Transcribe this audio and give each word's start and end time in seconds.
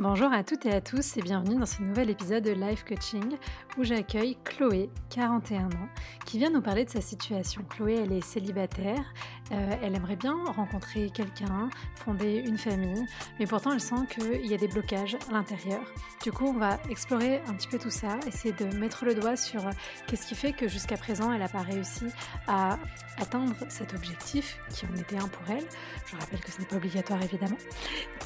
Bonjour 0.00 0.32
à 0.32 0.42
toutes 0.42 0.64
et 0.64 0.72
à 0.72 0.80
tous 0.80 1.18
et 1.18 1.20
bienvenue 1.20 1.56
dans 1.56 1.66
ce 1.66 1.82
nouvel 1.82 2.08
épisode 2.08 2.42
de 2.42 2.52
Life 2.52 2.86
Coaching 2.86 3.36
où 3.76 3.84
j'accueille 3.84 4.38
Chloé, 4.44 4.88
41 5.10 5.66
ans, 5.66 5.88
qui 6.24 6.38
vient 6.38 6.48
nous 6.48 6.62
parler 6.62 6.86
de 6.86 6.90
sa 6.90 7.02
situation. 7.02 7.62
Chloé, 7.68 7.98
elle 8.02 8.12
est 8.12 8.24
célibataire, 8.24 9.04
euh, 9.52 9.76
elle 9.82 9.94
aimerait 9.94 10.16
bien 10.16 10.42
rencontrer 10.56 11.10
quelqu'un, 11.10 11.68
fonder 11.96 12.42
une 12.46 12.56
famille, 12.56 13.04
mais 13.38 13.46
pourtant 13.46 13.72
elle 13.72 13.80
sent 13.82 14.06
qu'il 14.08 14.46
y 14.46 14.54
a 14.54 14.56
des 14.56 14.68
blocages 14.68 15.18
à 15.28 15.34
l'intérieur. 15.34 15.82
Du 16.22 16.32
coup, 16.32 16.46
on 16.46 16.58
va 16.58 16.78
explorer 16.88 17.42
un 17.46 17.52
petit 17.52 17.68
peu 17.68 17.78
tout 17.78 17.90
ça, 17.90 18.18
essayer 18.26 18.54
de 18.54 18.74
mettre 18.78 19.04
le 19.04 19.14
doigt 19.14 19.36
sur 19.36 19.60
qu'est-ce 20.06 20.26
qui 20.26 20.34
fait 20.34 20.54
que 20.54 20.66
jusqu'à 20.66 20.96
présent 20.96 21.30
elle 21.30 21.40
n'a 21.40 21.48
pas 21.48 21.60
réussi 21.60 22.06
à 22.46 22.78
atteindre 23.18 23.54
cet 23.68 23.92
objectif 23.92 24.58
qui 24.70 24.86
en 24.86 24.94
était 24.96 25.18
un 25.18 25.28
pour 25.28 25.42
elle. 25.50 25.66
Je 26.06 26.16
rappelle 26.16 26.40
que 26.40 26.50
ce 26.50 26.58
n'est 26.60 26.66
pas 26.66 26.76
obligatoire 26.76 27.22
évidemment. 27.22 27.58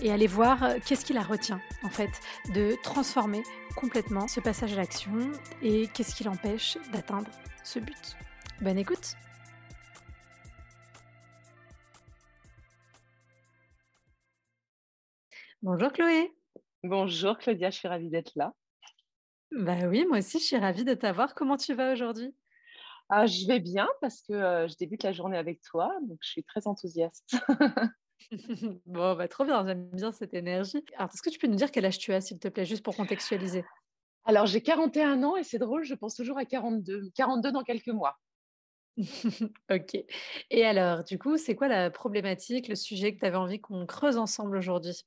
Et 0.00 0.12
aller 0.12 0.28
voir 0.28 0.60
qu'est-ce 0.84 1.04
qui 1.04 1.14
la 1.14 1.22
retient 1.22 1.60
en 1.82 1.88
fait 1.88 2.10
de 2.54 2.74
transformer 2.82 3.42
complètement 3.76 4.28
ce 4.28 4.40
passage 4.40 4.72
à 4.72 4.76
l'action 4.76 5.32
et 5.62 5.88
qu'est-ce 5.88 6.14
qui 6.14 6.24
l'empêche 6.24 6.78
d'atteindre 6.92 7.30
ce 7.62 7.78
but. 7.78 8.16
Bonne 8.60 8.78
écoute 8.78 9.16
Bonjour 15.62 15.92
Chloé 15.92 16.34
Bonjour 16.82 17.38
Claudia, 17.38 17.70
je 17.70 17.78
suis 17.78 17.88
ravie 17.88 18.10
d'être 18.10 18.32
là. 18.36 18.52
Bah 19.52 19.86
oui, 19.88 20.04
moi 20.06 20.18
aussi 20.18 20.38
je 20.38 20.44
suis 20.44 20.58
ravie 20.58 20.84
de 20.84 20.92
t'avoir. 20.92 21.34
Comment 21.34 21.56
tu 21.56 21.72
vas 21.72 21.92
aujourd'hui? 21.92 22.34
Ah, 23.08 23.26
Je 23.26 23.46
vais 23.46 23.60
bien 23.60 23.88
parce 24.00 24.20
que 24.20 24.32
euh, 24.32 24.68
je 24.68 24.76
débute 24.76 25.02
la 25.02 25.12
journée 25.12 25.38
avec 25.38 25.62
toi, 25.62 25.94
donc 26.02 26.18
je 26.22 26.28
suis 26.28 26.44
très 26.44 26.66
enthousiaste. 26.66 27.36
bon, 28.86 29.14
bah, 29.16 29.28
trop 29.28 29.44
bien, 29.44 29.66
j'aime 29.66 29.90
bien 29.90 30.12
cette 30.12 30.34
énergie. 30.34 30.84
Alors, 30.96 31.10
est-ce 31.12 31.22
que 31.22 31.30
tu 31.30 31.38
peux 31.38 31.46
nous 31.46 31.56
dire 31.56 31.70
quel 31.70 31.84
âge 31.84 31.98
tu 31.98 32.12
as, 32.12 32.20
s'il 32.20 32.38
te 32.38 32.48
plaît, 32.48 32.64
juste 32.64 32.84
pour 32.84 32.96
contextualiser? 32.96 33.64
Alors, 34.26 34.44
j'ai 34.44 34.60
41 34.62 35.22
ans 35.22 35.34
et 35.36 35.44
c'est 35.44 35.58
drôle, 35.58 35.82
je 35.84 35.94
pense 35.94 36.14
toujours 36.14 36.36
à 36.36 36.44
42. 36.44 37.08
42 37.14 37.52
dans 37.52 37.62
quelques 37.64 37.88
mois. 37.88 38.18
ok. 39.70 39.96
Et 40.50 40.64
alors, 40.64 41.04
du 41.04 41.18
coup, 41.18 41.36
c'est 41.36 41.56
quoi 41.56 41.68
la 41.68 41.90
problématique, 41.90 42.68
le 42.68 42.76
sujet 42.76 43.14
que 43.14 43.20
tu 43.20 43.26
avais 43.26 43.36
envie 43.36 43.60
qu'on 43.60 43.86
creuse 43.86 44.16
ensemble 44.16 44.56
aujourd'hui? 44.56 45.04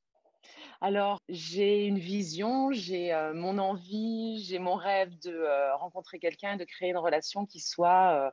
Alors, 0.80 1.20
j'ai 1.28 1.86
une 1.86 1.98
vision, 1.98 2.72
j'ai 2.72 3.12
euh, 3.12 3.34
mon 3.34 3.58
envie, 3.58 4.44
j'ai 4.44 4.60
mon 4.60 4.76
rêve 4.76 5.18
de 5.20 5.32
euh, 5.32 5.76
rencontrer 5.76 6.20
quelqu'un 6.20 6.54
et 6.54 6.58
de 6.58 6.66
créer 6.66 6.90
une 6.90 6.98
relation 6.98 7.48
qui 7.48 7.60
soit 7.60 8.32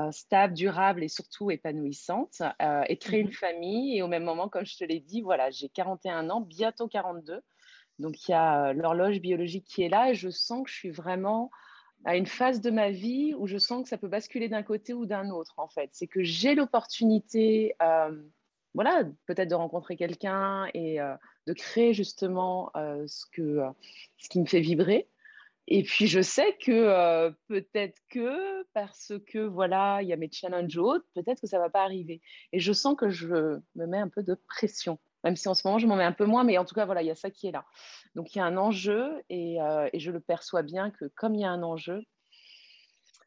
euh, 0.00 0.12
stable, 0.12 0.54
durable 0.54 1.02
et 1.02 1.08
surtout 1.08 1.50
épanouissante 1.50 2.42
et 2.88 2.96
créer 2.96 3.20
une 3.20 3.28
mmh 3.28 3.32
famille. 3.32 3.96
Et 3.96 4.02
au 4.02 4.08
même 4.08 4.22
moment, 4.22 4.48
comme 4.48 4.64
je 4.64 4.76
te 4.76 4.84
l'ai 4.84 5.00
dit, 5.00 5.20
voilà, 5.20 5.50
j'ai 5.50 5.68
41 5.68 6.30
ans, 6.30 6.40
bientôt 6.40 6.86
42. 6.86 7.40
Donc, 7.98 8.28
il 8.28 8.30
y 8.30 8.34
a 8.34 8.72
l'horloge 8.72 9.20
biologique 9.20 9.66
qui 9.66 9.82
est 9.82 9.88
là 9.88 10.10
et 10.10 10.14
je 10.14 10.30
sens 10.30 10.62
que 10.64 10.70
je 10.70 10.76
suis 10.76 10.90
vraiment 10.90 11.50
à 12.04 12.16
une 12.16 12.26
phase 12.26 12.60
de 12.60 12.70
ma 12.70 12.90
vie 12.90 13.34
où 13.36 13.46
je 13.46 13.58
sens 13.58 13.82
que 13.82 13.88
ça 13.88 13.98
peut 13.98 14.08
basculer 14.08 14.48
d'un 14.48 14.62
côté 14.62 14.94
ou 14.94 15.06
d'un 15.06 15.28
autre, 15.30 15.58
en 15.58 15.68
fait. 15.68 15.90
C'est 15.92 16.06
que 16.06 16.22
j'ai 16.22 16.54
l'opportunité 16.54 17.74
voilà, 18.74 19.04
peut-être 19.26 19.48
de 19.48 19.54
rencontrer 19.54 19.96
quelqu'un 19.96 20.68
et 20.74 21.00
euh, 21.00 21.14
de 21.46 21.52
créer 21.52 21.94
justement 21.94 22.70
euh, 22.76 23.06
ce, 23.06 23.24
que, 23.32 23.42
euh, 23.42 23.70
ce 24.18 24.28
qui 24.28 24.40
me 24.40 24.46
fait 24.46 24.60
vibrer. 24.60 25.08
Et 25.66 25.84
puis 25.84 26.08
je 26.08 26.20
sais 26.20 26.56
que 26.56 27.30
peut-être 27.46 27.96
que 28.08 28.64
parce 28.72 29.12
que 29.28 29.38
voilà, 29.38 30.00
il 30.02 30.08
y 30.08 30.12
a 30.12 30.16
mes 30.16 30.30
challenges 30.30 30.76
autres, 30.78 31.06
peut-être 31.14 31.40
que 31.40 31.46
ça 31.46 31.60
va 31.60 31.70
pas 31.70 31.84
arriver. 31.84 32.20
Et 32.52 32.58
je 32.58 32.72
sens 32.72 32.96
que 32.96 33.08
je 33.08 33.60
me 33.76 33.86
mets 33.86 33.98
un 33.98 34.08
peu 34.08 34.24
de 34.24 34.34
pression, 34.48 34.98
même 35.22 35.36
si 35.36 35.48
en 35.48 35.54
ce 35.54 35.64
moment 35.64 35.78
je 35.78 35.86
m'en 35.86 35.94
mets 35.94 36.02
un 36.02 36.12
peu 36.12 36.24
moins, 36.24 36.42
mais 36.42 36.58
en 36.58 36.64
tout 36.64 36.74
cas 36.74 36.86
voilà, 36.86 37.02
il 37.02 37.06
y 37.06 37.10
a 37.12 37.14
ça 37.14 37.30
qui 37.30 37.46
est 37.46 37.52
là. 37.52 37.64
Donc 38.16 38.34
il 38.34 38.38
y 38.38 38.40
a 38.40 38.44
un 38.46 38.56
enjeu 38.56 39.22
et, 39.28 39.58
et 39.92 40.00
je 40.00 40.10
le 40.10 40.18
perçois 40.18 40.62
bien 40.62 40.90
que 40.90 41.04
comme 41.14 41.36
il 41.36 41.42
y 41.42 41.44
a 41.44 41.50
un 41.50 41.62
enjeu, 41.62 42.02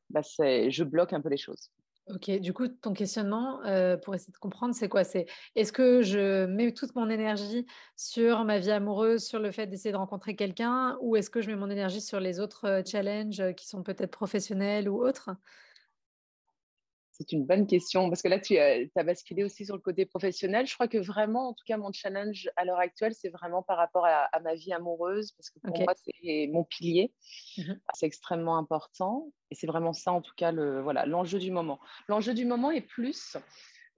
bah, 0.10 0.22
je 0.22 0.84
bloque 0.84 1.14
un 1.14 1.22
peu 1.22 1.30
les 1.30 1.38
choses. 1.38 1.72
Ok, 2.10 2.30
du 2.42 2.52
coup, 2.52 2.68
ton 2.68 2.92
questionnement, 2.94 3.64
euh, 3.64 3.96
pour 3.96 4.14
essayer 4.14 4.34
de 4.34 4.38
comprendre, 4.38 4.76
c'est 4.76 4.90
quoi? 4.90 5.06
C'est 5.06 5.26
est-ce 5.56 5.72
que 5.72 6.02
je 6.02 6.46
mets 6.46 6.74
toute 6.74 6.96
mon 6.96 7.10
énergie 7.10 7.66
sur 7.96 8.44
ma 8.44 8.60
vie 8.60 8.72
amoureuse, 8.72 9.24
sur 9.24 9.40
le 9.40 9.52
fait 9.52 9.68
d'essayer 9.68 9.94
de 9.94 9.98
rencontrer 9.98 10.36
quelqu'un, 10.36 10.98
ou 11.02 11.16
est-ce 11.16 11.30
que 11.30 11.40
je 11.42 11.48
mets 11.50 11.56
mon 11.56 11.70
énergie 11.70 12.02
sur 12.02 12.20
les 12.20 12.42
autres 12.42 12.66
euh, 12.68 12.82
challenges 12.86 13.40
euh, 13.40 13.54
qui 13.54 13.70
sont 13.70 13.84
peut-être 13.84 14.12
professionnels 14.12 14.90
ou 14.90 15.02
autres? 15.02 15.30
C'est 17.24 17.36
une 17.36 17.46
bonne 17.46 17.68
question 17.68 18.10
parce 18.10 18.22
que 18.22 18.28
là, 18.28 18.40
tu 18.40 18.58
as, 18.58 19.04
basculé 19.04 19.44
aussi 19.44 19.66
sur 19.66 19.76
le 19.76 19.82
côté 19.82 20.06
professionnel. 20.06 20.68
Je 20.68 20.74
crois 20.74 20.88
que 20.88 20.98
vraiment, 20.98 21.50
en 21.50 21.54
tout 21.54 21.64
cas, 21.66 21.78
mon 21.78 21.92
challenge 21.92 22.50
à 22.56 22.66
l'heure 22.66 22.80
actuelle, 22.80 23.14
c'est 23.14 23.30
vraiment 23.30 23.64
par 23.64 23.78
rapport 23.78 24.06
à, 24.06 24.28
ma 24.42 24.56
vie 24.56 24.74
amoureuse 24.74 25.32
parce 25.34 25.50
que 25.50 25.60
pour 25.60 25.78
moi, 25.80 25.94
c'est 25.96 26.50
mon 26.52 26.64
pilier. 26.64 27.14
Mmh 27.58 27.74
c'est 27.96 28.06
extrêmement 28.08 28.58
important 28.58 29.32
et 29.52 29.56
c'est 29.56 29.68
vraiment 29.68 29.94
ça, 29.94 30.12
en 30.12 30.22
tout 30.22 30.34
cas, 30.36 30.52
le, 30.52 30.82
voilà, 30.82 31.06
l'enjeu 31.06 31.40
du 31.40 31.52
moment. 31.52 31.80
L'enjeu 32.08 32.34
du 32.34 32.46
moment 32.46 32.72
est 32.72 32.82
plus 32.82 33.38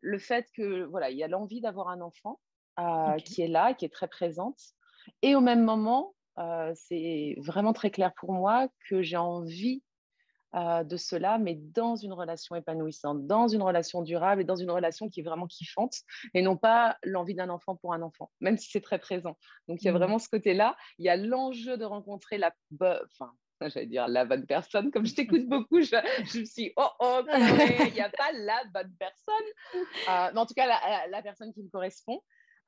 le 0.01 0.19
fait 0.19 0.47
que 0.55 0.83
voilà, 0.83 1.09
il 1.09 1.17
y 1.17 1.23
a 1.23 1.27
l'envie 1.27 1.61
d'avoir 1.61 1.89
un 1.89 2.01
enfant 2.01 2.39
euh, 2.79 3.15
qui 3.17 3.41
est 3.41 3.47
là, 3.47 3.73
qui 3.73 3.85
est 3.85 3.93
très 3.93 4.07
présente, 4.07 4.59
et 5.21 5.35
au 5.35 5.41
même 5.41 5.63
moment, 5.63 6.13
euh, 6.37 6.73
c'est 6.75 7.35
vraiment 7.39 7.73
très 7.73 7.89
clair 7.89 8.13
pour 8.13 8.33
moi 8.33 8.67
que 8.89 9.01
j'ai 9.01 9.17
envie 9.17 9.81
euh, 10.55 10.83
de 10.83 10.95
cela, 10.95 11.37
mais 11.37 11.55
dans 11.55 11.95
une 11.95 12.13
relation 12.13 12.55
épanouissante, 12.55 13.27
dans 13.27 13.47
une 13.47 13.61
relation 13.61 14.01
durable 14.01 14.41
et 14.41 14.45
dans 14.45 14.55
une 14.55 14.71
relation 14.71 15.09
qui 15.09 15.19
est 15.19 15.23
vraiment 15.23 15.47
kiffante, 15.47 15.97
et 16.33 16.41
non 16.41 16.55
pas 16.55 16.97
l'envie 17.03 17.35
d'un 17.35 17.49
enfant 17.49 17.75
pour 17.75 17.93
un 17.93 18.01
enfant, 18.01 18.31
même 18.39 18.57
si 18.57 18.69
c'est 18.71 18.81
très 18.81 18.99
présent. 18.99 19.37
Donc 19.67 19.81
il 19.81 19.85
y 19.85 19.89
a 19.89 19.91
mmh. 19.91 19.97
vraiment 19.97 20.17
ce 20.17 20.29
côté-là. 20.29 20.77
Il 20.97 21.05
y 21.05 21.09
a 21.09 21.17
l'enjeu 21.17 21.77
de 21.77 21.83
rencontrer 21.83 22.37
la, 22.37 22.53
enfin, 22.79 23.33
j'allais 23.61 23.87
dire 23.87 24.07
la 24.07 24.23
bonne 24.23 24.45
personne. 24.45 24.91
Comme 24.91 25.05
je 25.05 25.15
t'écoute 25.15 25.45
beaucoup, 25.49 25.81
je, 25.81 25.97
je, 26.23 26.39
me 26.39 26.45
suis 26.45 26.71
oh 26.77 26.89
oh, 26.99 27.21
il 27.27 27.93
n'y 27.93 28.01
a 28.01 28.09
pas 28.09 28.31
la 28.33 28.63
bonne 28.73 28.93
personne, 28.97 29.83
euh, 30.09 30.31
mais 30.33 30.39
en 30.39 30.45
tout 30.45 30.53
cas 30.53 30.67
la, 31.09 31.21
personne 31.21 31.53
qui 31.53 31.63
me 31.63 31.69
correspond. 31.69 32.21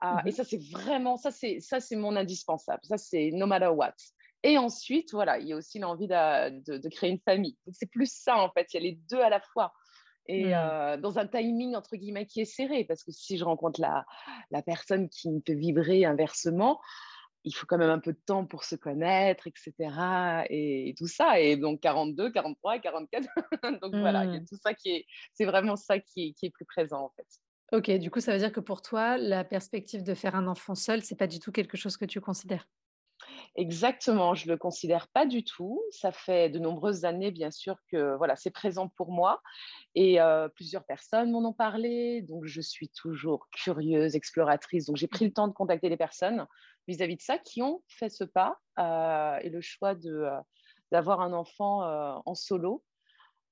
Euh, 0.03 0.07
et 0.25 0.29
mmh 0.29 0.31
ça, 0.31 0.43
c'est 0.43 0.61
vraiment, 0.71 1.17
ça, 1.17 1.31
c'est, 1.31 1.59
ça, 1.59 1.79
c'est 1.79 1.95
mon 1.95 2.15
indispensable. 2.15 2.81
Ça, 2.83 2.97
c'est 2.97 3.31
no 3.33 3.47
matter 3.47 3.67
what. 3.67 3.95
Et 4.43 4.57
ensuite, 4.57 5.11
voilà, 5.11 5.39
il 5.39 5.47
y 5.47 5.53
a 5.53 5.55
aussi 5.55 5.79
l'envie 5.79 6.07
de, 6.07 6.89
créer 6.89 7.09
une 7.09 7.19
famille. 7.19 7.57
Donc, 7.65 7.75
c'est 7.77 7.89
plus 7.89 8.11
ça, 8.11 8.37
en 8.37 8.51
fait. 8.51 8.67
Il 8.73 8.77
y 8.77 8.79
a 8.79 8.89
les 8.89 8.99
deux 9.09 9.19
à 9.19 9.29
la 9.29 9.39
fois. 9.39 9.73
Et 10.27 10.47
mmh. 10.47 10.53
euh, 10.53 10.97
dans 10.97 11.17
un 11.17 11.27
timing, 11.27 11.75
entre 11.75 11.95
guillemets, 11.95 12.25
qui 12.25 12.41
est 12.41 12.45
serré. 12.45 12.83
Parce 12.83 13.03
que 13.03 13.11
si 13.11 13.37
je 13.37 13.43
rencontre 13.43 13.81
la, 13.81 14.05
la 14.51 14.61
personne 14.61 15.09
qui 15.09 15.31
me 15.31 15.41
fait 15.45 15.55
vibrer 15.55 16.05
inversement, 16.05 16.79
il 17.43 17.51
faut 17.53 17.65
quand 17.65 17.77
même 17.77 17.89
un 17.89 17.99
peu 17.99 18.13
de 18.13 18.19
temps 18.25 18.45
pour 18.45 18.63
se 18.63 18.75
connaître, 18.75 19.47
etc. 19.47 20.45
Et, 20.49 20.93
tout 20.97 21.07
ça. 21.07 21.39
Et 21.39 21.57
donc, 21.57 21.79
42, 21.79 22.31
43, 22.31 22.79
44. 22.79 23.27
donc, 23.81 23.95
voilà, 23.95 24.25
il 24.25 24.33
y 24.33 24.37
a 24.37 24.39
mmh. 24.39 24.45
tout 24.45 24.57
ça 24.61 24.73
qui 24.73 24.91
est. 24.91 25.05
C'est 25.33 25.45
vraiment 25.45 25.75
ça 25.75 25.99
qui 25.99 26.27
est, 26.27 26.33
qui 26.33 26.45
est 26.45 26.51
plus 26.51 26.65
présent, 26.65 27.05
en 27.05 27.09
fait. 27.15 27.27
Ok, 27.73 27.91
du 27.97 28.09
coup, 28.11 28.21
ça 28.21 28.31
veut 28.31 28.39
dire 28.39 28.53
que 28.53 28.61
pour 28.61 28.81
toi, 28.81 29.17
la 29.17 29.43
perspective 29.43 30.03
de 30.03 30.13
faire 30.13 30.35
un 30.35 30.47
enfant 30.47 30.75
seul, 30.75 31.01
c'est 31.01 31.17
pas 31.17 31.27
du 31.27 31.39
tout 31.39 31.51
quelque 31.51 31.75
chose 31.75 31.97
que 31.97 32.05
tu 32.05 32.21
considères? 32.21 32.65
Exactement, 33.59 34.35
je 34.35 34.45
ne 34.45 34.51
le 34.51 34.57
considère 34.59 35.07
pas 35.07 35.25
du 35.25 35.43
tout. 35.43 35.81
Ça 35.89 36.11
fait 36.11 36.47
de 36.47 36.59
nombreuses 36.59 37.05
années, 37.05 37.31
bien 37.31 37.49
sûr, 37.49 37.75
que 37.91 38.15
voilà, 38.15 38.35
c'est 38.35 38.51
présent 38.51 38.87
pour 38.87 39.11
moi. 39.11 39.41
Et 39.95 40.21
euh, 40.21 40.47
plusieurs 40.47 40.85
personnes 40.85 41.31
m'en 41.31 41.39
ont 41.39 41.53
parlé. 41.53 42.21
Donc, 42.21 42.45
je 42.45 42.61
suis 42.61 42.87
toujours 42.89 43.49
curieuse, 43.49 44.15
exploratrice. 44.15 44.85
Donc, 44.85 44.97
j'ai 44.97 45.07
pris 45.07 45.25
le 45.25 45.33
temps 45.33 45.47
de 45.47 45.53
contacter 45.53 45.89
les 45.89 45.97
personnes 45.97 46.45
vis-à-vis 46.87 47.15
de 47.15 47.21
ça 47.21 47.39
qui 47.39 47.63
ont 47.63 47.81
fait 47.87 48.09
ce 48.09 48.23
pas 48.23 48.59
euh, 48.77 49.39
et 49.41 49.49
le 49.49 49.59
choix 49.59 49.95
euh, 50.05 50.39
d'avoir 50.91 51.21
un 51.21 51.33
enfant 51.33 51.81
en 52.25 52.35
solo. 52.35 52.83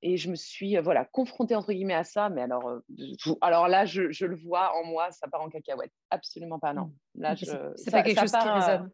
Et 0.04 0.18
je 0.18 0.30
me 0.30 0.36
suis 0.36 0.78
voilà, 0.78 1.04
confrontée, 1.06 1.56
entre 1.56 1.74
guillemets, 1.74 1.96
à 1.96 2.04
ça. 2.04 2.30
Mais 2.30 2.44
alors, 2.44 2.80
alors 3.42 3.68
là, 3.68 3.86
je, 3.86 4.12
je, 4.12 4.28
le 4.28 4.36
vois 4.36 4.72
en 4.76 4.84
moi, 4.84 5.10
ça 5.10 5.28
part 5.28 5.42
en 5.42 5.50
cacahuète. 5.50 5.92
Absolument 6.12 6.60
pas, 6.60 6.74
non. 6.74 6.94
Mmh. 7.16 7.22
Là, 7.22 7.34
je, 7.34 7.46
c'est 7.76 7.90
pas 7.90 8.04
quelque 8.04 8.20
chose 8.20 8.32
qui 8.32 8.50
résonne. 8.50 8.92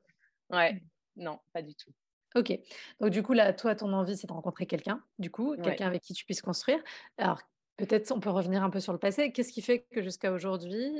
Ouais, 0.51 0.81
non, 1.15 1.39
pas 1.53 1.61
du 1.61 1.75
tout. 1.75 1.91
Ok. 2.35 2.57
Donc, 2.99 3.09
du 3.09 3.23
coup, 3.23 3.33
là, 3.33 3.51
toi, 3.53 3.75
ton 3.75 3.91
envie, 3.93 4.15
c'est 4.15 4.27
de 4.27 4.33
rencontrer 4.33 4.65
quelqu'un, 4.65 5.03
du 5.19 5.29
coup, 5.29 5.55
quelqu'un 5.61 5.87
avec 5.87 6.01
qui 6.01 6.13
tu 6.13 6.25
puisses 6.25 6.41
construire. 6.41 6.79
Alors, 7.17 7.41
peut-être 7.77 8.11
on 8.11 8.19
peut 8.19 8.29
revenir 8.29 8.63
un 8.63 8.69
peu 8.69 8.79
sur 8.79 8.93
le 8.93 8.99
passé. 8.99 9.31
Qu'est-ce 9.31 9.51
qui 9.51 9.61
fait 9.61 9.87
que 9.91 10.01
jusqu'à 10.01 10.31
aujourd'hui, 10.31 10.93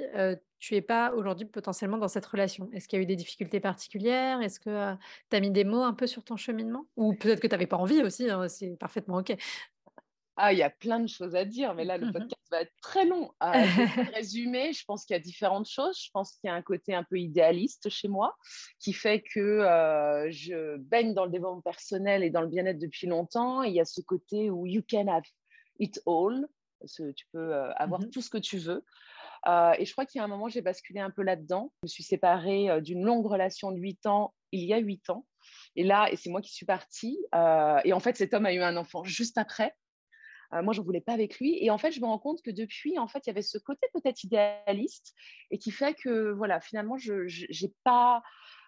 tu 0.60 0.74
n'es 0.74 0.82
pas 0.82 1.14
aujourd'hui 1.14 1.46
potentiellement 1.46 1.98
dans 1.98 2.08
cette 2.08 2.26
relation? 2.26 2.70
Est-ce 2.74 2.88
qu'il 2.88 2.98
y 2.98 3.00
a 3.00 3.04
eu 3.04 3.06
des 3.06 3.16
difficultés 3.16 3.60
particulières? 3.60 4.42
Est-ce 4.42 4.60
que 4.60 4.96
tu 5.30 5.36
as 5.38 5.40
mis 5.40 5.52
des 5.52 5.64
mots 5.64 5.84
un 5.84 5.94
peu 5.94 6.08
sur 6.08 6.24
ton 6.24 6.36
cheminement? 6.36 6.86
Ou 6.98 7.14
peut-être 7.14 7.40
que 7.40 7.48
tu 7.48 7.54
n'avais 7.54 7.68
pas 7.68 7.78
envie 7.78 8.02
aussi, 8.02 8.30
hein, 8.30 8.48
c'est 8.50 8.76
parfaitement 8.78 9.18
OK. 9.18 9.34
Ah, 10.44 10.54
il 10.54 10.58
y 10.58 10.64
a 10.64 10.72
plein 10.72 11.00
de 11.00 11.08
choses 11.08 11.36
à 11.36 11.46
dire, 11.46 11.76
mais 11.76 11.86
là, 11.86 12.00
le 12.00 12.12
podcast 12.12 12.42
va 12.50 12.62
être 12.62 12.74
très 12.82 13.06
long. 13.06 13.32
À 13.40 13.52
résumer, 14.16 14.74
je 14.74 14.84
pense 14.86 15.06
qu'il 15.06 15.14
y 15.14 15.18
a 15.18 15.22
différentes 15.22 15.70
choses. 15.70 16.02
Je 16.04 16.10
pense 16.12 16.32
qu'il 16.32 16.48
y 16.48 16.52
a 16.52 16.56
un 16.56 16.64
côté 16.64 16.96
un 16.96 17.04
peu 17.04 17.20
idéaliste 17.20 17.90
chez 17.90 18.08
moi 18.08 18.36
qui 18.80 18.92
fait 18.92 19.22
que 19.22 19.40
euh, 19.40 20.32
je 20.32 20.78
baigne 20.78 21.14
dans 21.14 21.26
le 21.26 21.32
développement 21.32 21.62
personnel 21.62 22.24
et 22.24 22.32
dans 22.32 22.42
le 22.42 22.48
bien-être 22.48 22.80
depuis 22.80 23.06
longtemps. 23.06 23.62
il 23.62 23.74
y 23.74 23.80
a 23.80 23.86
ce 23.86 24.02
côté 24.02 24.50
où 24.50 24.66
you 24.66 24.82
can 24.90 25.08
have 25.10 25.22
it 25.78 26.02
all. 26.08 26.48
Tu 26.88 27.28
peux 27.32 27.54
euh, 27.54 27.72
avoir 27.76 28.02
mmh 28.02 28.10
tout 28.10 28.22
ce 28.24 28.32
que 28.32 28.40
tu 28.40 28.58
veux. 28.58 28.84
et 29.46 29.86
je 29.86 29.92
crois 29.92 30.08
qu'il 30.08 30.18
y 30.18 30.22
a 30.22 30.26
un 30.26 30.28
moment, 30.28 30.50
j'ai 30.50 30.62
basculé 30.62 31.02
un 31.02 31.12
peu 31.12 31.22
là-dedans. 31.22 31.72
Je 31.84 31.86
me 31.86 31.88
suis 31.88 32.04
séparée 32.04 32.82
d'une 32.82 33.04
longue 33.04 33.28
relation 33.28 33.72
de 33.72 33.78
8 33.78 34.08
ans 34.08 34.34
il 34.52 34.66
y 34.66 34.74
a 34.74 34.80
8 34.80 35.12
ans. 35.12 35.28
Et 35.76 35.84
là, 35.84 36.12
et 36.12 36.16
c'est 36.16 36.32
moi 36.32 36.42
qui 36.42 36.52
suis 36.52 36.66
partie. 36.66 37.20
et 37.86 37.94
en 37.94 38.00
fait, 38.00 38.18
cet 38.18 38.34
homme 38.34 38.48
a 38.48 38.54
eu 38.54 38.62
un 38.62 38.76
enfant 38.76 39.04
juste 39.04 39.38
après. 39.38 39.76
Euh, 40.54 40.62
moi, 40.62 40.74
je 40.74 40.80
n'en 40.80 40.86
voulais 40.86 41.02
pas 41.02 41.14
avec 41.14 41.40
lui. 41.40 41.58
Et 41.64 41.70
en 41.70 41.78
fait, 41.78 41.92
je 41.92 42.02
me 42.02 42.06
rends 42.06 42.20
compte 42.20 42.42
que 42.42 42.52
depuis, 42.52 43.00
en 43.00 43.08
fait, 43.08 43.26
il 43.26 43.30
y 43.30 43.32
avait 43.32 43.42
ce 43.42 43.58
côté 43.58 43.88
peut-être 43.94 44.24
idéaliste 44.24 45.14
et 45.50 45.58
qui 45.58 45.72
fait 45.72 45.94
que, 45.94 46.32
voilà, 46.32 46.60
finalement, 46.60 46.98
je 46.98 47.26
n'ai 47.64 47.74
pas 47.84 48.22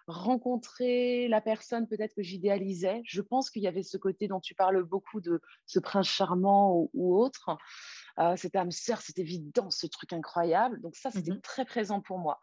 rencontré 0.06 1.28
la 1.28 1.40
personne 1.40 1.88
peut-être 1.88 2.14
que 2.14 2.22
j'idéalisais. 2.22 3.00
Je 3.04 3.22
pense 3.22 3.50
qu'il 3.50 3.62
y 3.62 3.66
avait 3.66 3.82
ce 3.82 3.96
côté 3.96 4.28
dont 4.28 4.40
tu 4.40 4.54
parles 4.54 4.82
beaucoup 4.84 5.20
de 5.20 5.40
ce 5.66 5.78
prince 5.78 6.08
charmant 6.08 6.88
ou, 6.92 7.18
autre. 7.18 7.56
Euh, 8.18 8.36
cette 8.36 8.54
âme 8.56 8.70
sœur, 8.70 9.00
c'était 9.00 9.22
évident, 9.22 9.70
ce 9.70 9.86
truc 9.86 10.12
incroyable. 10.12 10.80
Donc 10.82 10.94
ça, 10.96 11.10
c'était 11.10 11.32
mmh 11.32 11.40
très 11.40 11.64
présent 11.64 12.00
pour 12.00 12.18
moi. 12.18 12.38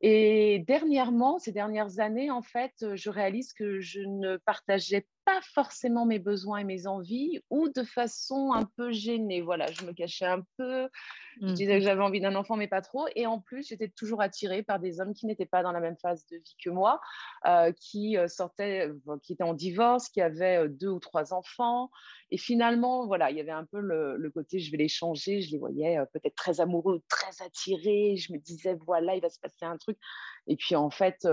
Et 0.00 0.62
dernièrement, 0.66 1.38
ces 1.38 1.52
dernières 1.52 2.00
années, 2.00 2.30
en 2.30 2.42
fait, 2.42 2.72
je 2.94 3.10
réalise 3.10 3.52
que 3.52 3.80
je 3.80 4.00
ne 4.00 4.36
partageais 4.36 5.06
pas 5.24 5.40
forcément 5.54 6.06
mes 6.06 6.18
besoins 6.18 6.58
et 6.58 6.64
mes 6.64 6.86
envies 6.86 7.40
ou 7.50 7.68
de 7.68 7.82
façon 7.82 8.52
un 8.52 8.64
peu 8.76 8.92
gênée. 8.92 9.40
Voilà, 9.40 9.70
je 9.70 9.84
me 9.84 9.92
cachais 9.92 10.26
un 10.26 10.42
peu, 10.56 10.88
je 11.40 11.46
mmh 11.46 11.54
disais 11.54 11.78
que 11.78 11.84
j'avais 11.84 12.02
envie 12.02 12.20
d'un 12.20 12.34
enfant, 12.34 12.56
mais 12.56 12.68
pas 12.68 12.82
trop. 12.82 13.06
Et 13.16 13.26
en 13.26 13.40
plus, 13.40 13.68
j'étais 13.68 13.88
toujours 13.88 14.20
attirée 14.20 14.62
par 14.62 14.78
des 14.78 15.00
hommes 15.00 15.14
qui 15.14 15.26
n'étaient 15.26 15.46
pas 15.46 15.62
dans 15.62 15.72
la 15.72 15.80
même 15.80 15.96
phase 15.96 16.26
de 16.26 16.36
vie 16.36 16.56
que 16.62 16.70
moi, 16.70 17.00
euh, 17.46 17.72
qui 17.72 18.16
euh, 18.16 18.28
sortaient, 18.28 18.90
qui 19.22 19.32
étaient 19.32 19.42
en 19.42 19.54
divorce, 19.54 20.08
qui 20.08 20.20
avaient 20.20 20.64
euh, 20.64 20.68
deux 20.68 20.90
ou 20.90 21.00
trois 21.00 21.32
enfants. 21.32 21.90
Et 22.30 22.38
finalement, 22.38 23.06
voilà, 23.06 23.30
il 23.30 23.36
y 23.36 23.40
avait 23.40 23.50
un 23.50 23.64
peu 23.64 23.80
le, 23.80 24.30
côté, 24.30 24.58
je 24.58 24.70
vais 24.70 24.78
les 24.78 24.88
changer. 24.88 25.40
Je 25.40 25.52
les 25.52 25.58
voyais 25.58 25.98
peut-être 26.12 26.34
très 26.34 26.60
amoureux, 26.60 27.02
très 27.08 27.42
attirés. 27.44 28.16
Je 28.16 28.32
me 28.32 28.38
disais, 28.38 28.76
voilà, 28.86 29.14
il 29.14 29.20
va 29.20 29.30
se 29.30 29.38
passer 29.38 29.64
un 29.64 29.76
truc. 29.76 29.98
Et 30.46 30.56
puis 30.56 30.74
en 30.74 30.90
fait, 30.90 31.26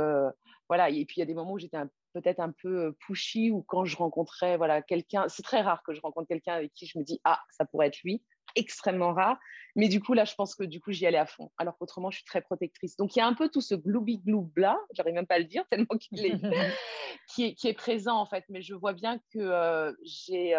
voilà. 0.70 0.90
Et 0.90 1.06
puis 1.06 1.16
il 1.18 1.20
y 1.20 1.24
a 1.24 1.26
des 1.26 1.34
moments 1.34 1.54
où 1.54 1.60
j'étais 1.60 1.78
un 1.78 1.90
peut-être 2.14 2.40
un 2.40 2.52
peu 2.52 2.94
pushy 3.06 3.52
ou 3.52 3.62
quand 3.64 3.86
je 3.86 3.98
rencontrais 3.98 4.58
voilà, 4.58 4.82
quelqu'un, 4.82 5.28
c'est 5.28 5.44
très 5.44 5.62
rare 5.62 5.84
que 5.84 5.94
je 5.94 6.02
rencontre 6.02 6.28
quelqu'un 6.28 6.54
avec 6.54 6.74
qui 6.74 6.86
je 6.86 6.98
me 6.98 7.04
dis 7.04 7.20
ah 7.24 7.40
ça 7.52 7.66
pourrait 7.66 7.88
être 7.88 8.00
lui, 8.04 8.24
extrêmement 8.56 9.14
rare. 9.14 9.38
Mais 9.76 9.88
du 9.88 10.02
coup 10.02 10.14
là 10.14 10.26
je 10.26 10.36
pense 10.36 10.56
que 10.56 10.64
du 10.64 10.82
coup 10.82 10.92
j'y 10.92 11.06
allais 11.06 11.18
à 11.18 11.26
fond. 11.26 11.52
Alors 11.58 11.78
qu'autrement 11.78 12.12
je 12.12 12.18
suis 12.18 12.26
très 12.26 12.42
protectrice. 12.42 12.96
Donc 12.98 13.16
il 13.16 13.20
y 13.20 13.22
a 13.22 13.28
un 13.28 13.34
peu 13.34 13.50
tout 13.50 13.62
ce 13.62 13.76
gloubi 13.76 14.20
gloub 14.20 14.52
là, 14.58 14.78
j'arrive 14.94 15.14
même 15.14 15.28
pas 15.28 15.36
à 15.36 15.40
le 15.40 15.46
dire 15.46 15.66
tellement 15.70 15.98
qu'il 16.00 16.26
est 16.26 16.32
qui 17.28 17.46
est 17.46 17.54
qui 17.56 17.68
est 17.68 17.74
présent 17.74 18.18
en 18.18 18.26
fait. 18.26 18.46
Mais 18.50 18.62
je 18.62 18.74
vois 18.74 18.94
bien 18.94 19.20
que 19.34 19.96
j'ai 20.04 20.56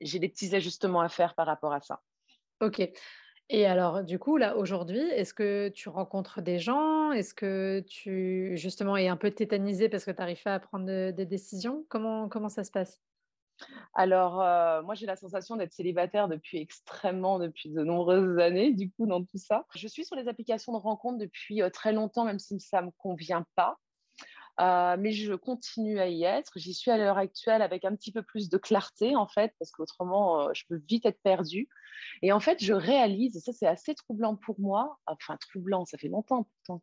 j'ai 0.00 0.18
des 0.18 0.28
petits 0.28 0.54
ajustements 0.54 1.00
à 1.00 1.08
faire 1.08 1.34
par 1.34 1.46
rapport 1.46 1.72
à 1.72 1.80
ça. 1.80 2.00
Ok. 2.60 2.90
Et 3.50 3.66
alors, 3.66 4.02
du 4.02 4.18
coup, 4.18 4.36
là, 4.38 4.56
aujourd'hui, 4.56 5.00
est-ce 5.00 5.34
que 5.34 5.68
tu 5.68 5.88
rencontres 5.88 6.40
des 6.40 6.58
gens? 6.58 7.12
Est-ce 7.12 7.34
que 7.34 7.84
tu, 7.86 8.56
justement, 8.56 8.96
es 8.96 9.08
un 9.08 9.18
peu 9.18 9.30
tétanisé 9.30 9.88
parce 9.88 10.04
que 10.04 10.10
tu 10.10 10.18
n'arrives 10.18 10.42
pas 10.42 10.54
à 10.54 10.60
prendre 10.60 10.86
des 10.86 11.26
décisions? 11.26 11.84
Comment, 11.88 12.28
comment 12.28 12.48
ça 12.48 12.64
se 12.64 12.70
passe? 12.70 13.02
Alors, 13.94 14.40
euh, 14.40 14.82
moi, 14.82 14.94
j'ai 14.94 15.06
la 15.06 15.16
sensation 15.16 15.56
d'être 15.56 15.72
célibataire 15.72 16.28
depuis 16.28 16.58
extrêmement, 16.58 17.38
depuis 17.38 17.70
de 17.70 17.84
nombreuses 17.84 18.38
années, 18.38 18.72
du 18.72 18.90
coup, 18.90 19.06
dans 19.06 19.22
tout 19.22 19.38
ça. 19.38 19.66
Je 19.74 19.86
suis 19.86 20.04
sur 20.04 20.16
les 20.16 20.28
applications 20.28 20.72
de 20.72 20.78
rencontres 20.78 21.18
depuis 21.18 21.62
euh, 21.62 21.70
très 21.70 21.92
longtemps, 21.92 22.24
même 22.24 22.38
si 22.38 22.58
ça 22.60 22.80
ne 22.80 22.86
me 22.86 22.90
convient 22.98 23.46
pas. 23.54 23.78
Euh, 24.60 24.96
mais 24.98 25.10
je 25.10 25.34
continue 25.34 25.98
à 25.98 26.08
y 26.08 26.22
être. 26.24 26.52
J'y 26.56 26.74
suis 26.74 26.90
à 26.90 26.96
l'heure 26.96 27.18
actuelle 27.18 27.60
avec 27.60 27.84
un 27.84 27.94
petit 27.96 28.12
peu 28.12 28.22
plus 28.22 28.48
de 28.48 28.56
clarté, 28.56 29.16
en 29.16 29.26
fait, 29.26 29.52
parce 29.58 29.72
qu'autrement, 29.72 30.42
euh, 30.42 30.50
je 30.54 30.62
peux 30.68 30.80
vite 30.88 31.06
être 31.06 31.20
perdue. 31.22 31.68
Et 32.22 32.32
en 32.32 32.38
fait, 32.38 32.62
je 32.62 32.72
réalise, 32.72 33.36
et 33.36 33.40
ça, 33.40 33.52
c'est 33.52 33.66
assez 33.66 33.94
troublant 33.94 34.36
pour 34.36 34.60
moi, 34.60 34.98
enfin, 35.06 35.36
troublant, 35.38 35.84
ça 35.84 35.98
fait 35.98 36.08
longtemps 36.08 36.48
pourtant 36.66 36.80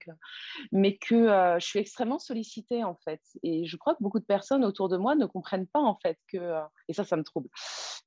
mais 0.71 0.97
que 0.97 1.15
euh, 1.15 1.59
je 1.59 1.65
suis 1.65 1.79
extrêmement 1.79 2.19
sollicitée, 2.19 2.83
en 2.83 2.95
fait. 2.95 3.21
Et 3.43 3.65
je 3.65 3.77
crois 3.77 3.95
que 3.95 4.03
beaucoup 4.03 4.19
de 4.19 4.25
personnes 4.25 4.65
autour 4.65 4.89
de 4.89 4.97
moi 4.97 5.15
ne 5.15 5.25
comprennent 5.25 5.67
pas, 5.67 5.79
en 5.79 5.97
fait, 6.01 6.17
que, 6.27 6.59
et 6.89 6.93
ça, 6.93 7.05
ça 7.05 7.15
me 7.15 7.23
trouble, 7.23 7.49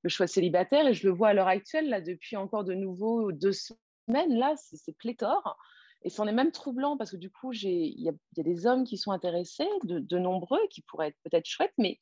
je 0.05 0.15
sois 0.15 0.27
célibataire. 0.27 0.87
Et 0.87 0.95
je 0.95 1.07
le 1.07 1.15
vois 1.15 1.29
à 1.29 1.35
l'heure 1.35 1.49
actuelle, 1.49 1.89
là, 1.89 2.01
depuis 2.01 2.37
encore 2.37 2.65
de 2.65 2.75
nouveau 2.75 3.33
deux 3.33 3.53
semaines, 3.53 4.35
là, 4.37 4.55
c'est 4.57 4.97
pléthore. 4.97 5.57
Et 6.05 6.11
c'en 6.11 6.27
est 6.27 6.33
même 6.33 6.53
troublant 6.53 6.97
parce 6.99 7.11
que 7.11 7.17
du 7.17 7.31
coup, 7.31 7.53
il 7.53 8.01
y, 8.01 8.09
a 8.11 8.13
des 8.37 8.67
hommes 8.67 8.85
qui 8.85 8.99
sont 8.99 9.11
intéressés, 9.11 9.69
de, 9.85 10.19
nombreux, 10.19 10.61
qui 10.69 10.83
pourraient 10.83 11.09
être 11.09 11.19
peut-être 11.25 11.47
chouettes, 11.47 11.73
mais 11.79 11.99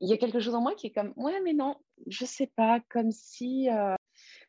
il 0.00 0.08
y 0.08 0.12
a 0.12 0.16
quelque 0.16 0.40
chose 0.40 0.54
en 0.54 0.60
moi 0.60 0.74
qui 0.76 0.86
est 0.86 0.92
comme, 0.92 1.12
ouais, 1.16 1.40
mais 1.42 1.52
non, 1.52 1.76
je 2.06 2.24
sais 2.24 2.46
pas, 2.56 2.80
comme 2.88 3.10
si 3.10 3.68
euh, 3.68 3.96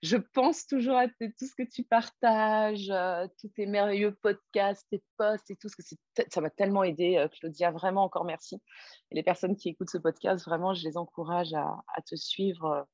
je 0.03 0.17
pense 0.17 0.67
toujours 0.67 0.95
à 0.95 1.07
tout 1.07 1.31
ce 1.39 1.55
que 1.55 1.67
tu 1.67 1.83
partages, 1.83 2.91
euh, 2.91 3.27
tous 3.39 3.49
tes 3.49 3.65
merveilleux 3.65 4.15
podcasts, 4.21 4.87
tes 4.91 5.03
posts 5.17 5.49
et 5.49 5.55
tout, 5.55 5.67
ce 5.67 5.75
que 5.75 5.83
ça 6.29 6.41
m'a 6.41 6.51
tellement 6.51 6.83
aidé, 6.83 7.17
euh, 7.17 7.27
Claudia, 7.27 7.71
vraiment 7.71 8.03
encore 8.03 8.23
merci. 8.23 8.61
Et 9.09 9.15
les 9.15 9.23
personnes 9.23 9.57
qui 9.57 9.69
écoutent 9.69 9.89
ce 9.89 9.97
podcast, 9.97 10.45
vraiment, 10.45 10.75
je 10.75 10.87
les 10.87 10.95
encourage 10.95 11.53
à 11.53 12.01
te 12.05 12.15
suivre 12.15 12.87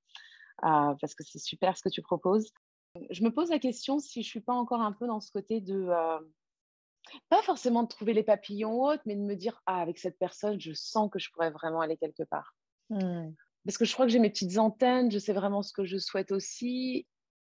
parce 0.62 1.13
que 1.13 1.23
c'est 1.23 1.38
super 1.38 1.77
ce 1.77 1.83
que 1.83 1.89
tu 1.89 2.01
proposes 2.01 2.51
je 3.09 3.23
me 3.23 3.31
pose 3.31 3.49
la 3.49 3.59
question 3.59 3.99
si 3.99 4.23
je 4.23 4.27
suis 4.27 4.41
pas 4.41 4.53
encore 4.53 4.81
un 4.81 4.91
peu 4.91 5.07
dans 5.07 5.19
ce 5.19 5.31
côté 5.31 5.61
de 5.61 5.88
euh, 5.89 6.19
pas 7.29 7.41
forcément 7.41 7.83
de 7.83 7.88
trouver 7.88 8.13
les 8.13 8.23
papillons 8.23 8.81
hautes, 8.83 9.01
mais 9.05 9.15
de 9.15 9.21
me 9.21 9.35
dire 9.35 9.61
ah 9.65 9.81
avec 9.81 9.97
cette 9.97 10.17
personne, 10.17 10.59
je 10.59 10.73
sens 10.73 11.09
que 11.11 11.19
je 11.19 11.31
pourrais 11.31 11.51
vraiment 11.51 11.81
aller 11.81 11.97
quelque 11.97 12.23
part. 12.23 12.55
Mmh. 12.89 13.29
Parce 13.65 13.77
que 13.77 13.85
je 13.85 13.94
crois 13.94 14.05
que 14.05 14.11
j'ai 14.11 14.19
mes 14.19 14.29
petites 14.29 14.57
antennes, 14.57 15.11
je 15.11 15.19
sais 15.19 15.33
vraiment 15.33 15.61
ce 15.61 15.73
que 15.73 15.85
je 15.85 15.97
souhaite 15.97 16.31
aussi. 16.31 17.05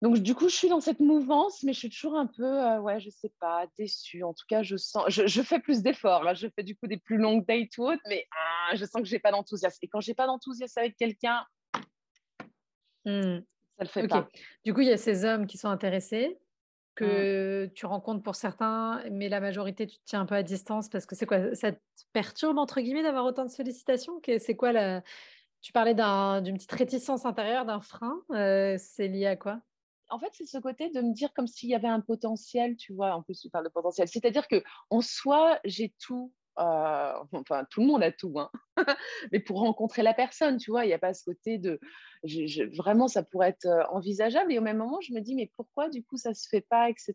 Donc 0.02 0.18
du 0.18 0.34
coup, 0.34 0.48
je 0.48 0.54
suis 0.54 0.68
dans 0.68 0.80
cette 0.80 1.00
mouvance, 1.00 1.62
mais 1.62 1.74
je 1.74 1.78
suis 1.78 1.90
toujours 1.90 2.16
un 2.16 2.26
peu, 2.26 2.44
euh, 2.44 2.80
ouais, 2.80 3.00
je 3.00 3.10
sais 3.10 3.32
pas, 3.38 3.66
déçue. 3.78 4.24
En 4.24 4.32
tout 4.32 4.46
cas, 4.48 4.62
je 4.62 4.76
sens, 4.76 5.04
je, 5.08 5.42
fais 5.42 5.60
plus 5.60 5.82
d'efforts. 5.82 6.24
Là, 6.24 6.32
je 6.32 6.48
fais 6.48 6.62
du 6.62 6.74
coup 6.74 6.86
des 6.86 6.96
plus 6.96 7.18
longues 7.18 7.46
dates 7.46 7.76
ou 7.76 7.84
autres, 7.84 8.02
mais 8.08 8.26
ah, 8.32 8.74
je 8.76 8.84
sens 8.86 9.02
que 9.02 9.04
j'ai 9.04 9.18
pas 9.18 9.30
d'enthousiasme. 9.30 9.78
Et 9.82 9.88
quand 9.88 10.00
j'ai 10.00 10.14
pas 10.14 10.26
d'enthousiasme 10.26 10.78
avec 10.78 10.96
quelqu'un, 10.96 11.44
le 13.84 13.88
fait 13.88 14.06
pas. 14.08 14.28
Du 14.64 14.74
coup, 14.74 14.80
il 14.80 14.88
y 14.88 14.92
a 14.92 14.96
ces 14.96 15.24
hommes 15.24 15.46
qui 15.46 15.58
sont 15.58 15.68
intéressés, 15.68 16.28
mmh. 16.28 16.94
que 16.96 17.70
tu 17.74 17.86
rencontres 17.86 18.22
pour 18.22 18.34
certains, 18.34 19.02
mais 19.10 19.28
la 19.28 19.40
majorité, 19.40 19.86
tu 19.86 19.98
te 19.98 20.04
tiens 20.04 20.20
un 20.20 20.26
peu 20.26 20.34
à 20.34 20.42
distance 20.42 20.88
parce 20.88 21.06
que 21.06 21.14
c'est 21.14 21.26
quoi 21.26 21.54
Ça 21.54 21.72
te 21.72 21.78
perturbe, 22.12 22.58
entre 22.58 22.80
guillemets, 22.80 23.02
d'avoir 23.02 23.24
autant 23.24 23.44
de 23.44 23.50
sollicitations? 23.50 24.20
C'est 24.38 24.56
quoi 24.56 24.72
la... 24.72 25.02
Tu 25.62 25.72
parlais 25.72 25.94
d'une 25.94 26.56
petite 26.56 26.72
réticence 26.72 27.26
intérieure, 27.26 27.66
d'un 27.66 27.80
frein. 27.80 28.22
Euh, 28.30 28.76
c'est 28.78 29.08
lié 29.08 29.26
à 29.26 29.36
quoi? 29.36 29.60
En 30.08 30.18
fait, 30.18 30.30
c'est 30.32 30.46
ce 30.46 30.58
côté 30.58 30.90
de 30.90 31.00
me 31.00 31.12
dire 31.12 31.32
comme 31.34 31.46
s'il 31.46 31.68
y 31.68 31.74
avait 31.74 31.88
un 31.88 32.00
potentiel, 32.00 32.76
tu 32.76 32.92
vois, 32.92 33.14
en 33.14 33.22
plus 33.22 33.40
tu 33.40 33.48
parles 33.48 33.64
de 33.64 33.70
potentiel. 33.70 34.08
C'est-à-dire 34.08 34.48
que 34.48 34.62
en 34.88 35.00
soi, 35.02 35.60
j'ai 35.64 35.94
tout 36.00 36.32
euh, 36.60 37.12
enfin, 37.32 37.64
tout 37.70 37.80
le 37.80 37.86
monde 37.86 38.02
a 38.02 38.12
tout, 38.12 38.38
hein. 38.38 38.50
mais 39.32 39.40
pour 39.40 39.60
rencontrer 39.60 40.02
la 40.02 40.14
personne, 40.14 40.58
tu 40.58 40.70
vois, 40.70 40.84
il 40.84 40.88
n'y 40.88 40.94
a 40.94 40.98
pas 40.98 41.14
ce 41.14 41.24
côté 41.24 41.58
de. 41.58 41.80
vraiment, 42.76 43.08
ça 43.08 43.22
pourrait 43.22 43.50
être 43.50 43.66
euh, 43.66 43.84
envisageable. 43.90 44.52
Et 44.52 44.58
au 44.58 44.62
même 44.62 44.78
moment, 44.78 45.00
je 45.00 45.12
me 45.12 45.20
dis, 45.20 45.34
mais 45.34 45.50
pourquoi 45.56 45.88
du 45.88 46.04
coup 46.04 46.16
ça 46.16 46.34
se 46.34 46.48
fait 46.48 46.66
pas, 46.68 46.90
etc. 46.90 47.14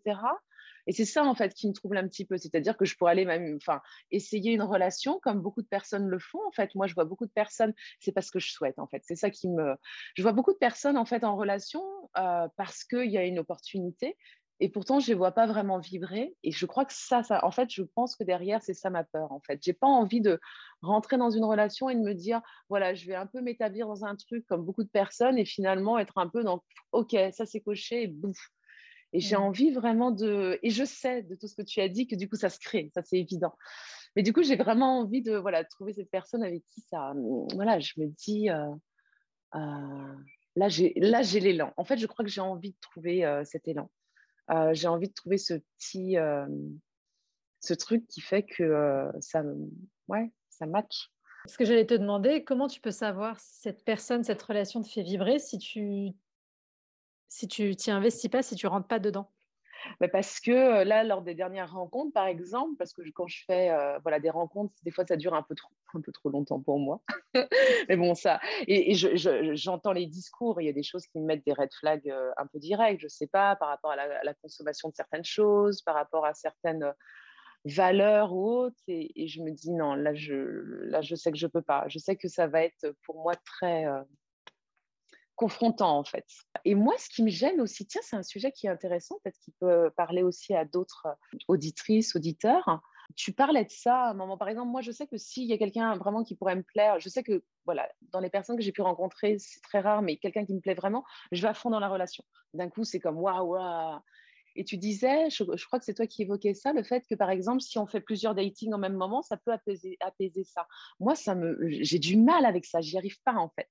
Et 0.87 0.93
c'est 0.93 1.05
ça, 1.05 1.23
en 1.23 1.35
fait, 1.35 1.53
qui 1.53 1.67
me 1.67 1.73
trouble 1.73 1.97
un 1.97 2.07
petit 2.07 2.25
peu. 2.25 2.37
C'est-à-dire 2.37 2.77
que 2.77 2.85
je 2.85 2.95
pourrais 2.95 3.11
aller 3.11 3.25
même, 3.25 3.57
enfin, 3.57 3.81
essayer 4.11 4.53
une 4.53 4.61
relation 4.61 5.19
comme 5.21 5.41
beaucoup 5.41 5.61
de 5.61 5.67
personnes 5.67 6.07
le 6.07 6.19
font. 6.19 6.39
En 6.47 6.51
fait, 6.51 6.73
moi, 6.75 6.87
je 6.87 6.93
vois 6.93 7.05
beaucoup 7.05 7.25
de 7.25 7.31
personnes, 7.31 7.73
c'est 7.99 8.11
parce 8.11 8.31
que 8.31 8.39
je 8.39 8.51
souhaite, 8.51 8.77
en 8.79 8.87
fait. 8.87 9.01
C'est 9.05 9.15
ça 9.15 9.29
qui 9.29 9.49
me. 9.49 9.75
Je 10.15 10.21
vois 10.21 10.33
beaucoup 10.33 10.53
de 10.53 10.57
personnes, 10.57 10.97
en 10.97 11.05
fait, 11.05 11.23
en 11.23 11.35
relation 11.35 11.83
euh, 12.17 12.47
parce 12.57 12.83
qu'il 12.83 13.11
y 13.11 13.17
a 13.17 13.25
une 13.25 13.39
opportunité, 13.39 14.15
et 14.59 14.69
pourtant, 14.69 14.99
je 14.99 15.07
ne 15.07 15.13
les 15.13 15.17
vois 15.17 15.31
pas 15.31 15.47
vraiment 15.47 15.79
vibrer. 15.79 16.35
Et 16.43 16.51
je 16.51 16.65
crois 16.65 16.85
que 16.85 16.93
ça, 16.93 17.23
ça, 17.23 17.43
en 17.43 17.51
fait, 17.51 17.69
je 17.69 17.83
pense 17.83 18.15
que 18.15 18.23
derrière, 18.23 18.61
c'est 18.63 18.73
ça 18.73 18.89
ma 18.89 19.03
peur. 19.03 19.31
En 19.31 19.41
fait, 19.41 19.59
j'ai 19.61 19.73
pas 19.73 19.87
envie 19.87 20.21
de 20.21 20.39
rentrer 20.81 21.17
dans 21.17 21.29
une 21.29 21.43
relation 21.43 21.89
et 21.89 21.95
de 21.95 22.01
me 22.01 22.13
dire, 22.13 22.41
voilà, 22.69 22.93
je 22.93 23.05
vais 23.05 23.15
un 23.15 23.27
peu 23.27 23.41
m'établir 23.41 23.87
dans 23.87 24.05
un 24.05 24.15
truc 24.15 24.45
comme 24.47 24.63
beaucoup 24.63 24.83
de 24.83 24.89
personnes 24.89 25.37
et 25.37 25.45
finalement 25.45 25.97
être 25.99 26.17
un 26.17 26.29
peu 26.29 26.43
dans, 26.43 26.63
ok, 26.93 27.15
ça 27.33 27.45
c'est 27.45 27.59
coché 27.59 28.03
et 28.03 28.07
bouf. 28.07 28.37
Et 29.13 29.19
j'ai 29.19 29.35
mmh. 29.37 29.41
envie 29.41 29.71
vraiment 29.71 30.11
de, 30.11 30.59
et 30.63 30.69
je 30.69 30.83
sais 30.83 31.21
de 31.21 31.35
tout 31.35 31.47
ce 31.47 31.55
que 31.55 31.61
tu 31.61 31.79
as 31.79 31.89
dit 31.89 32.07
que 32.07 32.15
du 32.15 32.27
coup 32.29 32.35
ça 32.35 32.49
se 32.49 32.59
crée, 32.59 32.91
ça 32.93 33.01
c'est 33.01 33.17
évident. 33.17 33.53
Mais 34.15 34.23
du 34.23 34.31
coup, 34.31 34.43
j'ai 34.43 34.55
vraiment 34.55 34.99
envie 34.99 35.21
de, 35.21 35.35
voilà, 35.35 35.63
trouver 35.65 35.93
cette 35.93 36.09
personne 36.09 36.43
avec 36.43 36.63
qui 36.65 36.81
ça, 36.81 37.13
voilà, 37.53 37.79
je 37.79 37.93
me 37.97 38.07
dis. 38.07 38.49
Euh, 38.49 38.71
euh, 39.55 40.15
là, 40.55 40.69
j'ai 40.69 41.39
l'élan. 41.39 41.73
En 41.77 41.83
fait, 41.83 41.97
je 41.97 42.07
crois 42.07 42.23
que 42.23 42.31
j'ai 42.31 42.41
envie 42.41 42.71
de 42.71 42.77
trouver 42.81 43.25
euh, 43.25 43.43
cet 43.43 43.67
élan. 43.67 43.89
Euh, 44.51 44.73
j'ai 44.73 44.87
envie 44.87 45.07
de 45.07 45.13
trouver 45.13 45.37
ce 45.37 45.55
petit, 45.77 46.17
ce 47.59 47.73
truc 47.73 48.07
qui 48.07 48.21
fait 48.21 48.43
que 48.43 49.11
ça, 49.19 49.43
ouais, 50.07 50.31
ça 50.49 50.65
match. 50.65 51.11
Ce 51.47 51.57
que 51.57 51.65
j'allais 51.65 51.85
te 51.85 51.93
demander, 51.93 52.43
comment 52.43 52.67
tu 52.67 52.81
peux 52.81 52.91
savoir 52.91 53.39
si 53.39 53.61
cette 53.61 53.83
personne, 53.85 54.23
cette 54.23 54.41
relation 54.41 54.81
te 54.81 54.87
fait 54.87 55.03
vibrer 55.03 55.39
si 55.39 55.57
tu 55.57 56.11
si 57.27 57.47
tu 57.47 57.75
t'y 57.75 57.91
investis 57.91 58.29
pas, 58.29 58.41
si 58.41 58.55
tu 58.55 58.65
rentres 58.65 58.87
pas 58.87 58.99
dedans? 58.99 59.29
Bah, 59.99 60.07
parce 60.07 60.39
que 60.39 60.83
là, 60.83 61.03
lors 61.03 61.21
des 61.21 61.35
dernières 61.35 61.73
rencontres, 61.73 62.13
par 62.13 62.27
exemple, 62.27 62.75
parce 62.77 62.93
que 62.93 63.01
quand 63.13 63.27
je 63.27 63.43
fais 63.45 63.71
voilà, 64.01 64.19
des 64.19 64.29
rencontres, 64.29 64.73
des 64.83 64.91
fois 64.91 65.05
ça 65.05 65.17
dure 65.17 65.33
un 65.33 65.43
peu 65.43 65.55
trop, 65.55 65.71
un 65.93 66.01
peu 66.01 66.11
trop 66.11 66.29
longtemps 66.29 66.59
pour 66.59 66.79
moi. 66.79 67.01
Mais 67.89 67.97
bon, 67.97 68.15
ça. 68.15 68.39
Et, 68.67 68.93
j'entends 68.93 69.93
les 69.93 70.05
discours, 70.05 70.61
il 70.61 70.65
y 70.65 70.69
a 70.69 70.73
des 70.73 70.83
choses 70.83 71.05
qui 71.07 71.19
me 71.19 71.25
mettent 71.25 71.45
des 71.45 71.53
red 71.53 71.73
flags 71.79 72.13
un 72.37 72.47
peu 72.47 72.59
directs, 72.59 72.99
je 72.99 73.05
ne 73.05 73.09
sais 73.09 73.27
pas, 73.27 73.55
par 73.55 73.69
rapport 73.69 73.91
à 73.91 73.95
la, 73.95 74.33
consommation 74.35 74.89
de 74.89 74.95
certaines 74.95 75.25
choses, 75.25 75.81
par 75.81 75.95
rapport 75.95 76.25
à 76.25 76.33
certaines 76.33 76.93
valeurs 77.65 78.33
ou 78.33 78.47
autres. 78.49 78.81
Et, 78.87 79.27
je 79.27 79.41
me 79.41 79.51
dis, 79.51 79.71
non, 79.71 79.95
là 79.95 80.13
je, 80.13 80.33
là, 80.89 81.01
je 81.01 81.15
sais 81.15 81.31
que 81.31 81.37
je 81.37 81.45
ne 81.45 81.51
peux 81.51 81.61
pas. 81.61 81.85
Je 81.87 81.99
sais 81.99 82.15
que 82.15 82.27
ça 82.27 82.47
va 82.47 82.63
être 82.63 82.95
pour 83.05 83.21
moi 83.21 83.33
très 83.35 83.85
confrontant 85.35 85.97
en 85.97 86.03
fait. 86.03 86.25
Et 86.63 86.75
moi, 86.75 86.93
ce 86.97 87.09
qui 87.09 87.23
me 87.23 87.29
gêne 87.29 87.61
aussi, 87.61 87.85
tiens, 87.85 88.01
c'est 88.03 88.15
un 88.15 88.23
sujet 88.23 88.51
qui 88.51 88.67
est 88.67 88.69
intéressant, 88.69 89.17
peut-être 89.23 89.39
qu'il 89.39 89.53
peut 89.59 89.91
parler 89.95 90.23
aussi 90.23 90.53
à 90.55 90.65
d'autres 90.65 91.07
auditrices, 91.47 92.15
auditeurs. 92.15 92.81
Tu 93.15 93.33
parlais 93.33 93.65
de 93.65 93.69
ça 93.69 94.05
à 94.05 94.09
un 94.11 94.13
moment, 94.13 94.37
par 94.37 94.47
exemple, 94.47 94.71
moi 94.71 94.81
je 94.81 94.91
sais 94.91 95.07
que 95.07 95.17
s'il 95.17 95.45
y 95.45 95.53
a 95.53 95.57
quelqu'un 95.57 95.95
vraiment 95.97 96.23
qui 96.23 96.35
pourrait 96.35 96.55
me 96.55 96.63
plaire, 96.63 96.99
je 96.99 97.09
sais 97.09 97.23
que 97.23 97.43
voilà, 97.65 97.87
dans 98.11 98.19
les 98.19 98.29
personnes 98.29 98.57
que 98.57 98.63
j'ai 98.63 98.71
pu 98.71 98.81
rencontrer, 98.81 99.37
c'est 99.37 99.61
très 99.61 99.79
rare, 99.79 100.01
mais 100.01 100.17
quelqu'un 100.17 100.45
qui 100.45 100.53
me 100.53 100.59
plaît 100.59 100.73
vraiment, 100.73 101.03
je 101.31 101.41
vais 101.41 101.47
à 101.47 101.53
fond 101.53 101.69
dans 101.69 101.79
la 101.79 101.89
relation. 101.89 102.23
D'un 102.53 102.69
coup, 102.69 102.83
c'est 102.83 102.99
comme 102.99 103.17
waouh, 103.17 103.53
waouh. 103.53 103.99
Et 104.57 104.63
tu 104.63 104.77
disais, 104.77 105.29
je, 105.29 105.43
crois 105.65 105.79
que 105.79 105.85
c'est 105.85 105.93
toi 105.93 106.07
qui 106.07 106.21
évoquais 106.21 106.53
ça, 106.53 106.71
le 106.71 106.81
fait 106.81 107.05
que 107.09 107.15
par 107.15 107.29
exemple, 107.29 107.59
si 107.59 107.77
on 107.77 107.85
fait 107.85 107.99
plusieurs 107.99 108.35
datings 108.35 108.73
au 108.73 108.77
même 108.77 108.95
moment, 108.95 109.21
ça 109.21 109.35
peut 109.35 109.51
apaiser, 109.51 109.97
apaiser 109.99 110.45
ça. 110.45 110.65
Moi, 111.01 111.13
ça 111.15 111.35
me, 111.35 111.57
j'ai 111.69 111.99
du 111.99 112.15
mal 112.15 112.45
avec 112.45 112.65
ça, 112.65 112.79
j'y 112.79 112.97
arrive 112.97 113.21
pas 113.23 113.33
en 113.33 113.49
fait 113.49 113.67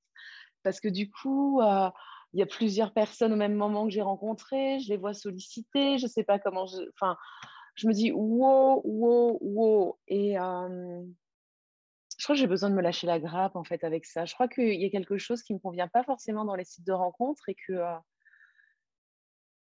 parce 0.65 0.81
que 0.81 0.89
du 0.89 1.11
coup, 1.11 1.61
euh, 1.61 1.91
il 2.33 2.41
y 2.41 2.43
a 2.43 2.47
plusieurs 2.47 2.93
personnes 2.93 3.33
au 3.33 3.37
même 3.37 3.55
moment 3.55 3.85
que 3.85 3.93
j'ai 3.93 4.03
rencontrées, 4.03 4.81
je 4.81 4.89
les 4.89 4.97
vois 4.97 5.15
solliciter, 5.15 5.99
je 5.99 6.07
ne 6.07 6.11
sais 6.11 6.25
pas 6.25 6.41
comment. 6.41 6.67
Je... 6.67 6.79
Enfin, 6.95 7.17
je 7.77 7.87
me 7.87 7.93
dis 7.93 8.11
wow, 8.11 8.81
wow, 8.85 9.39
wow. 9.41 9.99
Et 10.09 10.39
euh, 10.39 11.03
je 12.19 12.25
crois 12.25 12.35
que 12.35 12.41
j'ai 12.41 12.47
besoin 12.47 12.71
de 12.71 12.75
me 12.75 12.83
lâcher 12.83 13.07
la 13.07 13.21
grappe 13.21 13.55
en 13.55 13.65
fait 13.65 13.85
avec 13.85 14.07
ça. 14.07 14.25
Je 14.25 14.35
crois 14.35 14.49
qu'il 14.49 14.81
y 14.81 14.85
a 14.85 14.91
quelque 14.91 15.19
chose 15.19 15.43
qui 15.43 15.53
ne 15.53 15.59
me 15.59 15.63
convient 15.63 15.89
pas 15.89 16.03
forcément 16.03 16.45
dans 16.45 16.57
les 16.57 16.65
sites 16.65 16.87
de 16.87 16.93
rencontres 16.93 17.49
et 17.49 17.55
que 17.55 17.73
euh, 17.73 17.97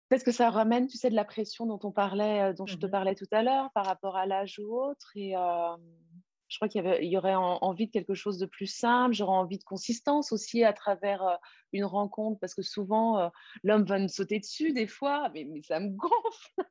peut-être 0.09 0.23
que 0.23 0.31
ça 0.31 0.49
ramène, 0.49 0.87
tu 0.87 0.97
sais, 0.97 1.09
de 1.09 1.15
la 1.15 1.25
pression 1.25 1.65
dont 1.65 1.79
on 1.83 1.91
parlait, 1.91 2.53
dont 2.53 2.65
je 2.65 2.77
te 2.77 2.85
mmh 2.85 2.91
parlais 2.91 3.15
tout 3.15 3.27
à 3.31 3.41
l'heure 3.41 3.71
par 3.73 3.85
rapport 3.85 4.17
à 4.17 4.25
l'âge 4.25 4.59
ou 4.59 4.75
autre. 4.75 5.11
Et 5.15 5.35
je 6.49 6.57
crois 6.57 6.67
qu'il 6.67 6.83
y, 7.03 7.17
aurait 7.17 7.35
envie 7.35 7.85
de 7.85 7.91
quelque 7.91 8.15
chose 8.15 8.39
de 8.39 8.47
plus 8.47 8.65
simple, 8.65 9.13
j'aurais 9.13 9.37
envie 9.37 9.59
de 9.59 9.63
consistance 9.63 10.31
aussi 10.31 10.63
à 10.63 10.73
travers 10.73 11.21
euh, 11.21 11.35
une 11.73 11.85
rencontre, 11.85 12.39
parce 12.39 12.55
que 12.55 12.63
souvent, 12.63 13.19
euh, 13.19 13.29
l'homme 13.63 13.83
va 13.83 13.99
me 13.99 14.07
sauter 14.07 14.39
dessus 14.39 14.73
des 14.73 14.87
fois, 14.87 15.29
mais, 15.33 15.47
ça 15.61 15.79
me 15.79 15.89
gonfle. 15.95 16.63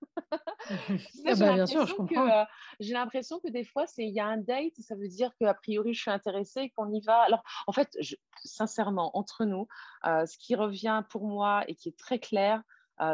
Ah 1.27 1.35
bah, 1.37 1.53
bien 1.55 1.67
sûr, 1.67 1.87
je 1.87 1.95
comprends. 1.95 2.29
Euh, 2.29 2.45
j'ai 2.81 2.93
l'impression 2.93 3.39
que 3.39 3.51
des 3.51 3.65
fois, 3.65 3.85
il 3.99 4.13
y 4.13 4.19
a 4.19 4.27
un 4.27 4.39
date, 4.39 4.75
ça 4.81 4.97
veut 4.97 5.09
dire 5.09 5.31
qu'a 5.39 5.55
priori, 5.55 5.95
je 5.95 6.01
suis 6.01 6.11
intéressée, 6.11 6.71
qu'on 6.71 6.93
y 6.93 7.01
va. 7.01 7.21
Alors, 7.21 7.45
en 7.69 7.73
fait, 7.73 7.97
sincèrement, 8.45 9.17
entre 9.17 9.45
nous, 9.45 9.69
ce 10.05 10.37
qui 10.39 10.57
revient 10.57 11.05
pour 11.09 11.27
moi 11.27 11.63
et 11.69 11.77
qui 11.77 11.89
est 11.89 11.99
très 11.99 12.19
clair, 12.19 12.63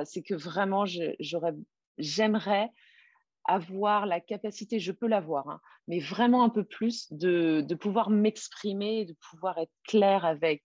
c'est 0.05 0.23
que 0.23 0.35
vraiment, 0.35 0.85
j'aimerais 1.99 2.73
avoir 3.45 4.07
la 4.07 4.21
capacité, 4.21 4.79
je 4.79 4.93
peux 4.93 5.07
l'avoir, 5.07 5.49
hein, 5.49 5.61
mais 5.89 6.01
vraiment 6.01 6.45
un 6.45 6.49
peu 6.49 6.65
plus 6.65 7.13
de, 7.13 7.75
pouvoir 7.75 8.11
m'exprimer, 8.11 9.05
de 9.05 9.15
pouvoir 9.31 9.59
être 9.59 9.73
clair 9.87 10.25
avec 10.25 10.63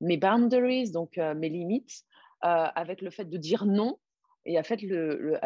mes 0.00 0.16
boundaries, 0.16 0.90
donc 0.90 1.18
euh, 1.18 1.34
mes 1.34 1.48
limites, 1.48 2.04
euh, 2.44 2.66
avec 2.74 3.02
le 3.02 3.10
fait 3.10 3.24
de 3.24 3.36
dire 3.36 3.66
non 3.66 3.98
et 4.44 4.56
avec 4.56 4.82
le, 4.82 5.38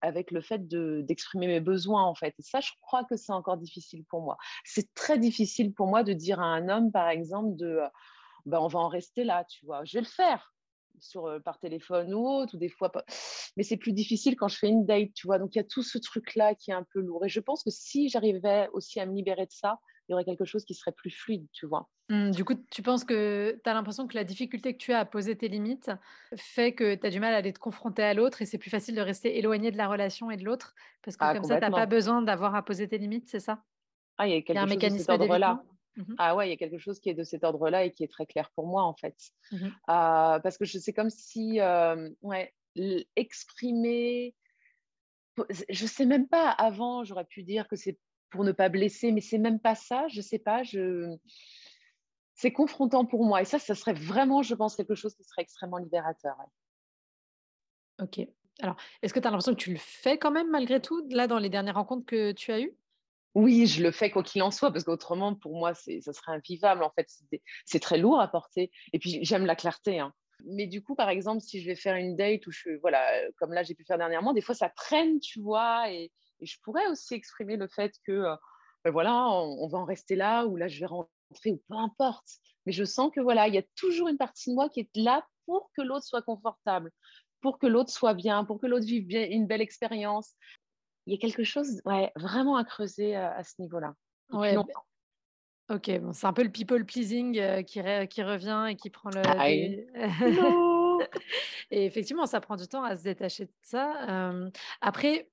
avec 0.00 0.30
le 0.30 0.40
fait 0.40 0.68
d'exprimer 0.68 1.46
mes 1.46 1.60
besoins 1.60 2.04
en 2.04 2.14
fait. 2.14 2.34
Et 2.38 2.42
ça, 2.42 2.60
je 2.60 2.70
crois 2.80 3.04
que 3.04 3.16
c'est 3.16 3.32
encore 3.32 3.56
difficile 3.56 4.04
pour 4.04 4.22
moi. 4.22 4.36
C'est 4.64 4.94
très 4.94 5.18
difficile 5.18 5.72
pour 5.74 5.88
moi 5.88 6.04
de 6.04 6.12
dire 6.12 6.40
à 6.40 6.46
un 6.46 6.68
homme, 6.68 6.92
par 6.92 7.08
exemple, 7.08 7.56
de 7.56 7.66
euh, 7.66 7.88
ben, 8.46 8.60
on 8.60 8.68
va 8.68 8.78
en 8.78 8.88
rester 8.88 9.24
là, 9.24 9.44
tu 9.44 9.64
vois. 9.66 9.84
Je 9.84 9.98
vais 9.98 10.02
le 10.02 10.06
faire, 10.06 10.53
sur, 11.00 11.40
par 11.44 11.58
téléphone 11.58 12.14
ou 12.14 12.26
autre, 12.26 12.54
ou 12.54 12.58
des 12.58 12.68
fois 12.68 12.90
pas. 12.90 13.04
Mais 13.56 13.62
c'est 13.62 13.76
plus 13.76 13.92
difficile 13.92 14.36
quand 14.36 14.48
je 14.48 14.58
fais 14.58 14.68
une 14.68 14.86
date, 14.86 15.12
tu 15.14 15.26
vois. 15.26 15.38
Donc 15.38 15.54
il 15.54 15.58
y 15.58 15.60
a 15.60 15.64
tout 15.64 15.82
ce 15.82 15.98
truc-là 15.98 16.54
qui 16.54 16.70
est 16.70 16.74
un 16.74 16.86
peu 16.92 17.00
lourd. 17.00 17.24
Et 17.24 17.28
je 17.28 17.40
pense 17.40 17.62
que 17.62 17.70
si 17.70 18.08
j'arrivais 18.08 18.68
aussi 18.72 19.00
à 19.00 19.06
me 19.06 19.14
libérer 19.14 19.46
de 19.46 19.52
ça, 19.52 19.78
il 20.08 20.12
y 20.12 20.14
aurait 20.14 20.24
quelque 20.24 20.44
chose 20.44 20.64
qui 20.64 20.74
serait 20.74 20.92
plus 20.92 21.10
fluide, 21.10 21.46
tu 21.52 21.66
vois. 21.66 21.88
Mmh, 22.10 22.32
du 22.32 22.44
coup, 22.44 22.54
tu 22.70 22.82
penses 22.82 23.04
que 23.04 23.58
tu 23.64 23.70
as 23.70 23.72
l'impression 23.72 24.06
que 24.06 24.14
la 24.14 24.24
difficulté 24.24 24.74
que 24.74 24.78
tu 24.78 24.92
as 24.92 24.98
à 24.98 25.04
poser 25.06 25.36
tes 25.36 25.48
limites 25.48 25.90
fait 26.36 26.74
que 26.74 26.94
tu 26.94 27.06
as 27.06 27.10
du 27.10 27.20
mal 27.20 27.32
à 27.32 27.38
aller 27.38 27.52
te 27.52 27.58
confronter 27.58 28.02
à 28.02 28.12
l'autre 28.12 28.42
et 28.42 28.46
c'est 28.46 28.58
plus 28.58 28.70
facile 28.70 28.94
de 28.94 29.00
rester 29.00 29.38
éloigné 29.38 29.70
de 29.70 29.78
la 29.78 29.88
relation 29.88 30.30
et 30.30 30.36
de 30.36 30.44
l'autre? 30.44 30.74
Parce 31.02 31.16
que 31.16 31.24
ah, 31.24 31.34
comme 31.34 31.44
ça, 31.44 31.56
tu 31.56 31.62
n'as 31.62 31.70
pas 31.70 31.86
besoin 31.86 32.20
d'avoir 32.20 32.54
à 32.54 32.62
poser 32.62 32.88
tes 32.88 32.98
limites, 32.98 33.28
c'est 33.28 33.40
ça? 33.40 33.62
Ah, 34.18 34.28
il 34.28 34.34
y 34.34 34.36
a, 34.36 34.42
quelque 34.42 34.58
un 34.58 34.66
mécanisme 34.66 35.16
là 35.38 35.64
Mmh 35.96 36.14
ah 36.18 36.34
ouais, 36.34 36.48
il 36.48 36.50
y 36.50 36.54
a 36.54 36.56
quelque 36.56 36.78
chose 36.78 36.98
qui 36.98 37.08
est 37.08 37.14
de 37.14 37.22
cet 37.22 37.44
ordre-là 37.44 37.84
et 37.84 37.92
qui 37.92 38.02
est 38.02 38.08
très 38.08 38.26
clair 38.26 38.50
pour 38.56 38.66
moi 38.66 38.82
en 38.82 38.94
fait. 38.94 39.16
Mmh 39.52 39.68
parce 39.86 40.58
que 40.58 40.64
c'est 40.64 40.92
comme 40.92 41.10
si, 41.10 41.60
ouais, 42.22 42.54
exprimer, 43.16 44.34
je 45.68 45.86
sais 45.86 46.06
même 46.06 46.28
pas, 46.28 46.50
avant 46.50 47.04
j'aurais 47.04 47.24
pu 47.24 47.42
dire 47.42 47.68
que 47.68 47.76
c'est 47.76 47.98
pour 48.30 48.44
ne 48.44 48.52
pas 48.52 48.68
blesser, 48.68 49.12
mais 49.12 49.20
c'est 49.20 49.38
même 49.38 49.60
pas 49.60 49.76
ça, 49.76 50.08
je 50.08 50.20
sais 50.20 50.40
pas, 50.40 50.64
je... 50.64 51.16
c'est 52.34 52.52
confrontant 52.52 53.04
pour 53.04 53.24
moi 53.24 53.40
et 53.40 53.44
ça, 53.44 53.60
ça 53.60 53.76
serait 53.76 53.92
vraiment, 53.92 54.42
je 54.42 54.56
pense, 54.56 54.74
quelque 54.74 54.96
chose 54.96 55.14
qui 55.14 55.22
serait 55.22 55.42
extrêmement 55.42 55.78
libérateur. 55.78 56.36
Ok. 58.00 58.26
Alors, 58.60 58.76
est-ce 59.02 59.14
que 59.14 59.20
tu 59.20 59.28
as 59.28 59.30
l'impression 59.30 59.54
que 59.54 59.60
tu 59.60 59.72
le 59.72 59.78
fais 59.78 60.18
quand 60.18 60.32
même 60.32 60.50
malgré 60.50 60.80
tout, 60.80 61.06
là, 61.10 61.28
dans 61.28 61.38
les 61.38 61.48
dernières 61.48 61.76
rencontres 61.76 62.06
que 62.06 62.32
tu 62.32 62.50
as 62.50 62.60
eues? 62.60 62.76
Oui, 63.34 63.66
je 63.66 63.82
le 63.82 63.90
fais 63.90 64.10
quoi 64.10 64.22
qu'il 64.22 64.42
en 64.42 64.50
soit, 64.50 64.70
parce 64.70 64.84
qu'autrement, 64.84 65.34
pour 65.34 65.56
moi, 65.56 65.74
ça 65.74 66.12
serait 66.12 66.32
invivable. 66.32 66.84
En 66.84 66.90
fait, 66.90 67.08
c'est 67.64 67.80
très 67.80 67.98
lourd 67.98 68.20
à 68.20 68.28
porter. 68.28 68.70
Et 68.92 68.98
puis, 68.98 69.18
j'aime 69.22 69.44
la 69.44 69.56
clarté. 69.56 69.98
Hein. 69.98 70.12
Mais 70.46 70.66
du 70.66 70.82
coup, 70.82 70.94
par 70.94 71.08
exemple, 71.08 71.40
si 71.40 71.60
je 71.60 71.66
vais 71.66 71.74
faire 71.74 71.96
une 71.96 72.16
date 72.16 72.46
où 72.46 72.52
je, 72.52 72.70
voilà, 72.80 73.04
comme 73.38 73.52
là, 73.52 73.62
j'ai 73.62 73.74
pu 73.74 73.84
faire 73.84 73.98
dernièrement, 73.98 74.32
des 74.32 74.40
fois, 74.40 74.54
ça 74.54 74.68
traîne, 74.68 75.18
tu 75.20 75.40
vois. 75.40 75.90
Et, 75.90 76.12
je 76.40 76.56
pourrais 76.62 76.86
aussi 76.88 77.14
exprimer 77.14 77.56
le 77.56 77.68
fait 77.68 77.94
que, 78.06 78.12
euh, 78.12 78.36
ben 78.84 78.90
voilà, 78.90 79.28
on, 79.28 79.66
va 79.68 79.78
en 79.78 79.84
rester 79.84 80.14
là, 80.14 80.44
ou 80.44 80.56
là, 80.56 80.68
je 80.68 80.78
vais 80.80 80.86
rentrer, 80.86 81.52
ou 81.52 81.62
peu 81.68 81.74
importe. 81.76 82.28
Mais 82.66 82.72
je 82.72 82.84
sens 82.84 83.10
que, 83.14 83.20
voilà, 83.20 83.48
il 83.48 83.54
y 83.54 83.58
a 83.58 83.62
toujours 83.76 84.08
une 84.08 84.18
partie 84.18 84.50
de 84.50 84.54
moi 84.54 84.68
qui 84.68 84.80
est 84.80 84.90
là 84.96 85.26
pour 85.46 85.70
que 85.76 85.82
l'autre 85.82 86.04
soit 86.04 86.22
confortable, 86.22 86.90
pour 87.40 87.58
que 87.58 87.66
l'autre 87.66 87.90
soit 87.90 88.14
bien, 88.14 88.44
pour 88.44 88.60
que 88.60 88.66
l'autre 88.66 88.86
vive 88.86 89.10
une 89.10 89.46
belle 89.46 89.62
expérience 89.62 90.34
il 91.06 91.14
y 91.14 91.16
a 91.16 91.18
quelque 91.18 91.44
chose 91.44 91.80
ouais, 91.84 92.12
vraiment 92.16 92.56
à 92.56 92.64
creuser 92.64 93.14
à 93.14 93.42
ce 93.42 93.60
niveau-là. 93.60 93.94
Ouais, 94.32 94.56
ok, 95.70 96.00
bon, 96.00 96.12
c'est 96.12 96.26
un 96.26 96.32
peu 96.32 96.42
le 96.42 96.50
people 96.50 96.84
pleasing 96.84 97.64
qui, 97.64 97.80
qui, 98.08 98.22
revient 98.22 98.66
et 98.70 98.76
qui 98.76 98.90
prend 98.90 99.10
le. 99.10 99.22
et 101.70 101.84
effectivement, 101.84 102.26
ça 102.26 102.40
prend 102.40 102.56
du 102.56 102.66
temps 102.66 102.84
à 102.84 102.96
se 102.96 103.02
détacher 103.02 103.46
de 103.46 103.52
ça. 103.62 104.32
après, 104.80 105.28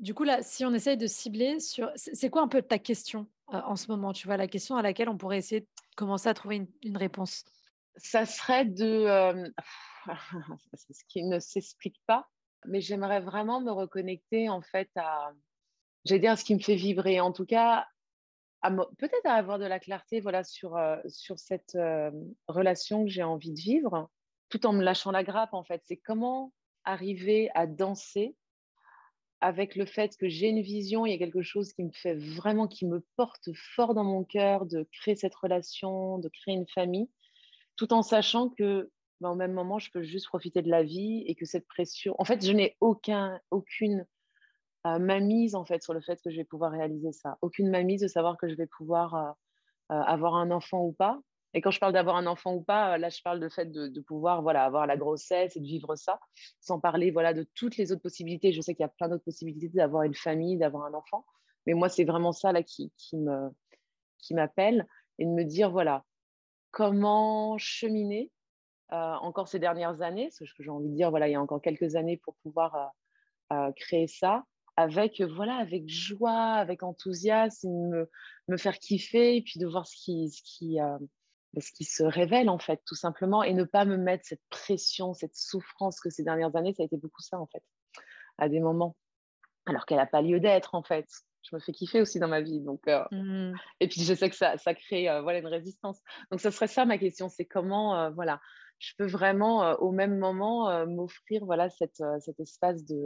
du 0.00 0.14
coup, 0.14 0.24
là, 0.24 0.42
si 0.42 0.64
on 0.64 0.72
essaye 0.74 0.96
de 0.96 1.06
cibler 1.06 1.60
sur. 1.60 1.90
C'est 1.94 2.30
quoi 2.30 2.42
un 2.42 2.48
peu 2.48 2.62
ta 2.62 2.78
question 2.78 3.28
en 3.46 3.76
ce 3.76 3.88
moment 3.88 4.12
Tu 4.12 4.26
vois, 4.26 4.36
la 4.36 4.48
question 4.48 4.76
à 4.76 4.82
laquelle 4.82 5.08
on 5.08 5.16
pourrait 5.16 5.38
essayer 5.38 5.60
de 5.60 5.68
commencer 5.96 6.28
à 6.28 6.34
trouver 6.34 6.56
une, 6.56 6.68
une 6.82 6.96
réponse? 6.96 7.44
Ça 7.96 8.26
serait 8.26 8.64
de. 8.64 9.06
ce 10.74 11.04
qui 11.08 11.22
ne 11.22 11.38
s'explique 11.38 12.00
pas, 12.06 12.28
mais 12.66 12.80
j'aimerais 12.80 13.20
vraiment 13.20 13.60
me 13.60 13.70
reconnecter 13.70 14.48
en 14.48 14.62
fait 14.62 14.90
à, 14.96 15.32
j'allais 16.04 16.20
dire, 16.20 16.38
ce 16.38 16.44
qui 16.44 16.54
me 16.54 16.60
fait 16.60 16.76
vibrer, 16.76 17.20
en 17.20 17.32
tout 17.32 17.46
cas, 17.46 17.86
peut-être 18.98 19.26
à 19.26 19.34
avoir 19.34 19.58
de 19.58 19.66
la 19.66 19.78
clarté 19.78 20.20
voilà, 20.20 20.44
sur, 20.44 20.76
euh, 20.76 20.96
sur 21.08 21.38
cette 21.38 21.74
euh, 21.74 22.10
relation 22.48 23.04
que 23.04 23.10
j'ai 23.10 23.22
envie 23.22 23.52
de 23.52 23.60
vivre, 23.60 24.10
tout 24.48 24.66
en 24.66 24.72
me 24.72 24.82
lâchant 24.82 25.10
la 25.10 25.24
grappe 25.24 25.54
en 25.54 25.64
fait. 25.64 25.82
C'est 25.84 25.96
comment 25.96 26.52
arriver 26.84 27.50
à 27.54 27.66
danser 27.66 28.36
avec 29.40 29.76
le 29.76 29.84
fait 29.84 30.16
que 30.16 30.28
j'ai 30.28 30.48
une 30.48 30.62
vision, 30.62 31.04
il 31.04 31.12
y 31.12 31.14
a 31.14 31.18
quelque 31.18 31.42
chose 31.42 31.72
qui 31.74 31.84
me 31.84 31.92
fait 31.92 32.14
vraiment, 32.14 32.66
qui 32.66 32.86
me 32.86 33.04
porte 33.16 33.50
fort 33.74 33.92
dans 33.92 34.04
mon 34.04 34.24
cœur 34.24 34.64
de 34.64 34.88
créer 34.90 35.16
cette 35.16 35.34
relation, 35.34 36.18
de 36.18 36.30
créer 36.30 36.54
une 36.54 36.68
famille, 36.68 37.10
tout 37.76 37.92
en 37.92 38.02
sachant 38.02 38.48
que 38.48 38.90
mais 39.24 39.30
au 39.30 39.34
même 39.34 39.52
moment, 39.52 39.78
je 39.78 39.90
peux 39.90 40.02
juste 40.02 40.26
profiter 40.26 40.60
de 40.60 40.68
la 40.68 40.82
vie 40.82 41.24
et 41.26 41.34
que 41.34 41.46
cette 41.46 41.66
pression. 41.66 42.14
En 42.18 42.24
fait, 42.24 42.44
je 42.44 42.52
n'ai 42.52 42.76
aucun, 42.80 43.40
aucune 43.50 44.06
euh, 44.86 44.98
mamise 44.98 45.54
en 45.54 45.64
fait 45.64 45.82
sur 45.82 45.94
le 45.94 46.02
fait 46.02 46.20
que 46.22 46.30
je 46.30 46.36
vais 46.36 46.44
pouvoir 46.44 46.72
réaliser 46.72 47.12
ça. 47.12 47.38
Aucune 47.40 47.70
mamise 47.70 48.02
de 48.02 48.06
savoir 48.06 48.36
que 48.36 48.48
je 48.48 48.54
vais 48.54 48.66
pouvoir 48.66 49.14
euh, 49.14 49.30
euh, 49.92 50.02
avoir 50.02 50.34
un 50.34 50.50
enfant 50.50 50.84
ou 50.84 50.92
pas. 50.92 51.20
Et 51.54 51.62
quand 51.62 51.70
je 51.70 51.80
parle 51.80 51.94
d'avoir 51.94 52.16
un 52.16 52.26
enfant 52.26 52.52
ou 52.54 52.62
pas, 52.62 52.98
là, 52.98 53.08
je 53.08 53.22
parle 53.22 53.40
de 53.40 53.48
fait 53.48 53.70
de, 53.70 54.00
pouvoir 54.00 54.42
voilà, 54.42 54.64
avoir 54.64 54.86
la 54.86 54.96
grossesse 54.98 55.56
et 55.56 55.60
de 55.60 55.66
vivre 55.66 55.96
ça, 55.96 56.20
sans 56.60 56.80
parler 56.80 57.10
voilà, 57.10 57.32
de 57.32 57.46
toutes 57.54 57.78
les 57.78 57.92
autres 57.92 58.02
possibilités. 58.02 58.52
Je 58.52 58.60
sais 58.60 58.74
qu'il 58.74 58.82
y 58.82 58.86
a 58.86 58.88
plein 58.88 59.08
d'autres 59.08 59.24
possibilités 59.24 59.68
d'avoir 59.68 60.02
une 60.02 60.14
famille, 60.14 60.58
d'avoir 60.58 60.84
un 60.84 60.92
enfant. 60.92 61.24
Mais 61.66 61.72
moi, 61.72 61.88
c'est 61.88 62.04
vraiment 62.04 62.32
ça 62.32 62.52
là, 62.52 62.62
qui, 62.62 62.92
qui, 62.98 64.34
m'appelle 64.34 64.86
et 65.18 65.24
de 65.24 65.30
me 65.30 65.44
dire, 65.44 65.70
voilà, 65.70 66.04
comment 66.72 67.56
cheminer 67.56 68.32
euh, 68.32 68.33
encore 68.94 69.48
ces 69.48 69.58
dernières 69.58 70.02
années, 70.02 70.30
ce 70.30 70.44
que 70.44 70.62
j'ai 70.62 70.70
envie 70.70 70.88
de 70.88 70.94
dire, 70.94 71.10
voilà, 71.10 71.28
il 71.28 71.32
y 71.32 71.36
a 71.36 71.40
encore 71.40 71.60
quelques 71.60 71.96
années 71.96 72.16
pour 72.16 72.34
pouvoir 72.36 72.92
euh, 73.52 73.72
créer 73.72 74.06
ça 74.06 74.44
avec, 74.76 75.20
voilà, 75.20 75.56
avec 75.56 75.88
joie, 75.88 76.54
avec 76.54 76.82
enthousiasme, 76.82 77.68
me, 77.68 78.10
me 78.48 78.56
faire 78.56 78.78
kiffer 78.78 79.36
et 79.36 79.42
puis 79.42 79.60
de 79.60 79.66
voir 79.66 79.86
ce 79.86 79.96
qui, 79.96 80.30
ce 80.30 80.42
qui, 80.42 80.78
ce 81.60 81.72
qui 81.72 81.84
se 81.84 82.02
révèle 82.02 82.48
en 82.48 82.58
fait, 82.58 82.82
tout 82.86 82.94
simplement, 82.94 83.42
et 83.42 83.52
ne 83.54 83.64
pas 83.64 83.84
me 83.84 83.96
mettre 83.96 84.24
cette 84.26 84.42
pression, 84.50 85.14
cette 85.14 85.36
souffrance 85.36 86.00
que 86.00 86.10
ces 86.10 86.24
dernières 86.24 86.54
années, 86.56 86.74
ça 86.74 86.82
a 86.82 86.86
été 86.86 86.96
beaucoup 86.96 87.22
ça 87.22 87.38
en 87.38 87.46
fait, 87.46 87.62
à 88.38 88.48
des 88.48 88.60
moments, 88.60 88.96
alors 89.66 89.86
qu'elle 89.86 89.98
n'a 89.98 90.06
pas 90.06 90.22
lieu 90.22 90.40
d'être 90.40 90.74
en 90.74 90.82
fait. 90.82 91.06
Je 91.42 91.54
me 91.54 91.60
fais 91.60 91.72
kiffer 91.72 92.00
aussi 92.00 92.18
dans 92.18 92.28
ma 92.28 92.40
vie, 92.40 92.60
donc 92.60 92.88
euh, 92.88 93.04
mmh. 93.10 93.54
et 93.80 93.88
puis 93.88 94.00
je 94.02 94.14
sais 94.14 94.30
que 94.30 94.36
ça, 94.36 94.56
ça 94.56 94.74
crée 94.74 95.10
euh, 95.10 95.20
voilà 95.20 95.40
une 95.40 95.46
résistance. 95.46 96.00
Donc 96.30 96.40
ce 96.40 96.50
serait 96.50 96.68
ça 96.68 96.86
ma 96.86 96.96
question, 96.96 97.28
c'est 97.28 97.44
comment 97.44 97.98
euh, 97.98 98.10
voilà, 98.10 98.40
je 98.78 98.92
peux 98.98 99.06
vraiment 99.06 99.72
au 99.74 99.92
même 99.92 100.18
moment 100.18 100.86
m'offrir 100.86 101.44
voilà 101.44 101.70
cette, 101.70 102.02
cet 102.20 102.38
espace 102.40 102.84
de 102.84 103.04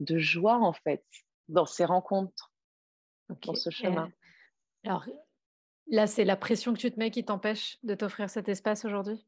de 0.00 0.18
joie 0.18 0.58
en 0.58 0.72
fait 0.72 1.04
dans 1.48 1.66
ces 1.66 1.84
rencontres, 1.84 2.52
dans 3.28 3.54
ce 3.54 3.70
chemin. 3.70 4.10
alors 4.84 5.04
Là, 5.88 6.08
c'est 6.08 6.24
la 6.24 6.36
pression 6.36 6.74
que 6.74 6.78
tu 6.78 6.90
te 6.90 6.98
mets 6.98 7.12
qui 7.12 7.24
t'empêche 7.24 7.78
de 7.84 7.94
t'offrir 7.94 8.28
cet 8.28 8.48
espace 8.48 8.84
aujourd'hui? 8.84 9.24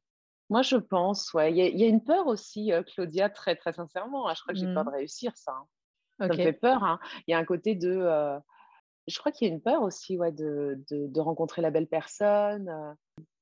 Moi, 0.50 0.62
je 0.62 0.76
pense, 0.76 1.32
ouais. 1.35 1.52
Il 1.52 1.78
y, 1.78 1.85
a 1.85 1.87
une 1.87 2.02
peur 2.02 2.26
aussi, 2.26 2.73
euh, 2.73 2.82
Claudia, 2.82 3.30
très, 3.30 3.54
très 3.54 3.73
sincèrement. 3.75 4.28
Hein. 4.28 4.35
Je 4.35 4.42
crois 4.42 4.54
que 4.54 4.58
j'ai 4.58 4.73
peur 4.73 4.85
de 4.85 4.90
mmh. 4.90 4.94
réussir 4.94 5.37
ça. 5.37 5.52
Hein. 5.52 5.66
Ça 6.18 6.26
me 6.26 6.35
fait 6.35 6.52
peur. 6.52 6.82
Hein. 6.82 6.99
Il 7.26 7.30
y 7.30 7.35
a 7.35 7.38
un 7.38 7.44
côté 7.44 7.76
de. 7.76 7.90
Euh, 7.90 8.40
je 9.06 9.18
crois 9.18 9.30
qu'il 9.30 9.47
y 9.47 9.50
a 9.50 9.54
une 9.54 9.61
peur 9.61 9.82
aussi 9.82 10.18
ouais, 10.18 10.32
de, 10.32 10.82
de, 10.90 11.20
rencontrer 11.20 11.62
la 11.62 11.70
belle 11.70 11.87
personne. 11.87 12.97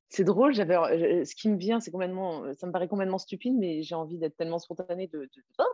Euh. 0.07 0.11
C'est 0.11 0.25
drôle, 0.25 0.55
j'avais, 0.55 1.25
ce 1.25 1.35
qui 1.35 1.49
me 1.49 1.57
vient, 1.57 1.81
c'est 1.81 1.91
complètement, 1.91 2.45
ça 2.55 2.67
me 2.67 2.73
paraît 2.73 2.89
complètement 2.89 3.19
stupide, 3.19 3.55
mais 3.57 3.83
j'ai 3.83 3.95
envie 3.95 4.19
d'être 4.19 4.37
tellement 4.37 4.59
spontanée 4.59 5.09
de, 5.09 5.21
de, 5.21 5.43
oh, 5.59 5.65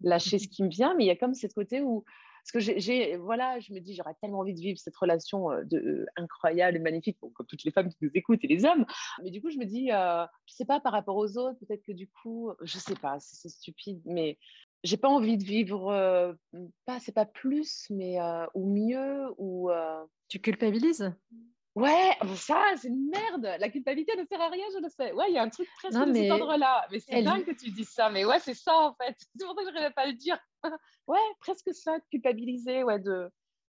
lâcher 0.00 0.38
ce 0.38 0.48
qui 0.48 0.62
me 0.62 0.68
vient. 0.68 0.94
Mais 0.94 1.04
il 1.04 1.06
y 1.06 1.10
a 1.10 1.16
comme 1.16 1.34
ce 1.34 1.46
côté 1.46 1.80
où 1.80 2.04
parce 2.52 2.64
que 2.64 2.78
j'ai, 2.78 3.16
voilà, 3.16 3.58
je 3.58 3.72
me 3.72 3.80
dis, 3.80 3.96
j'aurais 3.96 4.14
tellement 4.20 4.38
envie 4.38 4.54
de 4.54 4.60
vivre 4.60 4.78
cette 4.78 4.96
relation 4.96 5.48
de, 5.64 6.06
incroyable 6.14 6.76
et 6.76 6.80
magnifique, 6.80 7.18
comme 7.18 7.46
toutes 7.46 7.64
les 7.64 7.72
femmes 7.72 7.88
qui 7.88 7.96
nous 8.02 8.10
écoutent 8.14 8.44
et 8.44 8.46
les 8.46 8.64
hommes. 8.64 8.86
Mais 9.24 9.32
du 9.32 9.42
coup, 9.42 9.50
je 9.50 9.58
me 9.58 9.64
dis, 9.64 9.90
euh, 9.90 10.24
je 10.46 10.54
sais 10.54 10.64
pas, 10.64 10.78
par 10.78 10.92
rapport 10.92 11.16
aux 11.16 11.38
autres, 11.38 11.58
peut-être 11.58 11.82
que 11.82 11.90
du 11.90 12.08
coup, 12.08 12.52
je 12.62 12.78
sais 12.78 12.94
pas, 12.94 13.16
c'est 13.18 13.48
stupide, 13.48 14.00
mais 14.04 14.38
j'ai 14.84 14.96
pas 14.96 15.08
envie 15.08 15.36
de 15.36 15.42
vivre, 15.42 16.36
pas, 16.84 17.00
c'est 17.00 17.10
pas 17.10 17.26
plus, 17.26 17.88
mais 17.90 18.18
ou 18.54 18.72
mieux, 18.72 19.26
ou. 19.38 19.68
Tu 20.28 20.38
culpabilises? 20.38 21.12
Ouais, 21.76 22.16
ça, 22.36 22.64
c'est 22.76 22.88
une 22.88 23.10
merde. 23.10 23.48
La 23.60 23.68
culpabilité 23.68 24.16
ne 24.16 24.24
sert 24.24 24.40
à 24.40 24.48
rien, 24.48 24.64
je 24.74 24.82
le 24.82 24.88
sais. 24.88 25.12
Ouais, 25.12 25.26
il 25.28 25.34
y 25.34 25.38
a 25.38 25.42
un 25.42 25.50
truc 25.50 25.68
presque 25.78 25.94
de 25.94 26.14
cet 26.14 26.30
ordre-là. 26.30 26.86
Mais 26.90 27.00
c'est 27.00 27.22
dingue 27.22 27.44
que 27.44 27.52
tu 27.52 27.70
dis 27.70 27.84
ça. 27.84 28.08
Mais 28.08 28.24
ouais, 28.24 28.38
c'est 28.40 28.54
ça, 28.54 28.74
en 28.74 28.94
fait. 28.94 29.14
C'est 29.38 29.44
pour 29.44 29.54
ça 29.54 29.62
que 29.62 29.68
je 29.68 29.74
n'arrivais 29.74 29.92
pas 29.92 30.02
à 30.02 30.06
le 30.06 30.14
dire. 30.14 30.38
ouais, 31.06 31.18
presque 31.38 31.74
ça, 31.74 31.98
de 31.98 32.04
culpabiliser. 32.10 32.82
Ouais, 32.82 32.98
de... 32.98 33.30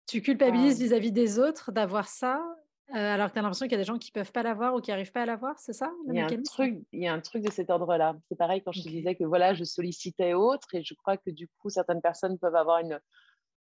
Tu 0.06 0.22
culpabilises 0.22 0.80
vis-à-vis 0.80 1.12
des 1.12 1.38
autres 1.38 1.72
d'avoir 1.72 2.08
ça, 2.08 2.42
euh, 2.94 2.96
alors 2.96 3.28
que 3.28 3.34
tu 3.34 3.38
as 3.38 3.42
l'impression 3.42 3.66
qu'il 3.66 3.72
y 3.72 3.76
a 3.76 3.78
des 3.78 3.84
gens 3.84 3.98
qui 3.98 4.10
ne 4.12 4.20
peuvent 4.20 4.32
pas 4.32 4.42
l'avoir 4.42 4.74
ou 4.74 4.80
qui 4.80 4.90
n'arrivent 4.90 5.12
pas 5.12 5.22
à 5.22 5.26
l'avoir, 5.26 5.56
c'est 5.60 5.72
ça 5.72 5.92
il 6.08 6.14
y, 6.16 6.20
a 6.20 6.24
un 6.24 6.42
truc, 6.42 6.82
il 6.92 7.02
y 7.02 7.06
a 7.06 7.12
un 7.12 7.20
truc 7.20 7.44
de 7.44 7.50
cet 7.52 7.70
ordre-là. 7.70 8.16
C'est 8.28 8.36
pareil 8.36 8.62
quand 8.64 8.72
je 8.72 8.82
te 8.82 8.88
disais 8.88 9.14
que 9.14 9.22
voilà, 9.22 9.54
je 9.54 9.62
sollicitais 9.62 10.34
autres 10.34 10.74
et 10.74 10.82
je 10.82 10.94
crois 10.94 11.16
que 11.16 11.30
du 11.30 11.46
coup, 11.58 11.70
certaines 11.70 12.00
personnes 12.00 12.36
peuvent 12.38 12.56
avoir 12.56 12.80
une 12.80 12.98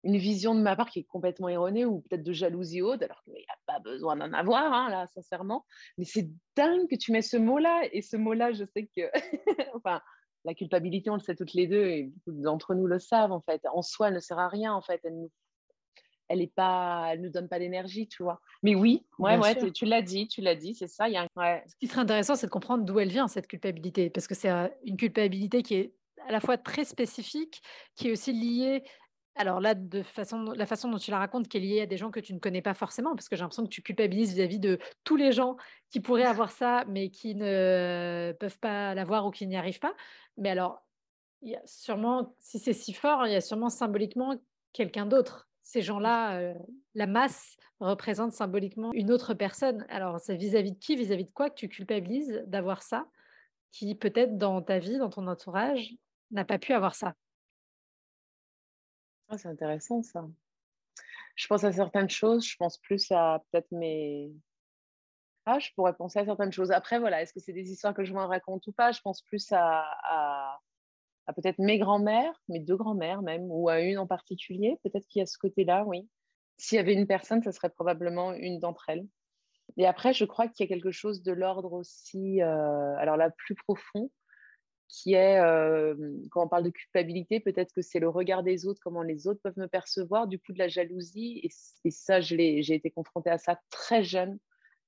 une 0.05 0.17
vision 0.17 0.53
de 0.53 0.61
ma 0.61 0.75
part 0.75 0.89
qui 0.89 0.99
est 0.99 1.03
complètement 1.03 1.49
erronée 1.49 1.83
ou 1.83 2.01
peut-être 2.01 2.23
de 2.23 2.31
jalousie 2.31 2.81
haute, 2.81 3.01
alors 3.01 3.21
qu'il 3.23 3.33
n'y 3.33 3.39
a 3.39 3.57
pas 3.65 3.79
besoin 3.79 4.15
d'en 4.15 4.31
avoir, 4.33 4.71
hein, 4.71 4.89
là, 4.89 5.07
sincèrement. 5.07 5.65
Mais 5.97 6.05
c'est 6.05 6.29
dingue 6.55 6.87
que 6.87 6.95
tu 6.95 7.11
mets 7.11 7.23
ce 7.23 7.37
mot-là. 7.37 7.81
Et 7.91 8.03
ce 8.03 8.15
mot-là, 8.15 8.53
je 8.53 8.65
sais 8.65 8.87
que, 8.95 9.09
enfin, 9.75 9.99
la 10.45 10.53
culpabilité, 10.53 11.09
on 11.09 11.15
le 11.15 11.21
sait 11.21 11.35
toutes 11.35 11.53
les 11.53 11.65
deux, 11.65 11.85
et 11.87 12.03
beaucoup 12.03 12.39
d'entre 12.39 12.75
nous 12.75 12.85
le 12.85 12.99
savent, 12.99 13.31
en 13.31 13.41
fait. 13.41 13.61
En 13.73 13.81
soi, 13.81 14.09
elle 14.09 14.13
ne 14.13 14.19
sert 14.19 14.37
à 14.37 14.47
rien, 14.47 14.73
en 14.73 14.81
fait. 14.81 15.01
Elle 15.03 15.17
nous 15.17 15.31
elle 16.27 16.41
est 16.41 16.53
pas, 16.55 17.09
elle 17.11 17.21
nous 17.21 17.29
donne 17.29 17.47
pas 17.47 17.59
d'énergie, 17.59 18.07
tu 18.07 18.23
vois. 18.23 18.41
Mais 18.63 18.73
oui, 18.73 19.05
ouais, 19.19 19.37
ouais, 19.37 19.71
tu, 19.71 19.85
l'as 19.85 20.01
dit, 20.01 20.27
tu 20.27 20.41
l'as 20.41 20.55
dit, 20.55 20.73
c'est 20.73 20.87
ça. 20.87 21.07
Y 21.07 21.17
a 21.17 21.27
Ce 21.67 21.75
qui 21.75 21.85
serait 21.85 22.01
intéressant, 22.01 22.35
c'est 22.35 22.47
de 22.47 22.51
comprendre 22.51 22.83
d'où 22.83 22.99
elle 22.99 23.09
vient 23.09 23.27
cette 23.27 23.47
culpabilité, 23.47 24.09
parce 24.09 24.27
que 24.27 24.33
c'est 24.33 24.49
une 24.83 24.97
culpabilité 24.97 25.61
qui 25.61 25.75
est 25.75 25.93
à 26.27 26.31
la 26.31 26.39
fois 26.39 26.57
très 26.57 26.83
spécifique, 26.83 27.61
qui 27.95 28.07
est 28.07 28.11
aussi 28.11 28.33
liée 28.33 28.83
alors 29.35 29.59
là, 29.59 29.75
de 29.75 30.01
façon, 30.01 30.43
la 30.43 30.65
façon 30.65 30.89
dont 30.89 30.97
tu 30.97 31.11
la 31.11 31.19
racontes, 31.19 31.47
qui 31.47 31.57
est 31.57 31.59
liée 31.59 31.81
à 31.81 31.85
des 31.85 31.97
gens 31.97 32.09
que 32.11 32.19
tu 32.21 32.33
ne 32.33 32.39
connais 32.39 32.61
pas 32.61 32.73
forcément, 32.73 33.15
parce 33.15 33.27
que 33.29 33.35
j'ai 33.35 33.41
l'impression 33.41 33.63
que 33.63 33.69
tu 33.69 33.81
culpabilises 33.81 34.33
vis-à-vis 34.33 34.59
de 34.59 34.79
tous 35.03 35.17
les 35.17 35.31
gens 35.33 35.57
qui 35.89 35.99
pourraient 35.99 36.23
avoir 36.23 36.51
ça, 36.51 36.85
mais 36.87 37.09
qui 37.09 37.35
ne 37.35 38.33
peuvent 38.39 38.59
pas 38.59 38.95
l'avoir 38.95 39.25
ou 39.25 39.31
qui 39.31 39.45
n'y 39.47 39.57
arrivent 39.57 39.79
pas. 39.79 39.93
Mais 40.37 40.49
alors, 40.49 40.85
il 41.41 41.51
y 41.51 41.55
a 41.55 41.61
sûrement, 41.65 42.35
si 42.39 42.59
c'est 42.59 42.73
si 42.73 42.93
fort, 42.93 43.27
il 43.27 43.33
y 43.33 43.35
a 43.35 43.41
sûrement 43.41 43.69
symboliquement 43.69 44.35
quelqu'un 44.73 45.05
d'autre. 45.05 45.49
Ces 45.63 45.81
gens-là, 45.81 46.37
euh, 46.39 46.53
la 46.95 47.07
masse 47.07 47.57
représente 47.79 48.31
symboliquement 48.33 48.91
une 48.93 49.11
autre 49.11 49.33
personne. 49.33 49.85
Alors, 49.89 50.19
c'est 50.19 50.35
vis-à-vis 50.37 50.73
de 50.73 50.79
qui, 50.79 50.95
vis-à-vis 50.95 51.25
de 51.25 51.31
quoi 51.31 51.49
que 51.49 51.55
tu 51.55 51.69
culpabilises 51.69 52.43
d'avoir 52.47 52.83
ça, 52.83 53.07
qui 53.71 53.95
peut-être 53.95 54.37
dans 54.37 54.61
ta 54.61 54.79
vie, 54.79 54.97
dans 54.97 55.09
ton 55.09 55.27
entourage, 55.27 55.95
n'a 56.31 56.45
pas 56.45 56.59
pu 56.59 56.73
avoir 56.73 56.95
ça? 56.95 57.15
Ah, 59.29 59.37
c'est 59.37 59.47
intéressant 59.47 60.03
ça. 60.03 60.25
Je 61.35 61.47
pense 61.47 61.63
à 61.63 61.71
certaines 61.71 62.09
choses, 62.09 62.45
je 62.47 62.55
pense 62.55 62.77
plus 62.77 63.11
à 63.11 63.43
peut-être 63.51 63.71
mes. 63.71 64.31
Ah, 65.45 65.59
je 65.59 65.69
pourrais 65.75 65.95
penser 65.95 66.19
à 66.19 66.25
certaines 66.25 66.51
choses. 66.51 66.71
Après, 66.71 66.99
voilà, 66.99 67.21
est-ce 67.21 67.33
que 67.33 67.39
c'est 67.39 67.53
des 67.53 67.71
histoires 67.71 67.93
que 67.93 68.03
je 68.03 68.13
me 68.13 68.19
raconte 68.19 68.65
ou 68.67 68.71
pas? 68.71 68.91
Je 68.91 69.01
pense 69.01 69.21
plus 69.21 69.51
à, 69.51 69.85
à, 70.03 70.59
peut-être 71.35 71.59
mes 71.59 71.77
grands-mères, 71.77 72.33
mes 72.47 72.59
deux 72.59 72.77
grands-mères 72.77 73.21
même, 73.21 73.43
ou 73.51 73.69
à 73.69 73.81
une 73.81 73.99
en 73.99 74.07
particulier. 74.07 74.79
Peut-être 74.83 75.05
qu'il 75.07 75.19
y 75.19 75.23
a 75.23 75.25
ce 75.25 75.37
côté-là, 75.37 75.83
oui. 75.85 76.07
S'il 76.57 76.77
y 76.77 76.79
avait 76.79 76.93
une 76.93 77.05
personne, 77.05 77.43
ça 77.43 77.51
serait 77.51 77.69
probablement 77.69 78.33
une 78.33 78.59
d'entre 78.59 78.89
elles. 78.89 79.05
Et 79.77 79.85
après, 79.85 80.13
je 80.13 80.25
crois 80.25 80.47
qu'il 80.47 80.63
y 80.65 80.71
a 80.71 80.73
quelque 80.73 80.91
chose 80.91 81.21
de 81.21 81.33
l'ordre 81.33 81.73
aussi, 81.73 82.41
euh, 82.41 82.95
alors 82.97 83.17
là, 83.17 83.29
plus 83.29 83.55
profond, 83.55 84.09
qui 84.87 85.13
est, 85.13 85.39
quand 86.31 86.45
on 86.45 86.47
parle 86.47 86.63
de 86.63 86.69
culpabilité, 86.69 87.39
peut-être 87.39 87.73
que 87.73 87.81
c'est 87.81 87.99
le 87.99 88.09
regard 88.09 88.43
des 88.43 88.65
autres, 88.65 88.79
comment 88.83 89.01
les 89.01 89.27
autres 89.27 89.41
peuvent 89.41 89.57
me 89.57 89.67
percevoir, 89.67 90.27
du 90.27 90.39
coup 90.39 90.53
de 90.53 90.59
la 90.59 90.67
jalousie. 90.67 91.41
Et, 91.43 91.91
ça, 91.91 92.21
j'ai 92.21 92.59
été 92.59 92.91
confrontée 92.91 93.29
à 93.29 93.37
ça 93.37 93.59
très 93.69 94.03
jeune 94.03 94.39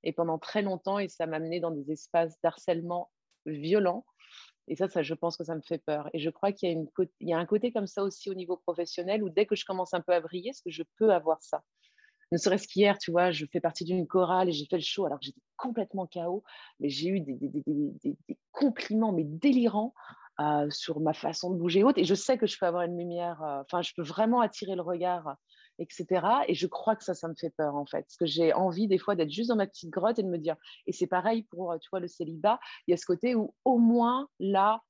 et 0.04 0.12
pendant 0.12 0.38
très 0.38 0.62
longtemps, 0.62 0.98
et 0.98 1.08
ça 1.08 1.26
m'a 1.26 1.36
amené 1.36 1.60
dans 1.60 1.72
des 1.72 1.90
espaces 1.90 2.40
d'harcèlement 2.42 3.10
violents. 3.46 4.04
Et 4.68 4.76
ça, 4.76 5.02
je 5.02 5.14
pense 5.14 5.36
que 5.36 5.44
ça 5.44 5.54
me 5.54 5.62
fait 5.62 5.78
peur. 5.78 6.10
Et 6.12 6.18
je 6.18 6.30
crois 6.30 6.52
qu'il 6.52 6.86
y, 7.20 7.32
a 7.32 7.38
un 7.38 7.46
côté 7.46 7.72
comme 7.72 7.86
ça 7.86 8.02
aussi 8.02 8.30
au 8.30 8.34
niveau 8.34 8.56
professionnel 8.56 9.22
où 9.22 9.30
dès 9.30 9.46
que 9.46 9.56
je 9.56 9.64
commence 9.64 9.94
un 9.94 10.00
peu 10.00 10.12
à 10.12 10.20
briller, 10.20 10.50
est-ce 10.50 10.62
que 10.62 10.70
je 10.70 10.82
peux 10.98 11.10
avoir 11.10 11.42
ça? 11.42 11.62
Ne 12.32 12.38
serait-ce 12.38 12.68
qu'hier, 12.68 12.98
tu 12.98 13.10
vois, 13.10 13.30
je 13.30 13.46
fais 13.46 13.60
partie 13.60 13.84
d'une 13.84 14.06
chorale 14.06 14.48
et 14.48 14.52
j'ai 14.52 14.66
fait 14.66 14.76
le 14.76 14.82
show 14.82 15.06
alors 15.06 15.18
que 15.18 15.24
j'étais 15.24 15.40
complètement 15.56 16.06
KO, 16.06 16.42
mais 16.80 16.88
j'ai 16.88 17.08
eu 17.08 17.20
des, 17.20 17.36
compliments 18.52 19.12
mais 19.12 19.24
délirants 19.24 19.94
euh, 20.40 20.68
sur 20.70 21.00
ma 21.00 21.12
façon 21.12 21.50
de 21.50 21.56
bouger 21.58 21.84
haute 21.84 21.98
et 21.98 22.04
je 22.04 22.14
sais 22.14 22.38
que 22.38 22.46
je 22.46 22.58
peux 22.58 22.66
avoir 22.66 22.82
une 22.82 22.96
lumière, 22.96 23.42
euh, 23.42 23.62
enfin, 23.62 23.82
je 23.82 23.92
peux 23.96 24.02
vraiment 24.02 24.40
attirer 24.40 24.76
le 24.76 24.82
regard, 24.82 25.36
etc. 25.78 26.26
Et 26.48 26.54
je 26.54 26.66
crois 26.66 26.96
que 26.96 27.04
ça, 27.04 27.14
ça 27.14 27.28
me 27.28 27.34
fait 27.34 27.50
peur 27.50 27.74
en 27.76 27.86
fait, 27.86 28.02
parce 28.02 28.16
que 28.16 28.26
j'ai 28.26 28.52
envie 28.52 28.88
des 28.88 28.98
fois 28.98 29.14
d'être 29.14 29.30
juste 29.30 29.48
dans 29.48 29.56
ma 29.56 29.66
petite 29.66 29.90
grotte 29.90 30.18
et 30.18 30.22
de 30.22 30.28
me 30.28 30.38
dire, 30.38 30.56
et 30.86 30.92
c'est 30.92 31.06
pareil 31.06 31.44
pour, 31.44 31.74
tu 31.80 31.88
vois, 31.90 32.00
le 32.00 32.08
célibat, 32.08 32.60
il 32.86 32.92
y 32.92 32.94
a 32.94 32.96
ce 32.96 33.06
côté 33.06 33.34
où 33.34 33.54
au 33.64 33.78
moins 33.78 34.28
là, 34.38 34.82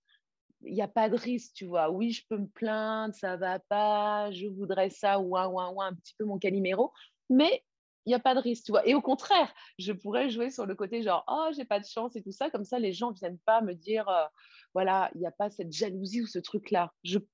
il 0.62 0.74
n'y 0.74 0.82
a 0.82 0.88
pas 0.88 1.08
de 1.08 1.16
risque, 1.16 1.52
tu 1.54 1.66
vois. 1.66 1.90
Oui, 1.90 2.10
je 2.10 2.24
peux 2.28 2.36
me 2.36 2.48
plaindre, 2.48 3.14
ça 3.14 3.36
va 3.36 3.58
pas, 3.58 4.30
je 4.32 4.46
voudrais 4.46 4.90
ça, 4.90 5.20
ou 5.20 5.36
un, 5.36 5.46
ou 5.46 5.80
un 5.80 5.94
petit 5.94 6.14
peu 6.18 6.24
mon 6.24 6.38
caliméro 6.38 6.92
mais 7.28 7.62
il 8.06 8.10
n'y 8.10 8.14
a 8.14 8.20
pas 8.20 8.34
de 8.34 8.40
risque, 8.40 8.64
tu 8.64 8.72
vois. 8.72 8.86
Et 8.88 8.94
au 8.94 9.02
contraire, 9.02 9.52
je 9.78 9.92
pourrais 9.92 10.30
jouer 10.30 10.50
sur 10.50 10.64
le 10.64 10.74
côté 10.74 11.02
genre, 11.02 11.24
oh, 11.28 11.50
j'ai 11.54 11.66
pas 11.66 11.78
de 11.78 11.84
chance 11.84 12.16
et 12.16 12.22
tout 12.22 12.32
ça. 12.32 12.48
Comme 12.48 12.64
ça, 12.64 12.78
les 12.78 12.94
gens 12.94 13.10
ne 13.10 13.16
viennent 13.16 13.38
pas 13.40 13.60
me 13.60 13.74
dire, 13.74 14.08
euh, 14.08 14.24
voilà, 14.72 15.10
il 15.14 15.20
n'y 15.20 15.26
a 15.26 15.30
pas 15.30 15.50
cette 15.50 15.72
jalousie 15.72 16.22
ou 16.22 16.26
ce 16.26 16.38
truc-là. 16.38 16.90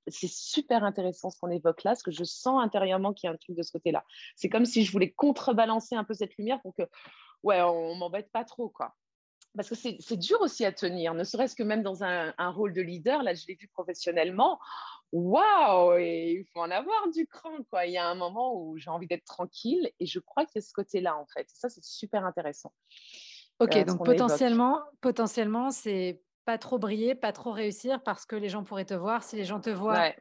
C'est 0.08 0.30
super 0.30 0.82
intéressant 0.82 1.30
ce 1.30 1.38
qu'on 1.38 1.50
évoque 1.50 1.84
là, 1.84 1.92
parce 1.92 2.02
que 2.02 2.10
je 2.10 2.24
sens 2.24 2.60
intérieurement 2.60 3.12
qu'il 3.12 3.28
y 3.28 3.30
a 3.30 3.34
un 3.34 3.36
truc 3.36 3.56
de 3.56 3.62
ce 3.62 3.70
côté-là. 3.70 4.04
C'est 4.34 4.48
comme 4.48 4.64
si 4.64 4.84
je 4.84 4.90
voulais 4.90 5.12
contrebalancer 5.12 5.94
un 5.94 6.02
peu 6.02 6.14
cette 6.14 6.36
lumière 6.38 6.60
pour 6.62 6.74
que, 6.74 6.82
ouais, 7.44 7.62
on 7.62 7.94
m'embête 7.94 8.32
pas 8.32 8.44
trop, 8.44 8.68
quoi 8.68 8.96
parce 9.56 9.68
que 9.68 9.74
c'est 9.74 10.16
dur 10.16 10.40
aussi 10.40 10.64
à 10.64 10.72
tenir, 10.72 11.14
ne 11.14 11.24
serait-ce 11.24 11.54
que 11.54 11.62
même 11.62 11.82
dans 11.82 12.02
un, 12.02 12.32
rôle 12.50 12.72
de 12.72 12.82
leader, 12.82 13.22
là 13.22 13.34
je 13.34 13.46
l'ai 13.46 13.54
vu 13.54 13.68
professionnellement, 13.68 14.58
waouh, 15.12 15.96
il 15.98 16.44
faut 16.52 16.60
en 16.60 16.70
avoir 16.70 17.08
du 17.12 17.26
cran, 17.26 17.56
quoi. 17.70 17.86
Il 17.86 17.92
y 17.92 17.98
a 17.98 18.08
un 18.08 18.14
moment 18.14 18.54
où 18.56 18.76
j'ai 18.78 18.90
envie 18.90 19.06
d'être 19.06 19.24
tranquille 19.24 19.90
et 20.00 20.06
je 20.06 20.18
crois 20.18 20.44
qu'il 20.44 20.56
y 20.56 20.64
a 20.64 20.66
ce 20.66 20.72
côté-là, 20.72 21.16
en 21.16 21.26
fait. 21.26 21.46
ça, 21.48 21.68
c'est 21.68 21.84
super 21.84 22.24
intéressant. 22.24 22.72
Ok, 23.60 23.76
euh, 23.76 23.84
donc 23.84 24.04
potentiellement, 24.04 24.80
potentiellement, 25.00 25.70
c'est 25.70 26.20
pas 26.44 26.58
trop 26.58 26.78
briller, 26.78 27.14
pas 27.14 27.32
trop 27.32 27.52
réussir 27.52 28.02
parce 28.02 28.26
que 28.26 28.36
les 28.36 28.48
gens 28.48 28.64
pourraient 28.64 28.84
te 28.84 28.94
voir. 28.94 29.22
Si 29.22 29.36
les 29.36 29.44
gens 29.44 29.60
te 29.60 29.70
voient, 29.70 30.12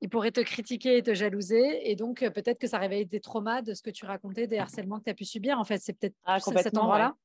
ils 0.00 0.08
pourraient 0.08 0.32
te 0.32 0.40
critiquer 0.40 0.98
et 0.98 1.02
te 1.02 1.14
jalouser. 1.14 1.90
Et 1.90 1.96
donc, 1.96 2.22
euh, 2.22 2.30
peut-être 2.30 2.58
que 2.58 2.66
ça 2.66 2.78
réveille 2.78 3.06
des 3.06 3.20
traumas 3.20 3.62
de 3.62 3.72
ce 3.74 3.82
que 3.82 3.90
tu 3.90 4.04
racontais, 4.04 4.46
des 4.46 4.58
harcèlements 4.58 4.98
que 4.98 5.04
tu 5.04 5.10
as 5.10 5.14
pu 5.14 5.24
subir. 5.24 5.58
En 5.58 5.64
fait, 5.64 5.78
c'est 5.78 5.94
peut-être 5.94 6.16
ah, 6.24 6.38
cet 6.38 6.76
endroit-là. 6.76 7.16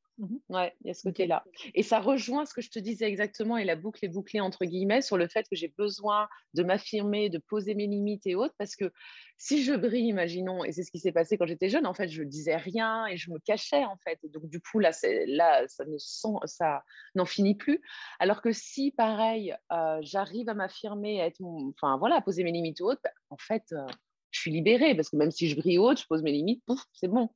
Ouais, 0.49 0.73
il 0.81 0.87
y 0.87 0.89
a 0.91 0.93
ce 0.93 1.03
côté-là. 1.03 1.43
Et 1.73 1.83
ça 1.83 1.99
rejoint 1.99 2.45
ce 2.45 2.53
que 2.53 2.61
je 2.61 2.69
te 2.69 2.79
disais 2.79 3.05
exactement, 3.05 3.57
et 3.57 3.65
la 3.65 3.75
boucle 3.75 4.03
est 4.05 4.09
bouclée 4.09 4.39
entre 4.39 4.65
guillemets, 4.65 5.01
sur 5.01 5.17
le 5.17 5.27
fait 5.27 5.47
que 5.49 5.55
j'ai 5.55 5.69
besoin 5.69 6.27
de 6.53 6.63
m'affirmer, 6.63 7.29
de 7.29 7.37
poser 7.37 7.75
mes 7.75 7.87
limites 7.87 8.27
et 8.27 8.35
autres, 8.35 8.53
parce 8.57 8.75
que 8.75 8.91
si 9.37 9.63
je 9.63 9.73
brille, 9.73 10.07
imaginons, 10.07 10.63
et 10.63 10.71
c'est 10.71 10.83
ce 10.83 10.91
qui 10.91 10.99
s'est 10.99 11.11
passé 11.11 11.37
quand 11.37 11.47
j'étais 11.47 11.69
jeune, 11.69 11.87
en 11.87 11.93
fait, 11.93 12.09
je 12.09 12.23
disais 12.23 12.55
rien 12.55 13.07
et 13.07 13.17
je 13.17 13.31
me 13.31 13.39
cachais, 13.39 13.83
en 13.83 13.97
fait. 13.97 14.19
donc, 14.25 14.47
du 14.47 14.61
coup, 14.61 14.79
là, 14.79 14.91
là 15.27 15.67
ça 15.67 15.85
ne 15.85 15.97
ça 15.97 16.83
n'en 17.15 17.25
finit 17.25 17.55
plus. 17.55 17.81
Alors 18.19 18.41
que 18.41 18.51
si, 18.51 18.91
pareil, 18.91 19.55
euh, 19.71 19.97
j'arrive 20.01 20.49
à 20.49 20.53
m'affirmer, 20.53 21.21
à 21.21 21.25
être 21.25 21.41
enfin, 21.41 21.97
voilà, 21.97 22.17
à 22.17 22.21
poser 22.21 22.43
mes 22.43 22.51
limites 22.51 22.79
ou 22.81 22.85
autres, 22.85 23.01
bah, 23.03 23.11
en 23.29 23.37
fait, 23.37 23.63
euh, 23.71 23.85
je 24.29 24.39
suis 24.39 24.51
libérée, 24.51 24.95
parce 24.95 25.09
que 25.09 25.17
même 25.17 25.31
si 25.31 25.49
je 25.49 25.55
brille 25.55 25.79
haute, 25.79 25.99
je 25.99 26.05
pose 26.07 26.21
mes 26.21 26.31
limites, 26.31 26.63
pouf, 26.65 26.83
c'est 26.93 27.07
bon 27.07 27.29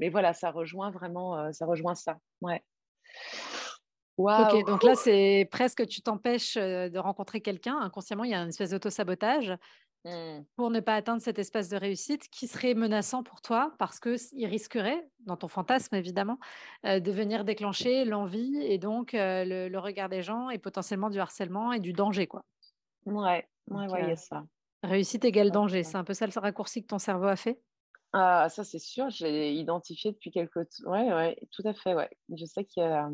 mais 0.00 0.08
voilà, 0.08 0.32
ça 0.32 0.50
rejoint 0.50 0.90
vraiment, 0.90 1.36
euh, 1.36 1.52
ça 1.52 1.66
rejoint 1.66 1.94
ça. 1.94 2.18
Ouais. 2.40 2.64
Ok, 4.16 4.66
donc 4.66 4.82
là, 4.82 4.94
c'est 4.96 5.48
presque 5.50 5.86
tu 5.86 6.02
t'empêches 6.02 6.56
euh, 6.58 6.90
de 6.90 6.98
rencontrer 6.98 7.40
quelqu'un. 7.40 7.78
Inconsciemment, 7.80 8.24
il 8.24 8.30
y 8.30 8.34
a 8.34 8.40
une 8.40 8.48
espèce 8.48 8.70
d'auto-sabotage 8.70 9.56
mmh. 10.04 10.40
pour 10.56 10.70
ne 10.70 10.80
pas 10.80 10.94
atteindre 10.94 11.22
cet 11.22 11.38
espace 11.38 11.70
de 11.70 11.76
réussite 11.76 12.28
qui 12.28 12.46
serait 12.46 12.74
menaçant 12.74 13.22
pour 13.22 13.40
toi 13.40 13.72
parce 13.78 13.98
qu'il 13.98 14.46
risquerait, 14.46 15.08
dans 15.20 15.38
ton 15.38 15.48
fantasme 15.48 15.94
évidemment, 15.94 16.38
euh, 16.84 17.00
de 17.00 17.10
venir 17.12 17.44
déclencher 17.44 18.04
l'envie 18.04 18.58
et 18.62 18.76
donc 18.76 19.12
le, 19.14 19.78
regard 19.78 20.10
des 20.10 20.22
gens 20.22 20.50
et 20.50 20.58
potentiellement 20.58 21.08
du 21.08 21.18
harcèlement 21.18 21.72
et 21.72 21.80
du 21.80 21.94
danger. 21.94 22.26
Quoi. 22.26 22.44
Ouais, 23.06 23.48
ouais, 23.68 24.08
y 24.08 24.12
a 24.12 24.16
ça. 24.16 24.44
Réussite 24.82 25.24
égale 25.24 25.50
danger. 25.50 25.82
C'est 25.82 25.96
un 25.96 26.04
peu 26.04 26.14
ça 26.14 26.26
le 26.26 26.40
raccourci 26.40 26.82
que 26.82 26.88
ton 26.88 26.98
cerveau 26.98 27.26
a 27.26 27.36
fait 27.36 27.58
ah, 28.12 28.48
ça, 28.48 28.64
c'est 28.64 28.78
sûr, 28.78 29.08
j'ai 29.10 29.54
identifié 29.54 30.12
depuis 30.12 30.30
quelques 30.30 30.68
temps. 30.68 30.90
Ouais, 30.90 31.12
ouais, 31.12 31.38
tout 31.52 31.62
à 31.64 31.72
fait, 31.72 31.94
ouais. 31.94 32.10
Je 32.34 32.44
sais 32.44 32.64
qu'il 32.64 32.82
y 32.82 32.86
a. 32.86 33.08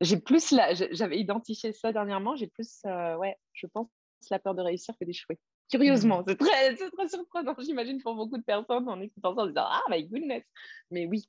J'ai 0.00 0.18
plus 0.18 0.50
la... 0.50 0.74
J'avais 0.74 1.18
identifié 1.18 1.72
ça 1.72 1.92
dernièrement, 1.92 2.34
j'ai 2.34 2.48
plus, 2.48 2.80
ouais, 2.84 3.36
je 3.52 3.66
pense, 3.66 3.88
la 4.30 4.38
peur 4.38 4.54
de 4.54 4.62
réussir 4.62 4.94
que 4.98 5.04
d'échouer. 5.04 5.38
Curieusement, 5.70 6.20
mmh. 6.20 6.24
c'est 6.28 6.36
très, 6.36 6.74
très 6.74 7.08
surprenant, 7.08 7.54
j'imagine, 7.58 8.02
pour 8.02 8.14
beaucoup 8.14 8.36
de 8.36 8.42
personnes 8.42 8.88
en 8.88 9.00
écoutant 9.00 9.34
ça, 9.34 9.42
en 9.42 9.46
disant 9.46 9.64
Ah, 9.66 9.82
my 9.88 10.04
goodness. 10.06 10.42
Mais 10.90 11.06
oui. 11.06 11.26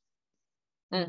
Mmh. 0.92 1.04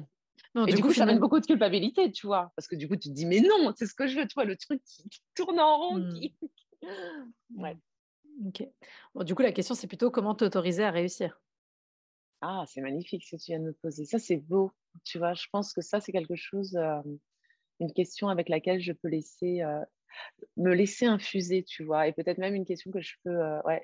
Non, 0.55 0.67
et 0.67 0.73
du, 0.73 0.83
coup, 0.83 0.93
ça 0.93 1.03
amène 1.03 1.19
beaucoup 1.19 1.41
de 1.41 1.47
culpabilité, 1.47 2.13
tu 2.13 2.27
vois. 2.27 2.53
Parce 2.55 2.69
que 2.69 2.77
du 2.77 2.89
coup, 2.89 2.97
tu 2.97 3.09
te 3.09 3.15
dis 3.15 3.27
Mais 3.27 3.41
non, 3.41 3.73
c'est 3.77 3.87
ce 3.87 3.95
que 3.95 4.07
je 4.07 4.19
veux, 4.19 4.27
tu 4.27 4.35
vois, 4.35 4.45
le 4.45 4.57
truc 4.57 4.83
qui, 4.85 5.21
tourne 5.35 5.59
en 5.59 5.79
rond. 5.79 5.99
Mmh. 5.99 6.15
Qui... 6.15 6.37
ouais. 7.57 7.77
Ok. 8.47 8.69
Bon, 9.15 9.25
du 9.25 9.35
coup, 9.35 9.43
la 9.43 9.53
question, 9.53 9.75
c'est 9.75 9.87
plutôt 9.87 10.11
comment 10.11 10.35
t'autoriser 10.35 10.85
à 10.85 10.91
réussir? 10.91 11.41
Ah, 12.45 12.65
c'est 12.67 12.81
magnifique 12.81 13.25
ce 13.25 13.37
que 13.37 13.41
tu 13.43 13.53
viens 13.53 13.61
de 13.61 13.67
me 13.67 13.73
poser. 13.73 14.05
Ça, 14.05 14.19
c'est 14.19 14.37
beau. 14.37 14.73
Tu 15.05 15.19
vois, 15.19 15.35
je 15.35 15.47
pense 15.51 15.73
que 15.73 15.81
ça, 15.81 16.01
c'est 16.01 16.13
quelque 16.13 16.37
chose, 16.37 16.79
une 17.81 17.93
question 17.93 18.29
avec 18.29 18.49
laquelle 18.49 18.81
je 18.81 18.93
peux 18.93 19.09
laisser, 19.09 19.63
me 20.57 20.75
laisser 20.75 21.07
infuser, 21.07 21.65
tu 21.65 21.85
vois. 21.85 22.07
Et 22.07 22.13
peut-être 22.13 22.39
même 22.39 22.55
une 22.55 22.65
question 22.65 22.91
que 22.91 23.01
je 23.01 23.15
peux 23.25 23.41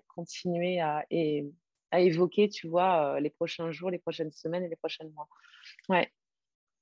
continuer 0.08 0.80
à, 0.80 1.04
et, 1.10 1.50
à 1.90 2.00
évoquer, 2.00 2.48
tu 2.48 2.68
vois, 2.68 3.18
les 3.20 3.30
prochains 3.30 3.72
jours, 3.72 3.90
les 3.90 3.98
prochaines 3.98 4.30
semaines 4.30 4.64
et 4.64 4.68
les 4.68 4.76
prochains 4.76 5.08
mois. 5.14 5.28
Ouais. 5.88 6.10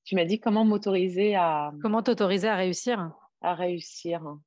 Tu 0.05 0.15
m'as 0.15 0.25
dit 0.25 0.41
comment 0.41 0.65
m'autoriser 0.65 1.35
à. 1.37 1.73
Comment 1.83 2.03
t'autoriser 2.03 2.49
à 2.49 2.57
réussir? 2.57 3.13
À 3.41 3.55
réussir. 3.55 4.39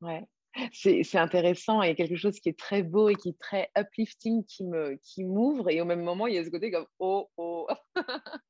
Ouais 0.00 0.26
c'est 0.72 1.16
intéressant 1.16 1.82
et 1.82 1.94
quelque 1.94 2.16
chose 2.16 2.38
qui 2.40 2.48
est 2.48 2.58
très 2.58 2.82
beau 2.82 3.08
et 3.08 3.14
qui 3.14 3.30
est 3.30 3.38
très 3.38 3.70
uplifting, 3.76 4.44
qui 4.44 4.64
me 4.64 4.96
qui 5.02 5.24
m'ouvre 5.24 5.70
et 5.70 5.80
au 5.80 5.84
même 5.84 6.02
moment 6.02 6.26
il 6.26 6.34
y 6.34 6.38
a 6.38 6.44
ce 6.44 6.50
côté 6.50 6.70
comme 6.70 6.86
oh 6.98 7.30
oh 7.36 7.68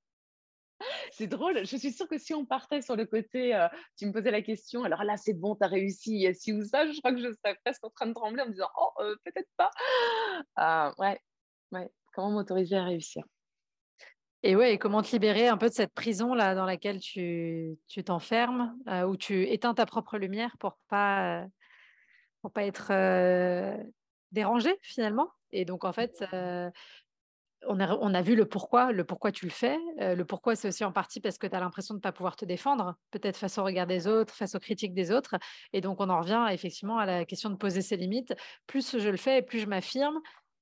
c'est 1.12 1.26
drôle 1.26 1.66
je 1.66 1.76
suis 1.76 1.92
sûre 1.92 2.08
que 2.08 2.18
si 2.18 2.32
on 2.32 2.46
partait 2.46 2.80
sur 2.80 2.96
le 2.96 3.04
côté 3.04 3.54
euh, 3.54 3.68
tu 3.98 4.06
me 4.06 4.12
posais 4.12 4.30
la 4.30 4.40
question 4.40 4.84
alors 4.84 5.04
là 5.04 5.16
c'est 5.18 5.34
bon 5.34 5.56
tu 5.56 5.64
as 5.64 5.68
réussi 5.68 6.26
ci 6.34 6.52
ou 6.52 6.64
ça 6.64 6.90
je 6.90 6.98
crois 7.00 7.12
que 7.12 7.20
je 7.20 7.32
serais 7.32 7.56
presque 7.64 7.84
en 7.84 7.90
train 7.90 8.06
de 8.06 8.14
trembler 8.14 8.42
en 8.42 8.46
me 8.46 8.52
disant 8.52 8.70
oh 8.78 8.90
euh, 9.00 9.14
peut-être 9.24 9.50
pas 9.58 9.70
ah, 10.56 10.94
ouais 10.98 11.18
ouais 11.72 11.90
comment 12.12 12.30
m'autoriser 12.30 12.76
à 12.76 12.84
réussir? 12.84 13.24
Et 14.42 14.56
ouais, 14.56 14.74
et 14.74 14.78
comment 14.78 15.02
te 15.02 15.10
libérer 15.12 15.48
un 15.48 15.58
peu 15.58 15.68
de 15.68 15.74
cette 15.74 15.92
prison 15.92 16.32
là 16.32 16.54
dans 16.54 16.64
laquelle 16.64 16.98
tu 16.98 17.76
t'enfermes, 18.06 18.74
euh, 18.88 19.02
où 19.02 19.16
tu 19.16 19.46
éteins 19.48 19.74
ta 19.74 19.84
propre 19.84 20.16
lumière 20.16 20.56
pour 20.58 20.78
pas 20.88 21.44
pour 22.42 22.52
pas 22.52 22.64
être 22.64 22.92
dérangé 24.32 24.76
finalement. 24.82 25.30
Et 25.52 25.64
donc 25.64 25.84
en 25.84 25.92
fait, 25.92 26.24
on 27.66 27.78
a, 27.78 27.94
on 27.96 28.14
a 28.14 28.22
vu 28.22 28.36
le 28.36 28.46
pourquoi, 28.46 28.92
le 28.92 29.04
pourquoi 29.04 29.32
tu 29.32 29.44
le 29.44 29.50
fais. 29.50 29.76
le 29.98 30.22
pourquoi, 30.24 30.56
c'est 30.56 30.68
aussi 30.68 30.84
en 30.84 30.92
partie 30.92 31.20
parce 31.20 31.38
que 31.38 31.46
tu 31.46 31.54
as 31.54 31.60
l'impression 31.60 31.94
de 31.94 31.98
ne 31.98 32.02
pas 32.02 32.12
pouvoir 32.12 32.36
te 32.36 32.44
défendre, 32.44 32.96
peut-être 33.10 33.36
face 33.36 33.58
au 33.58 33.64
regard 33.64 33.86
des 33.86 34.06
autres, 34.06 34.34
face 34.34 34.54
aux 34.54 34.60
critiques 34.60 34.94
des 34.94 35.12
autres. 35.12 35.36
Et 35.72 35.80
donc, 35.80 36.00
on 36.00 36.08
en 36.08 36.20
revient 36.20 36.46
effectivement 36.50 36.98
à 36.98 37.06
la 37.06 37.24
question 37.24 37.50
de 37.50 37.56
poser 37.56 37.82
ses 37.82 37.96
limites. 37.96 38.34
Plus 38.66 38.98
je 38.98 39.08
le 39.08 39.16
fais, 39.16 39.42
plus 39.42 39.58
je 39.58 39.66
m'affirme, 39.66 40.18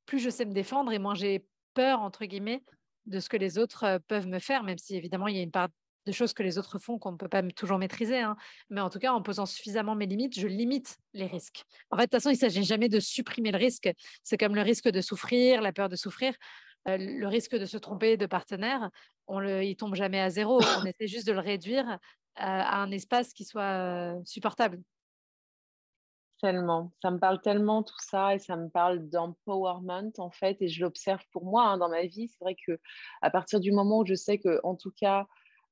plus 0.07 0.19
je 0.19 0.31
sais 0.31 0.45
me 0.45 0.53
défendre 0.53 0.91
et 0.93 0.99
moins 0.99 1.15
j'ai 1.15 1.47
peur, 1.75 2.01
entre 2.01 2.25
guillemets, 2.25 2.65
de 3.07 3.21
ce 3.21 3.29
que 3.29 3.37
les 3.37 3.59
autres 3.59 4.01
peuvent 4.09 4.27
me 4.27 4.39
faire, 4.39 4.65
même 4.65 4.79
si 4.79 4.97
évidemment, 4.97 5.29
il 5.29 5.37
y 5.37 5.41
a 5.41 5.43
une 5.43 5.53
part 5.53 5.69
de 6.07 6.13
choses 6.13 6.33
que 6.33 6.43
les 6.43 6.59
autres 6.59 6.79
font 6.79 6.99
qu'on 6.99 7.13
ne 7.13 7.17
peut 7.17 7.29
pas 7.29 7.43
toujours 7.43 7.79
maîtriser. 7.79 8.19
Hein. 8.19 8.37
Mais 8.71 8.81
en 8.81 8.91
tout 8.91 8.99
cas, 8.99 9.13
en 9.13 9.23
posant 9.23 9.47
suffisamment 9.47 9.95
mes 9.95 10.07
limites, 10.07 10.39
je 10.39 10.47
limite 10.47 10.97
les 11.13 11.27
risques. 11.27 11.65
En 11.91 11.97
fait, 11.97 12.05
de 12.05 12.07
toute 12.07 12.21
façon, 12.21 12.31
il 12.31 12.35
ne 12.35 12.39
s'agit 12.39 12.65
jamais 12.65 12.89
de 12.89 13.01
supprimer 13.01 13.53
le 13.53 13.59
risque. 13.59 13.91
C'est 14.23 14.39
comme 14.39 14.55
le 14.55 14.63
risque 14.63 14.89
de 14.89 15.01
souffrir, 15.01 15.61
la 15.61 15.73
peur 15.73 15.89
de 15.89 15.97
souffrir. 15.97 16.35
Euh, 16.89 16.97
le 16.99 17.27
risque 17.27 17.57
de 17.57 17.67
se 17.67 17.77
tromper 17.77 18.17
de 18.17 18.27
partenaire, 18.27 18.91
on 19.27 19.41
le, 19.41 19.65
il 19.65 19.77
tombe 19.77 19.95
jamais 19.95 20.21
à 20.21 20.31
zéro. 20.31 20.61
On 20.81 20.85
essaie 20.85 21.07
juste 21.07 21.27
de 21.27 21.33
le 21.33 21.41
réduire 21.41 21.87
euh, 21.89 21.97
à 22.37 22.81
un 22.81 22.91
espace 22.91 23.33
qui 23.33 23.45
soit 23.45 23.63
euh, 23.63 24.21
supportable. 24.25 24.81
Tellement, 26.41 26.93
ça 27.03 27.11
me 27.11 27.19
parle 27.19 27.41
tellement 27.41 27.83
tout 27.83 27.99
ça 27.99 28.37
et 28.37 28.39
ça 28.39 28.57
me 28.57 28.69
parle 28.69 29.09
d'empowerment 29.09 30.13
en 30.19 30.31
fait 30.31 30.57
et 30.61 30.69
je 30.69 30.81
l'observe 30.83 31.21
pour 31.33 31.45
moi 31.45 31.65
hein, 31.65 31.79
dans 31.79 31.89
ma 31.89 32.03
vie. 32.03 32.29
C'est 32.29 32.45
vrai 32.45 32.55
que 32.55 32.79
à 33.23 33.31
partir 33.31 33.59
du 33.59 33.73
moment 33.73 33.99
où 33.99 34.07
je 34.07 34.15
sais 34.15 34.39
que 34.39 34.61
en 34.63 34.77
tout 34.77 34.93
cas 34.93 35.27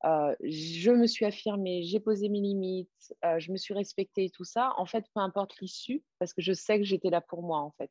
je 0.05 0.91
me 0.91 1.07
suis 1.07 1.25
affirmée, 1.25 1.83
j'ai 1.83 2.01
posé 2.01 2.29
mes 2.29 2.41
limites, 2.41 3.15
je 3.39 3.51
me 3.53 3.57
suis 3.57 3.75
respectée 3.75 4.27
et 4.27 4.31
tout 4.31 4.45
ça. 4.45 4.73
En 4.77 4.87
fait, 4.87 5.05
peu 5.15 5.21
importe 5.21 5.59
l'issue, 5.61 6.03
parce 6.19 6.33
que 6.33 6.43
je 6.43 6.53
sais 6.53 6.79
que 6.79 6.85
j'étais 6.85 7.11
là 7.11 7.21
pour 7.21 7.43
moi, 7.43 7.61
en 7.61 7.73
fait. 7.73 7.91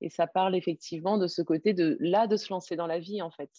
Et 0.00 0.10
ça 0.10 0.26
parle 0.26 0.54
effectivement 0.56 1.18
de 1.18 1.26
ce 1.26 1.42
côté 1.42 1.72
de 1.72 1.96
là, 2.00 2.26
de 2.26 2.36
se 2.36 2.52
lancer 2.52 2.76
dans 2.76 2.86
la 2.86 2.98
vie, 2.98 3.22
en 3.22 3.30
fait. 3.30 3.50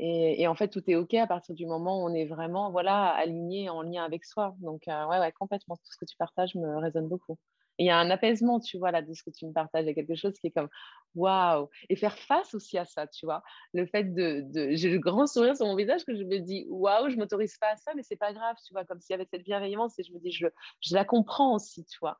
Et, 0.00 0.46
en 0.46 0.54
fait, 0.54 0.68
tout 0.68 0.82
est 0.88 0.94
OK 0.94 1.14
à 1.14 1.26
partir 1.26 1.54
du 1.54 1.66
moment 1.66 2.00
où 2.00 2.08
on 2.08 2.14
est 2.14 2.26
vraiment 2.26 2.70
voilà, 2.70 3.08
aligné, 3.08 3.68
en 3.68 3.82
lien 3.82 4.04
avec 4.04 4.24
soi. 4.24 4.54
Donc, 4.60 4.86
euh, 4.86 5.06
ouais, 5.06 5.18
ouais, 5.18 5.32
complètement. 5.32 5.76
Tout 5.76 5.92
ce 5.92 5.96
que 5.96 6.04
tu 6.04 6.16
partages 6.16 6.54
me 6.54 6.78
résonne 6.78 7.08
beaucoup 7.08 7.36
il 7.78 7.86
y 7.86 7.90
a 7.90 7.98
un 7.98 8.10
apaisement, 8.10 8.60
tu 8.60 8.78
vois, 8.78 8.90
là, 8.90 9.02
de 9.02 9.12
ce 9.12 9.22
que 9.22 9.30
tu 9.30 9.46
me 9.46 9.52
partages. 9.52 9.84
Il 9.84 9.88
y 9.88 9.90
a 9.90 9.94
quelque 9.94 10.16
chose 10.16 10.34
qui 10.40 10.48
est 10.48 10.50
comme 10.50 10.68
waouh. 11.14 11.68
Et 11.88 11.96
faire 11.96 12.18
face 12.18 12.54
aussi 12.54 12.78
à 12.78 12.84
ça, 12.84 13.06
tu 13.06 13.26
vois. 13.26 13.42
Le 13.72 13.86
fait 13.86 14.04
de. 14.14 14.44
J'ai 14.74 14.90
le 14.90 14.98
grand 14.98 15.26
sourire 15.26 15.56
sur 15.56 15.66
mon 15.66 15.76
visage 15.76 16.04
que 16.04 16.14
je 16.16 16.24
me 16.24 16.38
dis 16.38 16.66
waouh, 16.68 17.08
je 17.10 17.16
m'autorise 17.16 17.56
pas 17.58 17.72
à 17.72 17.76
ça, 17.76 17.92
mais 17.94 18.02
c'est 18.02 18.16
pas 18.16 18.32
grave, 18.32 18.56
tu 18.66 18.72
vois, 18.72 18.84
comme 18.84 19.00
s'il 19.00 19.14
y 19.14 19.16
avait 19.16 19.28
cette 19.30 19.44
bienveillance 19.44 19.98
et 19.98 20.02
je 20.02 20.12
me 20.12 20.18
dis 20.18 20.32
je, 20.32 20.46
je 20.80 20.94
la 20.94 21.04
comprends 21.04 21.54
aussi, 21.54 21.84
tu 21.84 21.98
vois. 22.00 22.18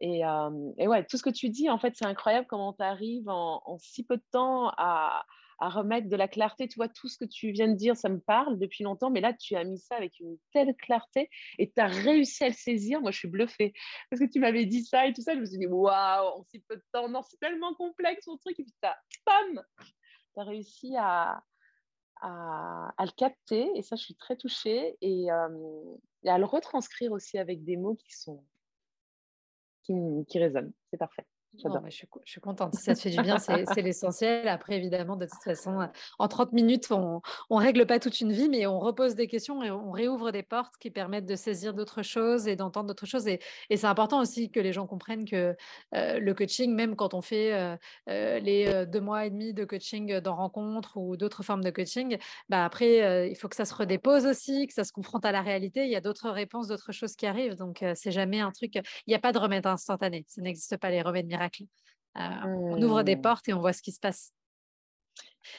Et, 0.00 0.24
euh, 0.24 0.50
et 0.78 0.88
ouais, 0.88 1.04
tout 1.04 1.16
ce 1.18 1.22
que 1.22 1.30
tu 1.30 1.50
dis, 1.50 1.68
en 1.68 1.78
fait, 1.78 1.94
c'est 1.96 2.06
incroyable 2.06 2.46
comment 2.48 2.72
tu 2.72 2.82
arrives 2.82 3.28
en, 3.28 3.62
en 3.66 3.78
si 3.78 4.04
peu 4.04 4.16
de 4.16 4.24
temps 4.32 4.70
à 4.78 5.24
à 5.60 5.68
remettre 5.68 6.08
de 6.08 6.16
la 6.16 6.26
clarté. 6.26 6.66
Tu 6.68 6.76
vois, 6.76 6.88
tout 6.88 7.08
ce 7.08 7.18
que 7.18 7.24
tu 7.24 7.50
viens 7.52 7.68
de 7.68 7.74
dire, 7.74 7.96
ça 7.96 8.08
me 8.08 8.18
parle 8.18 8.58
depuis 8.58 8.82
longtemps, 8.82 9.10
mais 9.10 9.20
là, 9.20 9.32
tu 9.34 9.54
as 9.56 9.64
mis 9.64 9.78
ça 9.78 9.96
avec 9.96 10.18
une 10.18 10.38
telle 10.52 10.74
clarté 10.76 11.28
et 11.58 11.70
tu 11.70 11.80
as 11.80 11.86
réussi 11.86 12.44
à 12.44 12.48
le 12.48 12.54
saisir. 12.54 13.00
Moi, 13.00 13.10
je 13.10 13.18
suis 13.18 13.28
bluffée 13.28 13.72
parce 14.10 14.20
que 14.20 14.26
tu 14.26 14.40
m'avais 14.40 14.64
dit 14.66 14.84
ça 14.84 15.06
et 15.06 15.12
tout 15.12 15.22
ça. 15.22 15.34
Je 15.34 15.40
me 15.40 15.44
suis 15.44 15.58
dit, 15.58 15.66
waouh, 15.66 16.26
en 16.26 16.42
si 16.44 16.60
peu 16.60 16.76
de 16.76 16.84
temps, 16.92 17.08
non, 17.08 17.22
c'est 17.22 17.38
tellement 17.38 17.74
complexe 17.74 18.24
ton 18.24 18.36
truc. 18.38 18.58
Et 18.58 18.64
puis, 18.64 18.74
tu 18.80 18.88
as, 18.88 20.44
réussi 20.44 20.96
à, 20.96 21.42
le 22.22 23.14
capter 23.16 23.70
et 23.74 23.82
ça, 23.82 23.96
je 23.96 24.02
suis 24.02 24.16
très 24.16 24.36
touchée 24.36 24.96
et, 25.02 25.30
euh, 25.30 25.96
et, 26.22 26.30
à 26.30 26.38
le 26.38 26.46
retranscrire 26.46 27.12
aussi 27.12 27.38
avec 27.38 27.64
des 27.64 27.76
mots 27.76 27.96
qui 27.96 28.16
sont 28.16 28.44
qui 29.82 30.38
résonnent. 30.38 30.72
C'est 30.90 30.98
parfait 30.98 31.26
je, 31.54 31.90
suis, 31.90 32.06
je, 32.24 32.30
suis, 32.30 32.40
contente. 32.40 32.74
Si 32.74 32.82
ça 32.82 32.94
te 32.94 33.00
fait 33.00 33.10
du 33.10 33.20
bien, 33.22 33.38
c'est 33.38 33.82
l'essentiel. 33.82 34.48
Après, 34.48 34.76
évidemment, 34.76 35.16
de 35.16 35.26
toute 35.26 35.42
façon, 35.42 35.88
en 36.18 36.28
30 36.28 36.52
minutes, 36.52 36.90
on 36.90 37.20
ne 37.50 37.56
règle 37.56 37.86
pas 37.86 37.98
toute 37.98 38.20
une 38.20 38.32
vie, 38.32 38.48
mais 38.48 38.66
on 38.66 38.78
repose 38.78 39.14
des 39.14 39.26
questions 39.26 39.62
et 39.62 39.70
on 39.70 39.90
réouvre 39.90 40.30
des 40.30 40.42
portes 40.42 40.74
qui 40.78 40.90
permettent 40.90 41.26
de 41.26 41.36
saisir 41.36 41.74
d'autres 41.74 42.02
choses 42.02 42.46
et 42.46 42.56
d'entendre 42.56 42.88
d'autres 42.88 43.06
choses. 43.06 43.26
Et, 43.26 43.40
et 43.68 43.76
c'est 43.76 43.86
important 43.86 44.20
aussi 44.20 44.50
que 44.50 44.60
les 44.60 44.72
gens 44.72 44.86
comprennent 44.86 45.24
que 45.24 45.56
euh, 45.94 46.20
le 46.20 46.34
coaching, 46.34 46.74
même 46.74 46.96
quand 46.96 47.14
on 47.14 47.22
fait 47.22 47.52
euh, 47.52 47.76
euh, 48.08 48.38
les 48.38 48.86
deux 48.86 49.00
mois 49.00 49.26
et 49.26 49.30
demi 49.30 49.52
de 49.52 49.64
coaching 49.64 50.20
dans 50.20 50.36
rencontre 50.36 50.96
ou 50.96 51.16
d'autres 51.16 51.42
formes 51.42 51.64
de 51.64 51.70
coaching, 51.70 52.16
bah 52.48 52.64
après, 52.64 53.28
il 53.30 53.36
faut 53.36 53.48
que 53.48 53.56
ça 53.56 53.64
se 53.64 53.74
redépose 53.74 54.26
aussi, 54.26 54.66
que 54.66 54.74
ça 54.74 54.84
se 54.84 54.92
confronte 54.92 55.24
à 55.24 55.32
la 55.32 55.42
réalité. 55.42 55.84
Il 55.84 55.90
y 55.90 55.96
a 55.96 56.00
d'autres 56.00 56.30
réponses, 56.30 56.68
d'autres 56.68 56.92
choses 56.92 57.16
qui 57.16 57.26
arrivent. 57.26 57.56
Donc, 57.56 57.84
c'est 57.94 58.12
jamais 58.12 58.40
un 58.40 58.50
truc. 58.52 58.74
Il 58.74 58.82
n'y 59.08 59.14
a 59.14 59.18
pas 59.18 59.32
de 59.32 59.38
remède 59.38 59.66
instantané. 59.66 60.24
Ça 60.28 60.42
n'existe 60.42 60.76
pas 60.76 60.90
les 60.90 61.02
remèdes 61.02 61.26
miracles 61.26 61.39
euh, 62.18 62.20
on 62.44 62.82
ouvre 62.82 63.02
des 63.02 63.16
mmh. 63.16 63.22
portes 63.22 63.48
et 63.48 63.52
on 63.52 63.60
voit 63.60 63.72
ce 63.72 63.82
qui 63.82 63.92
se 63.92 64.00
passe. 64.00 64.32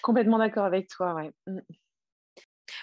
Complètement 0.02 0.38
d'accord 0.38 0.66
avec 0.66 0.88
toi, 0.90 1.14
ouais. 1.16 1.32
Mmh. 1.48 1.60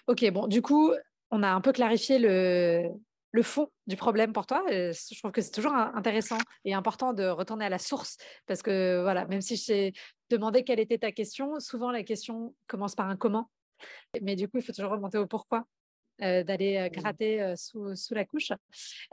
Ok, 0.06 0.30
bon, 0.30 0.46
du 0.46 0.62
coup, 0.62 0.92
on 1.30 1.42
a 1.42 1.48
un 1.48 1.60
peu 1.60 1.72
clarifié 1.72 2.18
le, 2.18 2.88
le 3.32 3.42
fond 3.42 3.70
du 3.86 3.96
problème 3.96 4.32
pour 4.32 4.46
toi. 4.46 4.64
je 4.68 5.18
trouve 5.18 5.32
que 5.32 5.40
c'est 5.40 5.50
toujours 5.50 5.74
intéressant 5.74 6.38
et 6.64 6.74
important 6.74 7.12
de 7.12 7.24
retourner 7.24 7.66
à 7.66 7.68
la 7.68 7.78
source 7.78 8.16
parce 8.46 8.62
que, 8.62 9.00
voilà, 9.02 9.26
même 9.26 9.40
si 9.40 9.56
je 9.56 9.66
t'ai 9.66 9.92
demandé 10.30 10.64
quelle 10.64 10.80
était 10.80 10.98
ta 10.98 11.12
question, 11.12 11.58
souvent 11.60 11.90
la 11.90 12.02
question 12.02 12.54
commence 12.66 12.94
par 12.94 13.08
un 13.08 13.16
comment. 13.16 13.50
Mais 14.22 14.34
du 14.36 14.48
coup, 14.48 14.58
il 14.58 14.62
faut 14.62 14.72
toujours 14.72 14.90
remonter 14.90 15.18
au 15.18 15.26
pourquoi. 15.26 15.64
Euh, 16.20 16.42
d'aller 16.42 16.76
euh, 16.76 16.88
gratter 16.88 17.40
euh, 17.40 17.54
sous, 17.54 17.94
sous, 17.94 18.12
la 18.12 18.24
couche. 18.24 18.50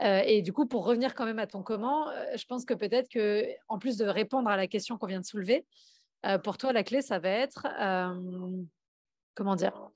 et 0.00 0.42
du 0.42 0.52
coup, 0.52 0.66
pour 0.66 0.84
revenir 0.84 1.14
quand 1.14 1.24
même 1.24 1.38
à 1.38 1.46
ton 1.46 1.62
comment, 1.62 2.10
je 2.34 2.44
pense 2.46 2.64
que 2.64 2.74
peut-être 2.74 3.08
que, 3.08 3.46
en 3.68 3.78
plus 3.78 3.96
de 3.96 4.06
répondre 4.06 4.48
à 4.48 4.56
la 4.56 4.66
question 4.66 4.98
qu'on 4.98 5.06
vient 5.06 5.20
de 5.20 5.26
soulever, 5.26 5.64
pour 6.42 6.58
toi, 6.58 6.72
la 6.72 6.82
clé, 6.82 7.02
ça 7.02 7.20
va 7.20 7.28
être, 7.28 7.68
comment 9.34 9.54
dire, 9.54 9.90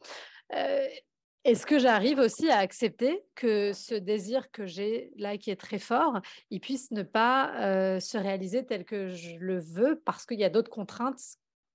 est-ce 1.44 1.64
que 1.64 1.78
j'arrive 1.78 2.18
aussi 2.18 2.50
à 2.50 2.58
accepter 2.58 3.24
que 3.34 3.72
ce 3.72 3.94
désir 3.94 4.50
que 4.50 4.66
j'ai 4.66 5.10
là, 5.16 5.38
qui 5.38 5.50
est 5.50 5.60
très 5.60 5.78
fort, 5.78 6.20
il 6.50 6.60
puisse 6.60 6.90
ne 6.90 7.02
pas 7.02 7.54
euh, 7.60 7.98
se 7.98 8.18
réaliser 8.18 8.66
tel 8.66 8.84
que 8.84 9.08
je 9.08 9.36
le 9.38 9.58
veux 9.58 10.00
parce 10.04 10.26
qu'il 10.26 10.38
y 10.38 10.44
a 10.44 10.50
d'autres 10.50 10.70
contraintes 10.70 11.20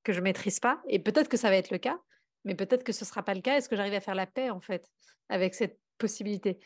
que 0.04 0.14
je 0.14 0.20
ne 0.20 0.24
maîtrise 0.24 0.60
pas? 0.60 0.82
Et 0.88 1.00
peut-être 1.00 1.30
que 1.30 1.38
ça 1.38 1.50
va 1.50 1.56
être 1.56 1.72
le 1.72 1.80
cas, 1.80 2.00
mais 2.46 2.56
peut-être 2.56 2.84
que 2.84 2.94
ce 2.94 3.04
ne 3.04 3.08
sera 3.08 3.24
pas 3.24 3.34
le 3.34 3.42
cas. 3.42 3.58
Est-ce 3.58 3.68
que 3.68 3.76
j'arrive 3.76 3.96
à 3.96 4.00
faire 4.00 4.16
la 4.16 4.28
paix, 4.28 4.50
en 4.50 4.62
fait, 4.62 4.90
avec 5.30 5.54
cette 5.56 5.80
possibilité, 5.98 6.60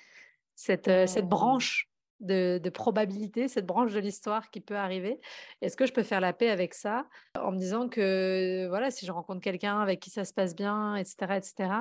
cette, 0.56 0.88
euh, 0.90 1.08
cette 1.08 1.26
mmh. 1.26 1.30
branche 1.30 1.90
de, 2.20 2.60
de, 2.62 2.70
probabilité, 2.70 3.48
cette 3.48 3.66
branche 3.66 3.94
de 3.94 4.00
l'histoire 4.00 4.52
qui 4.52 4.60
peut 4.60 4.76
arriver? 4.76 5.20
Est-ce 5.62 5.78
que 5.78 5.86
je 5.86 5.94
peux 5.94 6.04
faire 6.04 6.20
la 6.20 6.34
paix 6.34 6.50
avec 6.50 6.74
ça 6.74 7.08
en 7.36 7.52
me 7.52 7.58
disant 7.58 7.88
que 7.88 8.68
voilà, 8.68 8.92
si 8.92 9.06
je 9.06 9.12
rencontre 9.12 9.42
quelqu'un 9.42 9.80
avec 9.80 10.02
qui 10.02 10.10
ça 10.10 10.26
se 10.26 10.34
passe 10.34 10.56
bien, 10.56 10.96
etc., 10.96 11.34
etc., 11.38 11.72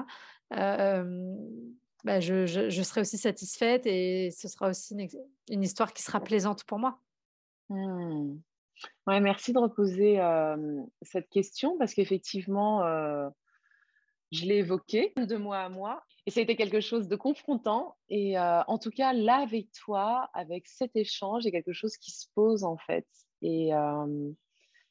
bah, 2.04 2.20
je, 2.20 2.46
je, 2.46 2.82
serai 2.82 3.00
aussi 3.00 3.18
satisfaite 3.18 3.84
et 3.84 4.30
ce 4.30 4.46
sera 4.46 4.68
aussi 4.68 4.94
une, 5.50 5.62
histoire 5.64 5.92
qui 5.92 6.02
sera 6.02 6.20
plaisante 6.20 6.62
pour 6.62 6.78
moi. 6.78 7.00
Mmh. 7.70 8.36
Ouais, 9.08 9.20
merci 9.20 9.52
de 9.52 9.58
reposer 9.58 10.20
cette 11.02 11.28
question 11.28 11.76
parce 11.76 11.92
qu'effectivement, 11.94 12.82
je 14.32 14.44
l'ai 14.44 14.56
évoqué 14.56 15.12
de 15.16 15.36
moi 15.36 15.58
à 15.58 15.68
moi 15.68 16.02
et 16.26 16.30
ça 16.30 16.40
a 16.40 16.42
été 16.42 16.56
quelque 16.56 16.80
chose 16.80 17.08
de 17.08 17.16
confrontant. 17.16 17.96
Et 18.10 18.38
en 18.38 18.78
tout 18.78 18.90
cas, 18.90 19.12
là, 19.14 19.36
avec 19.36 19.72
toi, 19.72 20.28
avec 20.34 20.66
cet 20.66 20.94
échange, 20.94 21.44
il 21.44 21.46
y 21.46 21.48
a 21.48 21.52
quelque 21.52 21.72
chose 21.72 21.96
qui 21.96 22.10
se 22.10 22.26
pose 22.34 22.64
en 22.64 22.76
fait. 22.76 23.06
Et, 23.40 23.72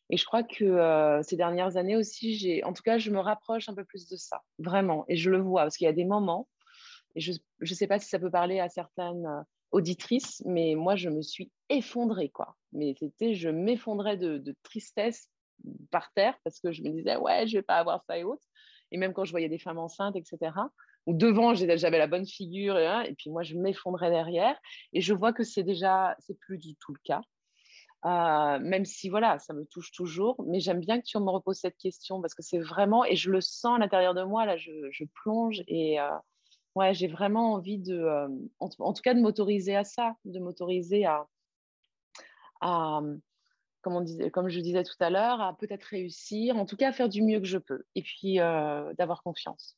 et 0.10 0.18
je 0.18 0.26
crois 0.26 0.44
que 0.44 0.64
euh, 0.64 1.22
ces 1.22 1.36
dernières 1.36 1.76
années 1.76 1.98
aussi, 1.98 2.62
en 2.64 2.74
tout 2.74 2.84
cas, 2.84 2.98
je 2.98 3.12
me 3.12 3.20
rapproche 3.20 3.68
un 3.68 3.74
peu 3.74 3.84
plus 3.84 4.08
de 4.08 4.16
ça, 4.16 4.42
vraiment. 4.58 5.04
Et 5.10 5.18
je 5.18 5.30
le 5.30 5.40
vois, 5.40 5.64
parce 5.64 5.78
qu'il 5.78 5.86
y 5.86 5.90
a 5.90 5.94
des 5.94 6.06
moments, 6.06 6.48
et 7.16 7.20
je 7.20 7.34
ne 7.60 7.66
sais 7.66 7.88
pas 7.88 8.00
si 8.00 8.08
ça 8.08 8.20
peut 8.20 8.32
parler 8.32 8.60
à 8.60 8.70
certaines 8.70 9.26
euh, 9.26 9.42
auditrices, 9.72 10.42
mais 10.46 10.76
moi, 10.76 10.96
je 10.96 11.10
me 11.10 11.22
suis 11.22 11.52
effondrée, 11.70 12.30
quoi. 12.30 12.56
Mais 12.72 12.96
c'était, 12.98 13.36
je 13.36 13.50
m'effondrais 13.50 14.16
de, 14.18 14.56
tristesse 14.64 15.30
par 15.92 16.14
terre, 16.14 16.38
parce 16.44 16.60
que 16.62 16.72
je 16.72 16.84
me 16.84 16.90
disais, 16.90 17.18
ouais, 17.18 17.46
je 17.48 17.58
vais 17.58 17.64
pas 17.64 17.78
avoir 17.78 18.02
ça 18.06 18.18
et 18.18 18.24
autres. 18.24 18.48
Et 18.92 18.98
même 18.98 19.14
quand 19.14 19.26
je 19.26 19.32
voyais 19.32 19.50
des 19.50 19.60
femmes 19.60 19.80
enceintes, 19.80 20.16
etc., 20.16 20.52
ou 21.06 21.14
devant, 21.14 21.54
j'avais 21.54 21.98
la 21.98 22.08
bonne 22.08 22.26
figure, 22.26 22.78
et, 22.78 23.10
et 23.10 23.16
puis 23.16 23.30
moi, 23.30 23.44
je 23.44 23.56
m'effondrais 23.56 24.10
derrière. 24.10 24.58
Et 24.94 25.02
je 25.02 25.14
vois 25.14 25.32
que 25.32 25.44
c'est 25.44 25.64
déjà, 25.64 26.16
c'est 26.20 26.38
plus 26.38 26.58
du 26.58 26.76
tout 26.76 26.94
le 26.94 27.00
cas. 27.04 27.22
Euh, 28.06 28.60
même 28.60 28.86
si 28.86 29.10
voilà, 29.10 29.40
ça 29.40 29.54
me 29.54 29.66
touche 29.66 29.92
toujours, 29.92 30.42
mais 30.48 30.60
j'aime 30.60 30.80
bien 30.80 31.00
que 31.00 31.06
tu 31.06 31.18
me 31.18 31.30
reposes 31.30 31.58
cette 31.58 31.78
question 31.78 32.22
parce 32.22 32.36
que 32.36 32.44
c'est 32.44 32.60
vraiment, 32.60 33.04
et 33.04 33.16
je 33.16 33.32
le 33.32 33.42
sens 33.42 33.76
à 33.76 33.80
l'intérieur 33.80 34.14
de 34.14 34.24
moi, 34.24 34.46
là, 34.46 34.56
je, 34.56 35.04
plonge 35.24 35.64
et 35.68 36.00
euh, 36.00 36.10
ouais, 36.76 36.94
j'ai 36.94 37.08
vraiment 37.08 37.54
envie 37.54 37.80
de, 37.80 37.98
euh, 37.98 38.28
en, 38.60 38.94
tout 38.94 39.02
cas, 39.02 39.14
de 39.16 39.20
m'autoriser 39.20 39.76
à 39.76 39.84
ça, 39.84 40.16
de 40.26 40.40
m'autoriser 40.40 41.06
à, 41.06 41.26
comme, 43.88 43.96
on 43.96 44.02
disait, 44.02 44.30
comme 44.30 44.50
je 44.50 44.60
disais 44.60 44.84
tout 44.84 44.96
à 45.00 45.10
l'heure, 45.10 45.42
à 45.42 45.56
peut-être 45.58 45.86
réussir, 45.86 46.58
en 46.58 46.66
tout 46.66 46.76
cas 46.76 46.90
à 46.90 46.92
faire 46.92 47.10
du 47.10 47.22
mieux 47.22 47.40
que 47.40 47.46
je 47.46 47.58
peux, 47.58 47.84
et 47.96 48.02
puis 48.02 48.36
d'avoir 48.36 49.24
confiance. 49.24 49.78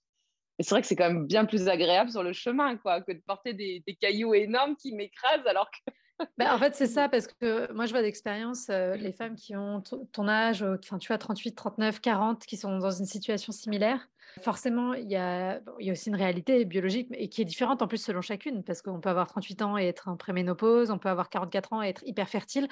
Et 0.57 0.63
c'est 0.63 0.71
vrai 0.71 0.81
que 0.81 0.87
c'est 0.87 0.95
quand 0.95 1.07
même 1.07 1.25
bien 1.25 1.45
plus 1.45 1.69
agréable 1.69 2.11
sur 2.11 2.23
le 2.23 2.33
chemin, 2.33 2.75
quoi, 2.77 3.01
que 3.01 3.13
de 3.13 3.21
porter 3.25 3.53
des, 3.53 3.81
des 3.87 3.95
cailloux 3.95 4.33
énormes 4.33 4.75
qui 4.75 4.93
m'écrasent 4.93 5.47
alors 5.47 5.69
que 5.71 5.91
bah, 6.37 6.53
en 6.53 6.57
fait, 6.59 6.75
c'est 6.75 6.87
ça, 6.87 7.09
parce 7.09 7.27
que 7.27 7.71
moi, 7.73 7.85
je 7.85 7.91
vois 7.91 8.01
d'expérience 8.01 8.67
euh, 8.69 8.95
les 8.95 9.11
femmes 9.11 9.35
qui 9.35 9.55
ont 9.55 9.81
ton 9.81 10.27
âge, 10.27 10.63
enfin, 10.63 10.97
tu 10.97 11.07
vois, 11.07 11.17
38, 11.17 11.53
39, 11.53 12.01
40, 12.01 12.45
qui 12.45 12.57
sont 12.57 12.77
dans 12.77 12.91
une 12.91 13.05
situation 13.05 13.51
similaire. 13.51 14.09
Forcément, 14.41 14.93
il 14.93 15.09
y 15.09 15.15
a, 15.15 15.59
il 15.79 15.87
y 15.87 15.89
a 15.89 15.93
aussi 15.93 16.09
une 16.09 16.15
réalité 16.15 16.63
biologique 16.63 17.07
et 17.13 17.29
qui 17.29 17.41
est 17.41 17.45
différente 17.45 17.81
en 17.81 17.87
plus 17.87 17.97
selon 17.97 18.21
chacune, 18.21 18.63
parce 18.63 18.81
qu'on 18.81 18.99
peut 18.99 19.09
avoir 19.09 19.27
38 19.27 19.61
ans 19.63 19.77
et 19.77 19.87
être 19.87 20.07
en 20.07 20.17
préménopause, 20.17 20.91
on 20.91 20.99
peut 20.99 21.09
avoir 21.09 21.29
44 21.29 21.73
ans 21.73 21.81
et 21.81 21.89
être 21.89 22.03
hyper 22.05 22.29
fertile. 22.29 22.67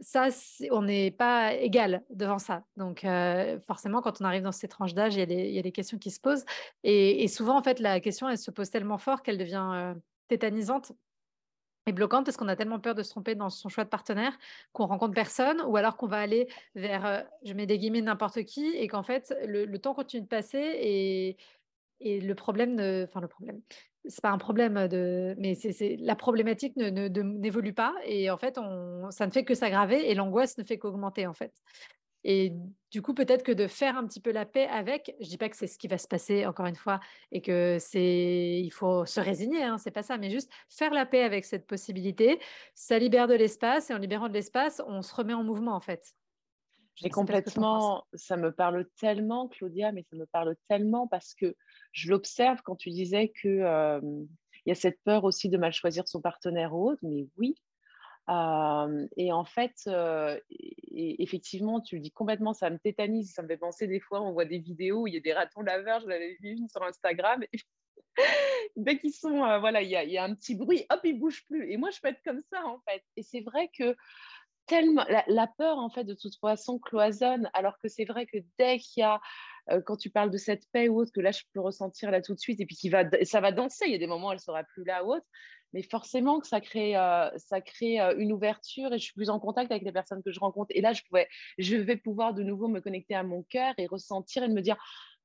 Ça, 0.00 0.28
on 0.70 0.82
n'est 0.82 1.10
pas 1.10 1.54
égal 1.54 2.02
devant 2.10 2.38
ça. 2.38 2.64
Donc, 2.76 3.04
euh, 3.04 3.60
forcément, 3.60 4.00
quand 4.00 4.20
on 4.20 4.24
arrive 4.24 4.42
dans 4.42 4.52
ces 4.52 4.68
tranches 4.68 4.94
d'âge, 4.94 5.16
il, 5.16 5.30
y 5.30 5.58
a 5.58 5.62
des 5.62 5.72
questions 5.72 5.98
qui 5.98 6.10
se 6.10 6.20
posent. 6.20 6.44
Et, 6.84 7.28
souvent, 7.28 7.58
en 7.58 7.62
fait, 7.62 7.80
la 7.80 8.00
question, 8.00 8.28
elle 8.28 8.38
se 8.38 8.50
pose 8.50 8.70
tellement 8.70 8.98
fort 8.98 9.22
qu'elle 9.22 9.38
devient 9.38 9.68
euh, 9.74 9.94
tétanisante 10.28 10.92
est 11.86 11.92
bloquante 11.92 12.24
parce 12.24 12.36
qu'on 12.36 12.48
a 12.48 12.56
tellement 12.56 12.78
peur 12.78 12.94
de 12.94 13.02
se 13.02 13.10
tromper 13.10 13.34
dans 13.34 13.50
son 13.50 13.68
choix 13.68 13.84
de 13.84 13.88
partenaire 13.88 14.38
qu'on 14.72 14.86
rencontre 14.86 15.14
personne 15.14 15.62
ou 15.66 15.76
alors 15.76 15.96
qu'on 15.96 16.06
va 16.06 16.18
aller 16.18 16.48
vers, 16.74 17.06
euh, 17.06 17.20
je 17.42 17.54
mets 17.54 17.66
des 17.66 17.78
guillemets, 17.78 18.02
n'importe 18.02 18.44
qui 18.44 18.66
et 18.76 18.86
qu'en 18.88 19.02
fait, 19.02 19.34
le, 19.46 19.66
temps 19.78 19.94
continue 19.94 20.22
de 20.22 20.28
passer 20.28 20.58
et, 20.58 21.36
et 22.00 22.20
le 22.20 22.34
problème, 22.34 22.74
ne, 22.74 23.04
enfin 23.04 23.20
le 23.20 23.28
problème, 23.28 23.60
c'est 24.06 24.22
pas 24.22 24.30
un 24.30 24.38
problème 24.38 24.88
de, 24.88 25.34
mais 25.38 25.54
c'est 25.54 25.96
la 25.98 26.16
problématique 26.16 26.76
n'évolue 26.76 27.68
ne, 27.68 27.74
pas 27.74 27.94
et 28.04 28.30
en 28.30 28.38
fait, 28.38 28.58
on, 28.58 29.10
ça 29.10 29.26
ne 29.26 29.30
fait 29.30 29.44
que 29.44 29.54
s'aggraver 29.54 30.10
et 30.10 30.14
l'angoisse 30.14 30.56
ne 30.58 30.64
fait 30.64 30.78
qu'augmenter 30.78 31.26
en 31.26 31.34
fait. 31.34 31.52
Et 32.24 32.52
du 32.90 33.00
coup, 33.02 33.14
peut-être 33.14 33.42
que 33.42 33.52
de 33.52 33.66
faire 33.66 33.96
un 33.96 34.06
petit 34.06 34.20
peu 34.20 34.30
la 34.30 34.44
paix 34.44 34.66
avec, 34.66 35.14
je 35.20 35.28
dis 35.28 35.38
pas 35.38 35.48
que 35.48 35.56
c'est 35.56 35.66
ce 35.66 35.78
qui 35.78 35.88
va 35.88 35.96
se 35.96 36.06
passer 36.08 36.44
encore 36.44 36.66
une 36.66 36.76
fois 36.76 37.00
et 37.32 37.40
que 37.40 37.78
c'est, 37.80 38.60
il 38.60 38.70
faut 38.70 39.06
se 39.06 39.20
résigner, 39.20 39.62
hein, 39.62 39.78
c'est 39.78 39.90
pas 39.90 40.02
ça, 40.02 40.18
mais 40.18 40.30
juste 40.30 40.50
faire 40.68 40.92
la 40.92 41.06
paix 41.06 41.22
avec 41.22 41.44
cette 41.44 41.66
possibilité, 41.66 42.38
ça 42.74 42.98
libère 42.98 43.26
de 43.26 43.34
l'espace 43.34 43.90
et 43.90 43.94
en 43.94 43.98
libérant 43.98 44.28
de 44.28 44.34
l'espace, 44.34 44.82
on 44.86 45.00
se 45.02 45.14
remet 45.14 45.34
en 45.34 45.44
mouvement 45.44 45.74
en 45.74 45.80
fait. 45.80 46.14
J'ai 47.00 47.08
complètement, 47.08 48.04
ça 48.12 48.36
me 48.36 48.52
parle 48.52 48.86
tellement, 48.98 49.48
Claudia, 49.48 49.92
mais 49.92 50.04
ça 50.10 50.16
me 50.16 50.26
parle 50.26 50.56
tellement 50.68 51.06
parce 51.06 51.34
que 51.34 51.54
je 51.92 52.10
l'observe 52.10 52.60
quand 52.62 52.76
tu 52.76 52.90
disais 52.90 53.32
que 53.42 54.00
il 54.66 54.68
y 54.68 54.72
a 54.72 54.74
cette 54.74 55.00
peur 55.04 55.24
aussi 55.24 55.48
de 55.48 55.56
mal 55.56 55.72
choisir 55.72 56.06
son 56.06 56.20
partenaire 56.20 56.74
ou 56.74 56.90
autre, 56.90 57.00
mais 57.02 57.26
oui, 57.38 57.54
et 59.16 59.32
en 59.32 59.44
fait, 59.44 59.90
effectivement, 60.92 61.80
tu 61.80 61.96
le 61.96 62.00
dis 62.00 62.12
complètement, 62.12 62.52
ça 62.52 62.70
me 62.70 62.78
tétanise, 62.78 63.32
ça 63.32 63.42
me 63.42 63.48
fait 63.48 63.56
penser 63.56 63.86
des 63.88 64.00
fois, 64.00 64.20
on 64.22 64.32
voit 64.32 64.44
des 64.44 64.58
vidéos 64.58 65.02
où 65.02 65.06
il 65.06 65.14
y 65.14 65.16
a 65.16 65.20
des 65.20 65.32
ratons 65.32 65.62
laveurs, 65.62 66.00
je 66.00 66.06
l'avais 66.06 66.36
vu 66.40 66.56
sur 66.70 66.82
Instagram. 66.82 67.42
dès 68.76 68.98
qu'ils 68.98 69.12
sont, 69.14 69.38
voilà, 69.60 69.82
il 69.82 69.88
y, 69.88 70.12
y, 70.12 70.18
a 70.18 70.24
un 70.24 70.34
petit 70.34 70.54
bruit, 70.54 70.84
hop, 70.90 71.00
ils 71.04 71.18
bougent 71.18 71.44
plus. 71.46 71.72
Et 71.72 71.76
moi, 71.76 71.90
je 71.90 72.00
peux 72.00 72.08
être 72.08 72.22
comme 72.24 72.42
ça, 72.52 72.64
en 72.66 72.80
fait. 72.88 73.02
Et 73.16 73.22
c'est 73.22 73.40
vrai 73.40 73.70
que 73.76 73.96
la, 75.26 75.46
peur, 75.58 75.78
en 75.78 75.90
fait, 75.90 76.04
de 76.04 76.14
toute 76.14 76.36
façon, 76.36 76.78
cloisonne, 76.78 77.50
alors 77.54 77.78
que 77.78 77.88
c'est 77.88 78.04
vrai 78.04 78.26
que 78.26 78.38
dès 78.58 78.78
qu'il 78.78 79.02
y 79.02 79.04
a, 79.04 79.20
quand 79.84 79.96
tu 79.96 80.10
parles 80.10 80.30
de 80.30 80.38
cette 80.38 80.64
paix 80.72 80.88
ou 80.88 81.00
autre, 81.00 81.12
que 81.12 81.20
là, 81.20 81.30
je 81.32 81.42
peux 81.52 81.60
ressentir 81.60 82.10
là 82.10 82.20
tout 82.20 82.34
de 82.34 82.40
suite, 82.40 82.60
et 82.60 82.66
puis 82.66 82.76
qui 82.76 82.88
va, 82.88 83.04
ça 83.24 83.40
va 83.40 83.52
danser, 83.52 83.84
il 83.86 83.92
y 83.92 83.94
a 83.94 83.98
des 83.98 84.06
moments 84.06 84.28
où 84.28 84.32
elle 84.32 84.40
sera 84.40 84.64
plus 84.64 84.84
là 84.84 85.04
ou 85.04 85.14
autre, 85.14 85.26
mais 85.72 85.82
forcément 85.82 86.40
que 86.40 86.46
ça 86.46 86.60
crée, 86.60 86.96
euh, 86.96 87.30
ça 87.38 87.60
crée 87.60 88.00
euh, 88.00 88.14
une 88.18 88.32
ouverture 88.32 88.92
et 88.92 88.98
je 88.98 89.04
suis 89.04 89.14
plus 89.14 89.30
en 89.30 89.38
contact 89.38 89.70
avec 89.70 89.84
les 89.84 89.92
personnes 89.92 90.22
que 90.22 90.32
je 90.32 90.40
rencontre. 90.40 90.70
Et 90.74 90.80
là, 90.80 90.92
je, 90.92 91.02
pouvais, 91.02 91.28
je 91.58 91.76
vais 91.76 91.96
pouvoir 91.96 92.34
de 92.34 92.42
nouveau 92.42 92.68
me 92.68 92.80
connecter 92.80 93.14
à 93.14 93.22
mon 93.22 93.42
cœur 93.44 93.74
et 93.78 93.86
ressentir 93.86 94.42
et 94.42 94.48
me 94.48 94.60
dire, 94.60 94.76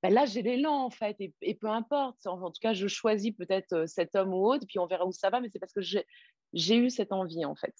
ben 0.03 0.13
là, 0.13 0.25
j'ai 0.25 0.43
l'élan 0.43 0.85
en 0.85 0.89
fait, 0.89 1.15
et, 1.19 1.55
peu 1.55 1.67
importe. 1.67 2.27
En, 2.27 2.41
en, 2.41 2.51
tout 2.51 2.59
cas, 2.61 2.73
je 2.73 2.87
choisis 2.87 3.31
peut-être 3.31 3.73
euh, 3.73 3.87
cet 3.87 4.15
homme 4.15 4.33
ou 4.33 4.45
autre, 4.45 4.65
puis 4.67 4.77
on 4.79 4.85
verra 4.85 5.05
où 5.05 5.11
ça 5.11 5.29
va, 5.29 5.39
mais 5.39 5.49
c'est 5.49 5.59
parce 5.59 5.73
que 5.73 5.81
j'ai 5.81 6.77
eu 6.77 6.89
cette 6.89 7.11
envie 7.11 7.45
en 7.45 7.55
fait. 7.55 7.73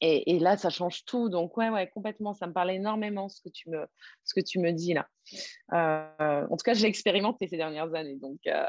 Et, 0.00 0.38
là, 0.38 0.56
ça 0.56 0.68
change 0.68 1.04
tout. 1.04 1.28
Donc, 1.28 1.56
ouais, 1.56 1.70
ouais, 1.70 1.88
complètement. 1.88 2.34
Ça 2.34 2.46
me 2.46 2.52
parle 2.52 2.70
énormément 2.70 3.28
ce 3.28 3.40
que 3.40 3.48
tu 3.48 3.70
me, 3.70 3.86
ce 4.24 4.34
que 4.34 4.44
tu 4.44 4.58
me 4.58 4.72
dis 4.72 4.92
là. 4.92 5.08
Euh, 5.72 6.46
en 6.48 6.56
tout 6.56 6.64
cas, 6.64 6.74
j'ai 6.74 6.86
expérimenté 6.86 7.46
ces 7.48 7.56
dernières 7.56 7.94
années. 7.94 8.16
Donc, 8.16 8.38
euh, 8.46 8.66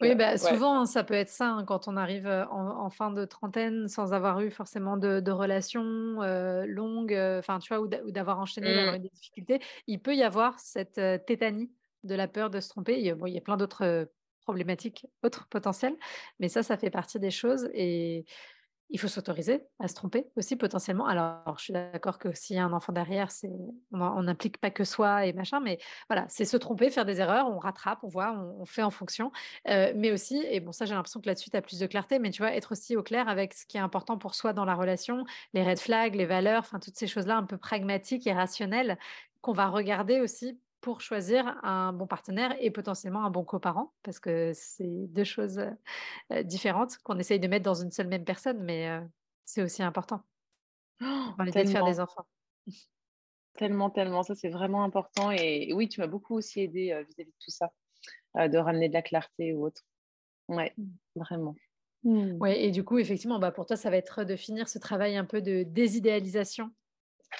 oui, 0.00 0.14
bah, 0.14 0.36
souvent, 0.38 0.86
ça 0.86 1.04
peut 1.04 1.14
être 1.14 1.28
ça 1.28 1.50
hein, 1.50 1.64
quand 1.64 1.86
on 1.86 1.96
arrive 1.96 2.26
euh, 2.26 2.46
en, 2.48 2.90
fin 2.90 3.12
de 3.12 3.24
trentaine 3.24 3.86
sans 3.86 4.12
avoir 4.12 4.40
eu 4.40 4.50
forcément 4.50 4.96
de, 4.96 5.30
relations 5.30 6.18
longues, 6.66 7.16
enfin, 7.38 7.60
tu 7.60 7.72
vois, 7.72 7.80
ou 7.80 8.10
d'avoir 8.10 8.40
enchaîné, 8.40 8.74
d'avoir 8.74 8.94
mmh. 8.94 8.96
eu 8.96 9.00
des 9.00 9.08
difficultés. 9.10 9.60
Il 9.86 10.00
peut 10.00 10.16
y 10.16 10.24
avoir 10.24 10.58
cette 10.58 11.00
tétanie 11.26 11.70
de 12.02 12.14
la 12.14 12.26
peur 12.26 12.50
de 12.50 12.58
se 12.58 12.68
tromper. 12.68 12.98
Il 12.98 13.04
y 13.04 13.10
a, 13.10 13.16
il 13.26 13.32
y 13.32 13.38
a 13.38 13.42
plein 13.42 13.56
d'autres 13.56 14.10
problématiques, 14.42 15.06
autres 15.22 15.46
potentielles, 15.48 15.96
mais 16.40 16.48
ça, 16.48 16.64
ça 16.64 16.76
fait 16.76 16.90
partie 16.90 17.20
des 17.20 17.30
choses. 17.30 17.70
Et 17.72 18.24
il 18.90 18.98
faut 18.98 19.08
s'autoriser 19.08 19.62
à 19.78 19.88
se 19.88 19.94
tromper 19.94 20.26
aussi 20.36 20.56
potentiellement. 20.56 21.06
Alors, 21.06 21.54
je 21.56 21.64
suis 21.64 21.72
d'accord 21.72 22.18
que 22.18 22.32
s'il 22.32 22.56
y 22.56 22.58
a 22.58 22.64
un 22.64 22.72
enfant 22.72 22.92
derrière, 22.92 23.30
c'est 23.30 23.50
on 23.92 24.22
n'implique 24.22 24.58
pas 24.58 24.70
que 24.70 24.84
soi 24.84 25.26
et 25.26 25.32
machin, 25.32 25.60
mais 25.60 25.78
voilà, 26.08 26.26
c'est 26.28 26.44
se 26.44 26.56
tromper, 26.56 26.90
faire 26.90 27.04
des 27.04 27.20
erreurs, 27.20 27.48
on 27.48 27.58
rattrape, 27.58 28.00
on 28.02 28.08
voit, 28.08 28.32
on, 28.32 28.64
fait 28.64 28.82
en 28.82 28.90
fonction. 28.90 29.30
Euh, 29.68 29.92
mais 29.94 30.10
aussi, 30.10 30.44
et 30.48 30.60
bon, 30.60 30.72
ça, 30.72 30.84
j'ai 30.84 30.94
l'impression 30.94 31.20
que 31.20 31.26
là-dessus, 31.26 31.50
tu 31.50 31.56
as 31.56 31.62
plus 31.62 31.78
de 31.78 31.86
clarté, 31.86 32.18
mais 32.18 32.30
tu 32.30 32.42
vois, 32.42 32.54
être 32.54 32.72
aussi 32.72 32.96
au 32.96 33.02
clair 33.02 33.28
avec 33.28 33.54
ce 33.54 33.64
qui 33.66 33.76
est 33.76 33.80
important 33.80 34.18
pour 34.18 34.34
soi 34.34 34.52
dans 34.52 34.64
la 34.64 34.74
relation, 34.74 35.24
les 35.54 35.62
red 35.62 35.78
flags, 35.78 36.14
les 36.14 36.26
valeurs, 36.26 36.60
enfin, 36.60 36.80
toutes 36.80 36.96
ces 36.96 37.06
choses-là 37.06 37.36
un 37.36 37.44
peu 37.44 37.58
pragmatiques 37.58 38.26
et 38.26 38.32
rationnelles 38.32 38.98
qu'on 39.40 39.52
va 39.52 39.68
regarder 39.68 40.20
aussi 40.20 40.58
pour 40.80 41.00
choisir 41.00 41.58
un 41.62 41.92
bon 41.92 42.06
partenaire 42.06 42.56
et 42.60 42.70
potentiellement 42.70 43.24
un 43.24 43.30
bon 43.30 43.44
coparent, 43.44 43.92
parce 44.02 44.18
que 44.18 44.52
c'est 44.54 45.06
deux 45.08 45.24
choses 45.24 45.60
euh, 46.32 46.42
différentes 46.42 46.98
qu'on 46.98 47.18
essaye 47.18 47.40
de 47.40 47.48
mettre 47.48 47.64
dans 47.64 47.74
une 47.74 47.90
seule 47.90 48.08
même 48.08 48.24
personne, 48.24 48.62
mais 48.62 48.88
euh, 48.88 49.00
c'est 49.44 49.62
aussi 49.62 49.82
important. 49.82 50.22
Oh, 51.02 51.32
de 51.38 51.50
faire 51.50 51.84
des 51.84 52.00
enfants. 52.00 52.26
Tellement, 53.54 53.90
tellement, 53.90 54.22
ça 54.22 54.34
c'est 54.36 54.48
vraiment 54.48 54.84
important. 54.84 55.32
Et, 55.32 55.72
oui, 55.74 55.88
tu 55.88 56.00
m'as 56.00 56.06
beaucoup 56.06 56.36
aussi 56.36 56.60
aidé 56.60 56.92
euh, 56.92 57.02
vis-à-vis 57.02 57.32
de 57.32 57.36
tout 57.44 57.50
ça, 57.50 57.72
de 58.36 58.56
ramener 58.56 58.88
de 58.88 58.94
la 58.94 59.02
clarté 59.02 59.52
ou 59.52 59.66
autre. 59.66 59.82
Ouais, 60.48 60.72
mmh. 60.78 60.84
vraiment. 61.16 61.56
Mmh. 62.04 62.36
Ouais, 62.40 62.62
et 62.62 62.70
du 62.70 62.84
coup, 62.84 62.98
effectivement, 62.98 63.38
bah, 63.38 63.50
pour 63.50 63.66
toi, 63.66 63.76
ça 63.76 63.90
va 63.90 63.96
être 63.96 64.24
de 64.24 64.36
finir 64.36 64.68
ce 64.68 64.78
travail 64.78 65.16
un 65.16 65.24
peu 65.24 65.42
de 65.42 65.64
désidéalisation 65.64 66.70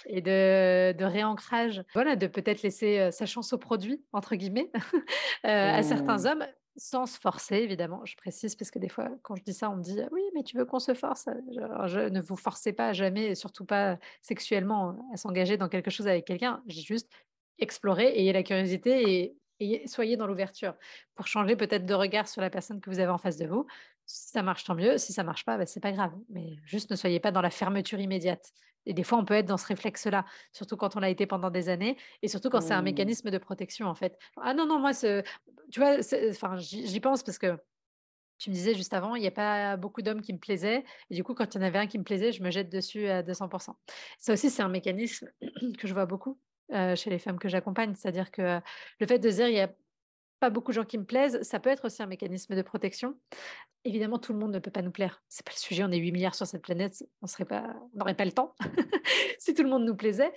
et 0.07 0.21
de, 0.21 0.93
de, 0.93 1.05
réancrage, 1.05 1.83
voilà, 1.95 2.17
de 2.17 2.27
peut-être 2.27 2.63
laisser 2.63 3.11
sa 3.13 3.27
chance 3.27 3.53
au 3.53 3.59
produit, 3.59 4.05
entre 4.13 4.37
guillemets, 4.37 4.71
à 5.45 5.83
certains 5.83 6.19
mmh. 6.19 6.27
hommes, 6.27 6.47
sans 6.77 7.07
se 7.07 7.19
forcer, 7.19 7.57
évidemment. 7.57 8.05
Je 8.05 8.17
précise, 8.17 8.55
parce 8.55 8.71
que 8.71 8.79
des 8.79 8.89
fois, 8.89 9.11
quand 9.23 9.37
je 9.37 9.43
dis 9.43 9.53
ça, 9.53 9.71
on 9.71 9.77
me 9.77 9.83
dit 9.83 9.99
Oui, 10.13 10.23
mais 10.35 10.43
tu 10.43 10.57
veux 10.57 10.65
qu'on 10.65 10.79
se 10.79 10.95
force? 10.95 11.29
Je, 11.53 12.09
Ne 12.09 12.21
vous 12.21 12.37
forcez 12.37 12.73
pas 12.73 12.93
jamais, 12.93 13.27
et 13.27 13.35
surtout 13.35 13.65
pas 13.65 13.99
sexuellement, 14.23 14.97
à 15.13 15.17
s'engager 15.17 15.57
dans 15.57 15.69
quelque 15.69 15.91
chose 15.91 16.09
avec 16.09 16.25
quelqu'un. 16.27 16.63
J'ai 16.67 16.83
juste 16.83 17.11
exploré, 17.59 18.19
ayez 18.19 18.33
la 18.33 18.43
curiosité 18.43 19.03
et, 19.11 19.37
et 19.61 19.87
soyez 19.87 20.17
dans 20.17 20.27
l'ouverture 20.27 20.75
pour 21.15 21.27
changer 21.27 21.55
peut-être 21.57 21.85
de 21.85 21.95
regard 21.95 22.27
sur 22.29 22.41
la 22.41 22.49
personne 22.49 22.81
que 22.81 22.89
vous 22.89 22.99
avez 22.99 23.11
en 23.11 23.19
face 23.19 23.37
de 23.37 23.47
vous. 23.47 23.67
Si 24.13 24.31
ça 24.31 24.43
marche, 24.43 24.65
tant 24.65 24.75
mieux. 24.75 24.99
Si 24.99 25.13
ça 25.13 25.23
marche 25.23 25.45
pas, 25.45 25.57
bah, 25.57 25.67
c'est 25.67 25.79
pas 25.79 25.93
grave. 25.93 26.13
Mais 26.31 26.57
juste 26.65 26.91
ne 26.91 26.97
soyez 26.97 27.21
pas 27.21 27.31
dans 27.31 27.43
la 27.43 27.51
fermeture 27.51 28.01
immédiate. 28.01 28.53
Et 28.85 28.93
des 28.93 29.05
fois, 29.05 29.19
on 29.19 29.25
peut 29.25 29.35
être 29.35 29.47
dans 29.47 29.57
ce 29.57 29.67
réflexe-là, 29.67 30.25
surtout 30.53 30.77
quand 30.77 30.97
on 30.97 31.01
l'a 31.01 31.11
été 31.11 31.27
pendant 31.27 31.51
des 31.51 31.69
années, 31.69 31.97
et 32.23 32.29
surtout 32.29 32.51
quand 32.51 32.61
c'est 32.61 32.73
un 32.73 32.81
mmh. 32.81 32.85
mécanisme 32.87 33.31
de 33.31 33.39
protection, 33.39 33.87
en 33.87 33.95
fait. 33.95 34.19
Ah 34.43 34.53
non, 34.53 34.67
non, 34.67 34.81
moi, 34.81 34.91
tu 34.95 35.81
vois, 35.81 35.99
enfin, 36.31 36.57
j'y 36.57 36.99
pense 36.99 37.23
parce 37.23 37.39
que 37.39 37.57
tu 38.39 38.51
me 38.51 38.55
disais 38.55 38.75
juste 38.75 38.95
avant, 38.95 39.15
il 39.15 39.21
n'y 39.21 39.29
a 39.29 39.33
pas 39.33 39.77
beaucoup 39.77 40.03
d'hommes 40.03 40.23
qui 40.23 40.33
me 40.33 40.39
plaisaient. 40.39 40.83
Et 41.11 41.15
du 41.15 41.23
coup, 41.23 41.35
quand 41.35 41.55
il 41.55 41.59
y 41.59 41.61
en 41.61 41.67
avait 41.67 41.79
un 41.79 41.87
qui 41.87 41.99
me 41.99 42.05
plaisait, 42.05 42.33
je 42.33 42.43
me 42.43 42.51
jette 42.51 42.69
dessus 42.69 43.07
à 43.07 43.23
200%. 43.23 43.77
Ça 44.19 44.33
aussi, 44.33 44.51
c'est 44.51 44.63
un 44.63 44.69
mécanisme 44.69 45.31
que 45.79 45.87
je 45.87 45.93
vois 45.93 46.07
beaucoup 46.07 46.41
euh, 46.73 46.97
chez 46.97 47.11
les 47.11 47.21
femmes 47.21 47.39
que 47.39 47.49
j'accompagne. 47.49 47.95
C'est-à-dire 47.95 48.33
que 48.33 48.61
le 48.99 49.07
fait 49.07 49.21
de 49.21 49.31
dire, 49.31 49.47
il 49.47 49.55
n'y 49.55 49.61
a 49.61 49.71
pas 50.41 50.51
beaucoup 50.51 50.73
de 50.73 50.77
gens 50.77 50.85
qui 50.85 50.99
me 50.99 51.05
plaisent, 51.05 51.43
ça 51.43 51.61
peut 51.61 51.71
être 51.71 51.85
aussi 51.85 52.03
un 52.03 52.07
mécanisme 52.07 52.57
de 52.57 52.63
protection. 52.63 53.15
Évidemment, 53.85 54.19
tout 54.19 54.33
le 54.33 54.39
monde 54.39 54.53
ne 54.53 54.59
peut 54.59 54.71
pas 54.71 54.83
nous 54.83 54.91
plaire. 54.91 55.23
C'est 55.29 55.45
pas 55.45 55.53
le 55.55 55.61
sujet. 55.61 55.85
On 55.85 55.91
est 55.91 55.99
8 55.99 56.13
milliards 56.13 56.35
sur 56.35 56.47
cette 56.47 56.63
planète. 56.63 57.07
On 57.23 57.27
serait 57.27 57.45
pas, 57.45 57.75
n'aurait 57.95 58.15
pas 58.15 58.25
le 58.25 58.33
temps 58.33 58.55
si 59.39 59.55
tout 59.55 59.63
le 59.63 59.69
monde 59.69 59.85
nous 59.85 59.95
plaisait. 59.95 60.33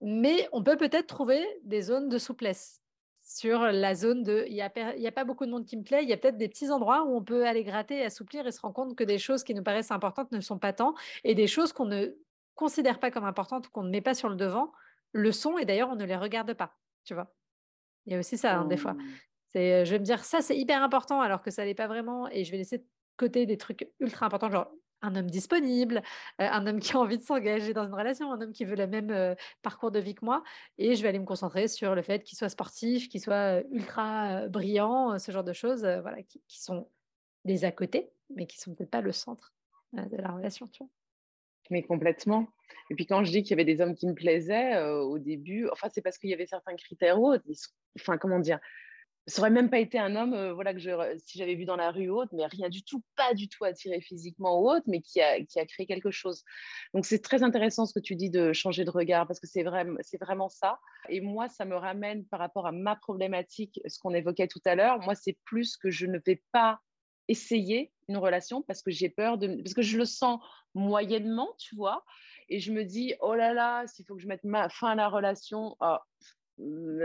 Mais 0.00 0.48
on 0.52 0.62
peut 0.62 0.76
peut-être 0.76 1.08
trouver 1.08 1.44
des 1.64 1.82
zones 1.82 2.08
de 2.08 2.18
souplesse 2.18 2.80
sur 3.22 3.60
la 3.60 3.94
zone 3.94 4.22
de 4.22 4.44
il 4.48 4.54
n'y 4.54 4.62
a, 4.62 5.12
pas 5.12 5.24
beaucoup 5.24 5.46
de 5.46 5.50
monde 5.50 5.64
qui 5.64 5.76
me 5.76 5.84
plaît, 5.84 6.02
il 6.02 6.08
y 6.08 6.12
a 6.12 6.16
peut-être 6.16 6.36
des 6.36 6.48
petits 6.48 6.70
endroits 6.70 7.04
où 7.04 7.16
on 7.16 7.22
peut 7.22 7.46
aller 7.46 7.62
gratter 7.62 8.02
assouplir 8.02 8.44
et 8.46 8.50
se 8.50 8.60
rendre 8.60 8.74
compte 8.74 8.96
que 8.96 9.04
des 9.04 9.18
choses 9.18 9.44
qui 9.44 9.54
nous 9.54 9.62
paraissent 9.62 9.92
importantes 9.92 10.32
ne 10.32 10.40
sont 10.40 10.58
pas 10.58 10.72
tant 10.72 10.94
et 11.22 11.36
des 11.36 11.46
choses 11.46 11.72
qu'on 11.72 11.84
ne 11.84 12.08
considère 12.56 12.98
pas 12.98 13.12
comme 13.12 13.24
importantes 13.24 13.68
ou 13.68 13.70
qu'on 13.70 13.84
ne 13.84 13.90
met 13.90 14.00
pas 14.00 14.14
sur 14.14 14.28
le 14.28 14.34
devant 14.34 14.72
le 15.12 15.30
sont 15.30 15.58
et 15.58 15.64
d'ailleurs 15.64 15.90
on 15.90 15.96
ne 15.96 16.04
les 16.04 16.16
regarde 16.16 16.54
pas, 16.54 16.76
tu 17.04 17.14
vois. 17.14 17.32
Il 18.06 18.12
y 18.12 18.16
a 18.16 18.18
aussi 18.18 18.36
ça, 18.36 18.58
hein, 18.58 18.64
des 18.64 18.76
fois. 18.76 18.96
C'est, 19.52 19.84
je 19.84 19.90
vais 19.90 19.98
me 19.98 20.04
dire, 20.04 20.24
ça, 20.24 20.42
c'est 20.42 20.56
hyper 20.56 20.82
important, 20.82 21.20
alors 21.20 21.42
que 21.42 21.50
ça 21.50 21.64
l'est 21.64 21.74
pas 21.74 21.88
vraiment, 21.88 22.28
et 22.28 22.44
je 22.44 22.50
vais 22.50 22.58
laisser 22.58 22.78
de 22.78 22.86
côté 23.16 23.46
des 23.46 23.56
trucs 23.56 23.90
ultra 24.00 24.26
importants, 24.26 24.50
genre 24.50 24.70
un 25.02 25.16
homme 25.16 25.30
disponible, 25.30 26.02
un 26.38 26.66
homme 26.66 26.80
qui 26.80 26.92
a 26.92 26.98
envie 26.98 27.18
de 27.18 27.22
s'engager 27.22 27.72
dans 27.72 27.84
une 27.86 27.94
relation, 27.94 28.32
un 28.32 28.40
homme 28.40 28.52
qui 28.52 28.64
veut 28.64 28.76
le 28.76 28.86
même 28.86 29.34
parcours 29.62 29.90
de 29.90 29.98
vie 29.98 30.14
que 30.14 30.24
moi, 30.24 30.42
et 30.78 30.94
je 30.94 31.02
vais 31.02 31.08
aller 31.08 31.18
me 31.18 31.24
concentrer 31.24 31.68
sur 31.68 31.94
le 31.94 32.02
fait 32.02 32.22
qu'il 32.22 32.36
soit 32.36 32.48
sportif, 32.48 33.08
qu'il 33.08 33.20
soit 33.20 33.62
ultra 33.70 34.46
brillant, 34.48 35.18
ce 35.18 35.32
genre 35.32 35.44
de 35.44 35.52
choses, 35.52 35.80
voilà, 35.80 36.22
qui, 36.22 36.60
sont 36.60 36.88
des 37.44 37.64
à 37.64 37.72
côté, 37.72 38.10
mais 38.34 38.46
qui 38.46 38.58
sont 38.58 38.74
peut-être 38.74 38.90
pas 38.90 39.00
le 39.00 39.12
centre 39.12 39.54
de 39.92 40.16
la 40.16 40.32
relation, 40.32 40.66
tu 40.66 40.84
vois. 40.84 40.90
Mais 41.70 41.82
complètement. 41.82 42.48
Et 42.90 42.94
puis 42.94 43.06
quand 43.06 43.24
je 43.24 43.30
dis 43.30 43.42
qu'il 43.42 43.50
y 43.50 43.54
avait 43.54 43.64
des 43.64 43.80
hommes 43.80 43.94
qui 43.94 44.06
me 44.06 44.14
plaisaient 44.14 44.82
au 44.82 45.18
début, 45.18 45.68
enfin 45.70 45.88
c'est 45.90 46.02
parce 46.02 46.18
qu'il 46.18 46.28
y 46.28 46.34
avait 46.34 46.46
certains 46.46 46.74
critères 46.76 47.20
autres. 47.20 47.44
Enfin 47.98 48.18
comment 48.18 48.40
dire, 48.40 48.58
ça 49.30 49.42
aurait 49.42 49.50
même 49.50 49.70
pas 49.70 49.78
été 49.78 49.98
un 49.98 50.16
homme, 50.16 50.34
euh, 50.34 50.52
voilà, 50.52 50.74
que 50.74 50.80
je, 50.80 50.90
si 51.24 51.38
j'avais 51.38 51.54
vu 51.54 51.64
dans 51.64 51.76
la 51.76 51.90
rue 51.90 52.10
ou 52.10 52.20
autre, 52.20 52.32
mais 52.34 52.46
rien 52.46 52.68
du 52.68 52.82
tout, 52.82 53.02
pas 53.16 53.32
du 53.34 53.48
tout 53.48 53.64
attiré 53.64 54.00
physiquement 54.00 54.60
ou 54.60 54.70
autre, 54.70 54.84
mais 54.86 55.00
qui 55.00 55.20
a, 55.20 55.42
qui 55.44 55.58
a 55.58 55.66
créé 55.66 55.86
quelque 55.86 56.10
chose. 56.10 56.44
Donc 56.92 57.06
c'est 57.06 57.20
très 57.20 57.42
intéressant 57.42 57.86
ce 57.86 57.94
que 57.94 58.00
tu 58.00 58.16
dis 58.16 58.30
de 58.30 58.52
changer 58.52 58.84
de 58.84 58.90
regard 58.90 59.26
parce 59.26 59.40
que 59.40 59.46
c'est 59.46 59.62
vraiment, 59.62 59.98
c'est 60.00 60.20
vraiment 60.20 60.48
ça. 60.48 60.78
Et 61.08 61.20
moi, 61.20 61.48
ça 61.48 61.64
me 61.64 61.76
ramène 61.76 62.26
par 62.26 62.40
rapport 62.40 62.66
à 62.66 62.72
ma 62.72 62.96
problématique, 62.96 63.80
ce 63.86 63.98
qu'on 64.00 64.14
évoquait 64.14 64.48
tout 64.48 64.62
à 64.64 64.74
l'heure. 64.74 64.98
Moi, 65.00 65.14
c'est 65.14 65.38
plus 65.44 65.76
que 65.76 65.90
je 65.90 66.06
ne 66.06 66.18
vais 66.26 66.42
pas 66.52 66.80
essayer 67.28 67.92
une 68.08 68.16
relation 68.16 68.62
parce 68.62 68.82
que 68.82 68.90
j'ai 68.90 69.08
peur 69.08 69.38
de, 69.38 69.62
parce 69.62 69.74
que 69.74 69.82
je 69.82 69.96
le 69.96 70.04
sens 70.04 70.40
moyennement, 70.74 71.54
tu 71.58 71.76
vois. 71.76 72.04
Et 72.48 72.58
je 72.58 72.72
me 72.72 72.84
dis, 72.84 73.14
oh 73.20 73.34
là 73.34 73.54
là, 73.54 73.86
s'il 73.86 74.04
faut 74.04 74.16
que 74.16 74.20
je 74.20 74.26
mette 74.26 74.42
fin 74.70 74.90
à 74.90 74.94
la 74.96 75.08
relation, 75.08 75.76
oh, 75.80 75.98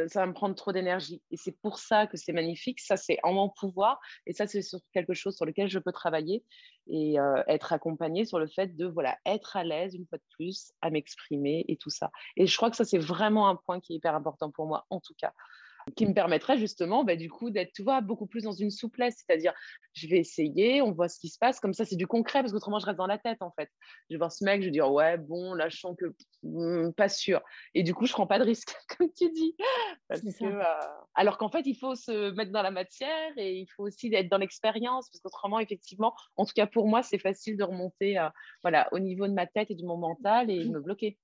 ça 0.07 0.21
va 0.21 0.27
me 0.27 0.33
prendre 0.33 0.55
trop 0.55 0.71
d'énergie. 0.71 1.21
Et 1.31 1.37
c'est 1.37 1.57
pour 1.61 1.79
ça 1.79 2.07
que 2.07 2.17
c'est 2.17 2.33
magnifique. 2.33 2.79
Ça, 2.79 2.97
c'est 2.97 3.17
en 3.23 3.33
mon 3.33 3.49
pouvoir. 3.49 3.99
Et 4.25 4.33
ça, 4.33 4.47
c'est 4.47 4.61
quelque 4.93 5.13
chose 5.13 5.35
sur 5.35 5.45
lequel 5.45 5.69
je 5.69 5.79
peux 5.79 5.91
travailler 5.91 6.43
et 6.87 7.19
euh, 7.19 7.41
être 7.47 7.73
accompagnée 7.73 8.25
sur 8.25 8.39
le 8.39 8.47
fait 8.47 8.75
de 8.75 8.85
voilà 8.85 9.17
être 9.25 9.55
à 9.55 9.63
l'aise 9.63 9.95
une 9.95 10.05
fois 10.05 10.17
de 10.17 10.23
plus 10.35 10.73
à 10.81 10.89
m'exprimer 10.89 11.65
et 11.67 11.77
tout 11.77 11.89
ça. 11.89 12.11
Et 12.37 12.47
je 12.47 12.55
crois 12.57 12.69
que 12.69 12.75
ça, 12.75 12.85
c'est 12.85 12.99
vraiment 12.99 13.49
un 13.49 13.55
point 13.55 13.79
qui 13.79 13.93
est 13.93 13.95
hyper 13.97 14.15
important 14.15 14.51
pour 14.51 14.67
moi, 14.67 14.85
en 14.89 14.99
tout 14.99 15.15
cas 15.17 15.33
qui 15.95 16.05
me 16.05 16.13
permettrait 16.13 16.57
justement, 16.57 17.03
bah, 17.03 17.15
du 17.15 17.29
coup, 17.29 17.49
d'être, 17.51 17.71
tu 17.73 17.83
vois, 17.83 18.01
beaucoup 18.01 18.25
plus 18.25 18.43
dans 18.43 18.51
une 18.51 18.71
souplesse. 18.71 19.23
C'est-à-dire, 19.25 19.53
je 19.93 20.07
vais 20.07 20.17
essayer, 20.17 20.81
on 20.81 20.91
voit 20.91 21.07
ce 21.07 21.19
qui 21.19 21.29
se 21.29 21.37
passe. 21.37 21.59
Comme 21.59 21.73
ça, 21.73 21.85
c'est 21.85 21.95
du 21.95 22.07
concret, 22.07 22.41
parce 22.41 22.51
qu'autrement, 22.51 22.79
je 22.79 22.85
reste 22.85 22.97
dans 22.97 23.07
la 23.07 23.17
tête, 23.19 23.41
en 23.41 23.51
fait. 23.51 23.69
Je 24.09 24.15
vais 24.15 24.17
voir 24.17 24.31
ce 24.31 24.43
mec, 24.43 24.61
je 24.61 24.67
vais 24.67 24.71
dire, 24.71 24.91
ouais, 24.91 25.17
bon, 25.17 25.53
là, 25.53 25.69
je 25.69 25.77
sens 25.77 25.95
que 25.97 26.05
hmm, 26.43 26.91
pas 26.93 27.09
sûr. 27.09 27.41
Et 27.75 27.83
du 27.83 27.93
coup, 27.93 28.05
je 28.07 28.13
prends 28.13 28.27
pas 28.27 28.39
de 28.39 28.43
risque, 28.43 28.75
comme 28.97 29.11
tu 29.15 29.31
dis. 29.31 29.55
Euh, 30.11 30.63
alors 31.13 31.37
qu'en 31.37 31.49
fait, 31.49 31.65
il 31.65 31.75
faut 31.75 31.95
se 31.95 32.31
mettre 32.31 32.51
dans 32.51 32.63
la 32.63 32.71
matière 32.71 33.31
et 33.37 33.59
il 33.59 33.67
faut 33.67 33.83
aussi 33.83 34.13
être 34.13 34.29
dans 34.29 34.37
l'expérience, 34.37 35.09
parce 35.09 35.21
qu'autrement, 35.21 35.59
effectivement, 35.59 36.15
en 36.35 36.45
tout 36.45 36.53
cas 36.55 36.67
pour 36.67 36.87
moi, 36.87 37.03
c'est 37.03 37.19
facile 37.19 37.57
de 37.57 37.63
remonter 37.63 38.17
euh, 38.17 38.29
voilà, 38.63 38.87
au 38.91 38.99
niveau 38.99 39.27
de 39.27 39.33
ma 39.33 39.45
tête 39.45 39.71
et 39.71 39.75
de 39.75 39.85
mon 39.85 39.97
mental 39.97 40.49
et 40.49 40.65
de 40.65 40.69
me 40.69 40.79
bloquer. 40.79 41.17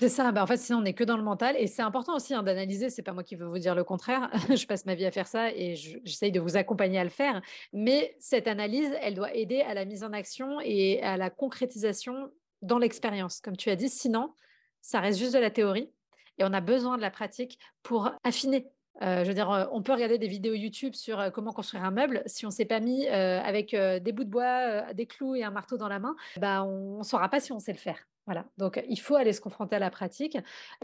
C'est 0.00 0.08
ça, 0.08 0.32
bah, 0.32 0.42
en 0.42 0.46
fait, 0.46 0.56
sinon 0.56 0.78
on 0.78 0.82
n'est 0.82 0.94
que 0.94 1.04
dans 1.04 1.18
le 1.18 1.22
mental. 1.22 1.56
Et 1.58 1.66
c'est 1.66 1.82
important 1.82 2.16
aussi 2.16 2.32
hein, 2.32 2.42
d'analyser, 2.42 2.88
c'est 2.88 3.02
pas 3.02 3.12
moi 3.12 3.22
qui 3.22 3.36
veux 3.36 3.44
vous 3.44 3.58
dire 3.58 3.74
le 3.74 3.84
contraire, 3.84 4.30
je 4.48 4.64
passe 4.64 4.86
ma 4.86 4.94
vie 4.94 5.04
à 5.04 5.10
faire 5.10 5.26
ça 5.26 5.52
et 5.52 5.76
j'essaye 5.76 6.32
de 6.32 6.40
vous 6.40 6.56
accompagner 6.56 6.98
à 6.98 7.04
le 7.04 7.10
faire. 7.10 7.42
Mais 7.74 8.16
cette 8.18 8.48
analyse, 8.48 8.90
elle 9.02 9.12
doit 9.12 9.34
aider 9.34 9.60
à 9.60 9.74
la 9.74 9.84
mise 9.84 10.02
en 10.02 10.14
action 10.14 10.58
et 10.64 11.02
à 11.02 11.18
la 11.18 11.28
concrétisation 11.28 12.30
dans 12.62 12.78
l'expérience, 12.78 13.42
comme 13.42 13.58
tu 13.58 13.68
as 13.68 13.76
dit. 13.76 13.90
Sinon, 13.90 14.32
ça 14.80 15.00
reste 15.00 15.18
juste 15.18 15.34
de 15.34 15.38
la 15.38 15.50
théorie 15.50 15.90
et 16.38 16.44
on 16.44 16.52
a 16.54 16.62
besoin 16.62 16.96
de 16.96 17.02
la 17.02 17.10
pratique 17.10 17.58
pour 17.82 18.10
affiner. 18.24 18.70
Euh, 19.02 19.22
je 19.24 19.28
veux 19.28 19.34
dire, 19.34 19.50
euh, 19.50 19.66
on 19.70 19.82
peut 19.82 19.92
regarder 19.92 20.16
des 20.16 20.28
vidéos 20.28 20.54
YouTube 20.54 20.94
sur 20.94 21.20
euh, 21.20 21.28
comment 21.28 21.52
construire 21.52 21.84
un 21.84 21.90
meuble. 21.90 22.22
Si 22.24 22.46
on 22.46 22.50
s'est 22.50 22.64
pas 22.64 22.80
mis 22.80 23.06
avec 23.06 23.76
des 23.76 24.12
bouts 24.12 24.24
de 24.24 24.30
bois, 24.30 24.94
des 24.94 25.04
clous 25.04 25.34
et 25.34 25.44
un 25.44 25.50
marteau 25.50 25.76
dans 25.76 25.88
la 25.88 25.98
main, 25.98 26.16
bah, 26.38 26.64
on 26.64 27.00
ne 27.00 27.04
saura 27.04 27.28
pas 27.28 27.40
si 27.40 27.52
on 27.52 27.58
sait 27.58 27.72
le 27.72 27.78
faire. 27.78 28.09
Voilà. 28.26 28.46
Donc, 28.58 28.82
il 28.88 29.00
faut 29.00 29.16
aller 29.16 29.32
se 29.32 29.40
confronter 29.40 29.76
à 29.76 29.78
la 29.78 29.90
pratique. 29.90 30.38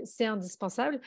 C'est 0.05 0.27
indispensable. 0.27 1.01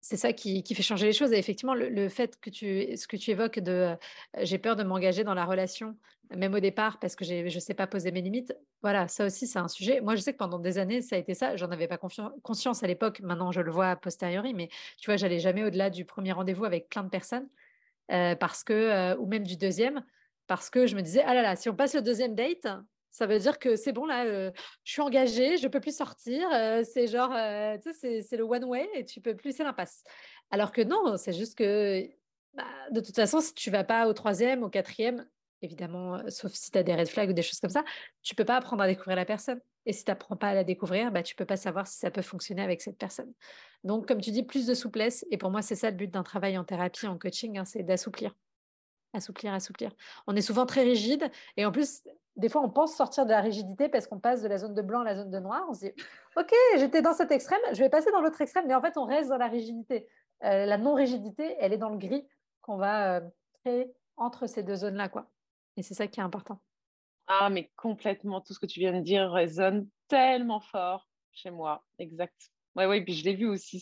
C'est 0.00 0.16
ça 0.16 0.32
qui, 0.32 0.62
fait 0.62 0.82
changer 0.82 1.06
les 1.06 1.12
choses. 1.12 1.32
Et 1.32 1.38
effectivement, 1.38 1.74
le, 1.74 2.08
fait 2.08 2.38
que 2.40 2.48
tu, 2.48 2.96
ce 2.96 3.08
que 3.08 3.16
tu 3.16 3.32
évoques 3.32 3.58
de 3.58 3.96
j'ai 4.40 4.58
peur 4.58 4.76
de 4.76 4.84
m'engager 4.84 5.24
dans 5.24 5.34
la 5.34 5.44
relation, 5.44 5.96
même 6.34 6.54
au 6.54 6.60
départ, 6.60 7.00
parce 7.00 7.16
que 7.16 7.24
je 7.24 7.42
ne 7.42 7.60
sais 7.60 7.74
pas 7.74 7.88
poser 7.88 8.12
mes 8.12 8.20
limites, 8.20 8.56
voilà, 8.82 9.08
ça 9.08 9.26
aussi, 9.26 9.48
c'est 9.48 9.58
un 9.58 9.66
sujet. 9.66 10.00
Moi, 10.00 10.14
je 10.14 10.20
sais 10.20 10.32
que 10.32 10.38
pendant 10.38 10.60
des 10.60 10.78
années, 10.78 11.00
ça 11.00 11.16
a 11.16 11.18
été 11.18 11.34
ça. 11.34 11.56
J'en 11.56 11.70
avais 11.72 11.88
pas 11.88 11.98
conscience 11.98 12.84
à 12.84 12.86
l'époque. 12.86 13.20
Maintenant, 13.20 13.50
je 13.50 13.60
le 13.60 13.70
vois 13.72 13.90
a 13.90 13.96
posteriori. 13.96 14.54
Mais 14.54 14.68
tu 14.98 15.06
vois, 15.10 15.16
j'allais 15.16 15.40
jamais 15.40 15.64
au-delà 15.64 15.90
du 15.90 16.04
premier 16.04 16.32
rendez-vous 16.32 16.64
avec 16.64 16.88
plein 16.88 17.02
de 17.02 17.08
personnes, 17.08 17.48
parce 18.08 18.62
que, 18.62 19.16
ou 19.16 19.26
même 19.26 19.44
du 19.44 19.56
deuxième, 19.56 20.04
parce 20.46 20.70
que 20.70 20.86
je 20.86 20.94
me 20.94 21.02
disais, 21.02 21.22
ah 21.26 21.34
là 21.34 21.42
là, 21.42 21.56
si 21.56 21.68
on 21.68 21.74
passe 21.74 21.94
le 21.94 22.02
deuxième 22.02 22.34
date, 22.36 22.68
ça 23.16 23.26
veut 23.26 23.38
dire 23.38 23.58
que 23.58 23.76
c'est 23.76 23.92
bon, 23.92 24.04
là, 24.04 24.26
je 24.26 24.52
suis 24.92 25.00
engagée, 25.00 25.56
je 25.56 25.66
ne 25.66 25.68
peux 25.68 25.80
plus 25.80 25.96
sortir. 25.96 26.46
c'est 26.84 27.06
genre, 27.06 27.30
tu 27.82 27.92
sais, 27.94 28.20
c'est 28.20 28.36
le 28.36 28.44
one 28.44 28.64
way 28.64 28.86
et 28.94 29.06
tu 29.06 29.22
peux 29.22 29.34
plus, 29.34 29.56
c'est 29.56 29.64
l'impasse. 29.64 30.04
Alors 30.50 30.70
que 30.70 30.82
non, 30.82 31.16
c'est 31.16 31.32
juste 31.32 31.56
que, 31.56 32.06
bah, 32.52 32.64
de 32.90 33.00
toute 33.00 33.16
façon, 33.16 33.40
si 33.40 33.54
tu 33.54 33.70
vas 33.70 33.84
pas 33.84 34.06
au 34.06 34.12
troisième, 34.12 34.62
au 34.62 34.68
quatrième, 34.68 35.26
évidemment, 35.62 36.20
sauf 36.28 36.52
si 36.52 36.70
tu 36.70 36.76
as 36.76 36.82
des 36.82 36.94
red 36.94 37.08
flags 37.08 37.30
ou 37.30 37.32
des 37.32 37.40
choses 37.40 37.58
comme 37.58 37.70
ça, 37.70 37.84
tu 38.22 38.34
peux 38.34 38.44
pas 38.44 38.56
apprendre 38.56 38.82
à 38.82 38.86
découvrir 38.86 39.16
la 39.16 39.24
personne. 39.24 39.60
Et 39.86 39.94
si 39.94 40.04
tu 40.04 40.10
n'apprends 40.10 40.36
pas 40.36 40.48
à 40.48 40.54
la 40.54 40.64
découvrir, 40.64 41.10
bah, 41.10 41.22
tu 41.22 41.34
peux 41.34 41.46
pas 41.46 41.56
savoir 41.56 41.86
si 41.86 41.96
ça 41.96 42.10
peut 42.10 42.20
fonctionner 42.20 42.62
avec 42.62 42.82
cette 42.82 42.98
personne. 42.98 43.32
Donc, 43.82 44.06
comme 44.06 44.20
tu 44.20 44.30
dis, 44.30 44.42
plus 44.42 44.66
de 44.66 44.74
souplesse. 44.74 45.24
Et 45.30 45.38
pour 45.38 45.50
moi, 45.50 45.62
c'est 45.62 45.74
ça 45.74 45.90
le 45.90 45.96
but 45.96 46.10
d'un 46.10 46.22
travail 46.22 46.58
en 46.58 46.64
thérapie, 46.64 47.06
en 47.06 47.16
coaching, 47.16 47.56
hein, 47.56 47.64
c'est 47.64 47.82
d'assouplir. 47.82 48.34
Assouplir, 49.14 49.54
assouplir. 49.54 49.92
On 50.26 50.36
est 50.36 50.42
souvent 50.42 50.66
très 50.66 50.82
rigide. 50.82 51.30
Et 51.56 51.64
en 51.64 51.72
plus, 51.72 52.02
des 52.36 52.48
fois, 52.48 52.62
on 52.62 52.68
pense 52.68 52.94
sortir 52.94 53.24
de 53.24 53.30
la 53.30 53.40
rigidité 53.40 53.88
parce 53.88 54.06
qu'on 54.06 54.20
passe 54.20 54.42
de 54.42 54.48
la 54.48 54.58
zone 54.58 54.74
de 54.74 54.82
blanc 54.82 55.00
à 55.00 55.04
la 55.04 55.16
zone 55.16 55.30
de 55.30 55.38
noir. 55.38 55.64
On 55.68 55.74
se 55.74 55.86
dit, 55.86 55.92
OK, 56.36 56.52
j'étais 56.76 57.02
dans 57.02 57.14
cet 57.14 57.30
extrême, 57.30 57.60
je 57.72 57.78
vais 57.78 57.88
passer 57.88 58.10
dans 58.12 58.20
l'autre 58.20 58.40
extrême. 58.40 58.66
Mais 58.66 58.74
en 58.74 58.80
fait, 58.80 58.96
on 58.98 59.04
reste 59.04 59.30
dans 59.30 59.38
la 59.38 59.48
rigidité. 59.48 60.06
Euh, 60.44 60.66
la 60.66 60.76
non-rigidité, 60.76 61.56
elle 61.58 61.72
est 61.72 61.78
dans 61.78 61.88
le 61.88 61.96
gris 61.96 62.26
qu'on 62.60 62.76
va 62.76 63.16
euh, 63.16 63.20
créer 63.60 63.90
entre 64.16 64.46
ces 64.46 64.62
deux 64.62 64.76
zones-là. 64.76 65.10
Et 65.76 65.82
c'est 65.82 65.94
ça 65.94 66.06
qui 66.06 66.20
est 66.20 66.22
important. 66.22 66.60
Ah, 67.26 67.48
mais 67.50 67.72
complètement, 67.76 68.40
tout 68.40 68.52
ce 68.52 68.60
que 68.60 68.66
tu 68.66 68.80
viens 68.80 68.92
de 68.92 69.00
dire 69.00 69.30
résonne 69.30 69.88
tellement 70.08 70.60
fort 70.60 71.08
chez 71.32 71.50
moi. 71.50 71.84
Exact. 71.98 72.50
Oui, 72.76 72.84
oui, 72.84 73.00
puis 73.02 73.14
je 73.14 73.24
l'ai 73.24 73.34
vu 73.34 73.46
aussi, 73.48 73.80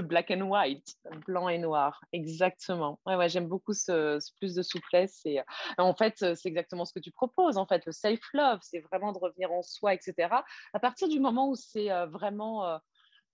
black 0.00 0.30
and 0.30 0.42
white, 0.42 0.96
blanc 1.26 1.48
et 1.48 1.58
noir. 1.58 2.00
Exactement. 2.12 3.00
Ouais, 3.06 3.16
ouais, 3.16 3.28
j'aime 3.28 3.48
beaucoup 3.48 3.72
ce, 3.72 4.18
plus 4.38 4.54
de 4.54 4.62
souplesse. 4.62 5.20
Et, 5.24 5.40
en 5.78 5.94
fait, 5.94 6.16
c'est 6.18 6.48
exactement 6.48 6.84
ce 6.84 6.92
que 6.92 7.00
tu 7.00 7.10
proposes. 7.10 7.56
En 7.56 7.66
fait, 7.66 7.84
le 7.86 7.92
self-love, 7.92 8.60
c'est 8.62 8.80
vraiment 8.80 9.12
de 9.12 9.18
revenir 9.18 9.52
en 9.52 9.62
soi, 9.62 9.94
etc. 9.94 10.28
À 10.72 10.80
partir 10.80 11.08
du 11.08 11.20
moment 11.20 11.48
où 11.48 11.54
c'est 11.54 11.90
euh, 11.90 12.06
vraiment, 12.06 12.66
euh, 12.66 12.78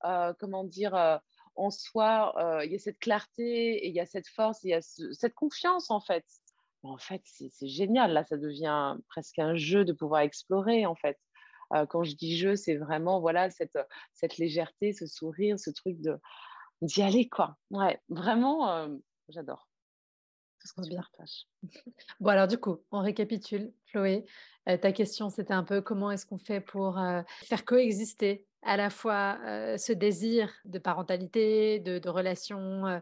euh, 0.05 0.33
comment 0.39 0.65
dire, 0.65 0.95
en 1.55 1.71
soi, 1.71 2.35
il 2.65 2.73
y 2.73 2.77
a 2.77 2.79
cette 2.79 2.99
clarté 2.99 3.85
et 3.85 3.89
il 3.89 3.95
y 3.95 4.01
a 4.01 4.07
cette 4.07 4.29
force, 4.29 4.63
il 4.65 4.71
y 4.71 4.75
a 4.75 4.81
cette 4.81 5.35
confiance, 5.35 5.91
en 5.91 6.01
fait 6.01 6.25
en 6.85 6.99
fait, 6.99 7.23
c'est 7.25 7.69
génial. 7.69 8.13
Là, 8.13 8.25
ça 8.25 8.37
devient 8.37 8.97
presque 9.09 9.39
un 9.39 9.55
jeu 9.55 9.85
de 9.85 9.93
pouvoir 9.93 10.23
explorer, 10.23 10.85
en 10.85 10.97
fait. 10.97 11.17
quand 11.89 12.03
je 12.03 12.17
dis 12.17 12.37
jeu, 12.37 12.57
c'est 12.57 12.77
vraiment 12.77 13.21
voilà 13.21 13.49
cette 13.51 14.39
légèreté, 14.39 14.93
ce 14.93 15.07
sourire, 15.07 15.59
ce 15.59 15.71
truc 15.71 16.01
de 16.01 16.19
d'y 16.83 17.03
aller, 17.03 17.29
quoi. 17.29 17.57
Ouais, 17.71 18.01
vraiment, 18.09 18.89
j'adore. 19.29 19.69
Tout 20.61 20.69
ce 20.69 20.75
qu'on 20.75 20.83
se 20.83 20.95
partage. 20.95 21.47
bon, 22.21 22.31
alors 22.31 22.47
du 22.47 22.59
coup, 22.59 22.79
on 22.91 23.01
récapitule. 23.01 23.73
Chloé, 23.87 24.25
ta 24.67 24.93
question, 24.93 25.31
c'était 25.31 25.55
un 25.55 25.65
peu 25.65 25.81
comment 25.81 26.11
est-ce 26.11 26.27
qu'on 26.27 26.39
fait 26.39 26.61
pour 26.61 27.01
faire 27.43 27.65
coexister 27.65 28.47
à 28.63 28.77
la 28.77 28.91
fois 28.91 29.39
ce 29.77 29.93
désir 29.93 30.53
de 30.65 30.79
parentalité, 30.79 31.81
de, 31.81 31.99
de 31.99 32.09
relation 32.09 33.01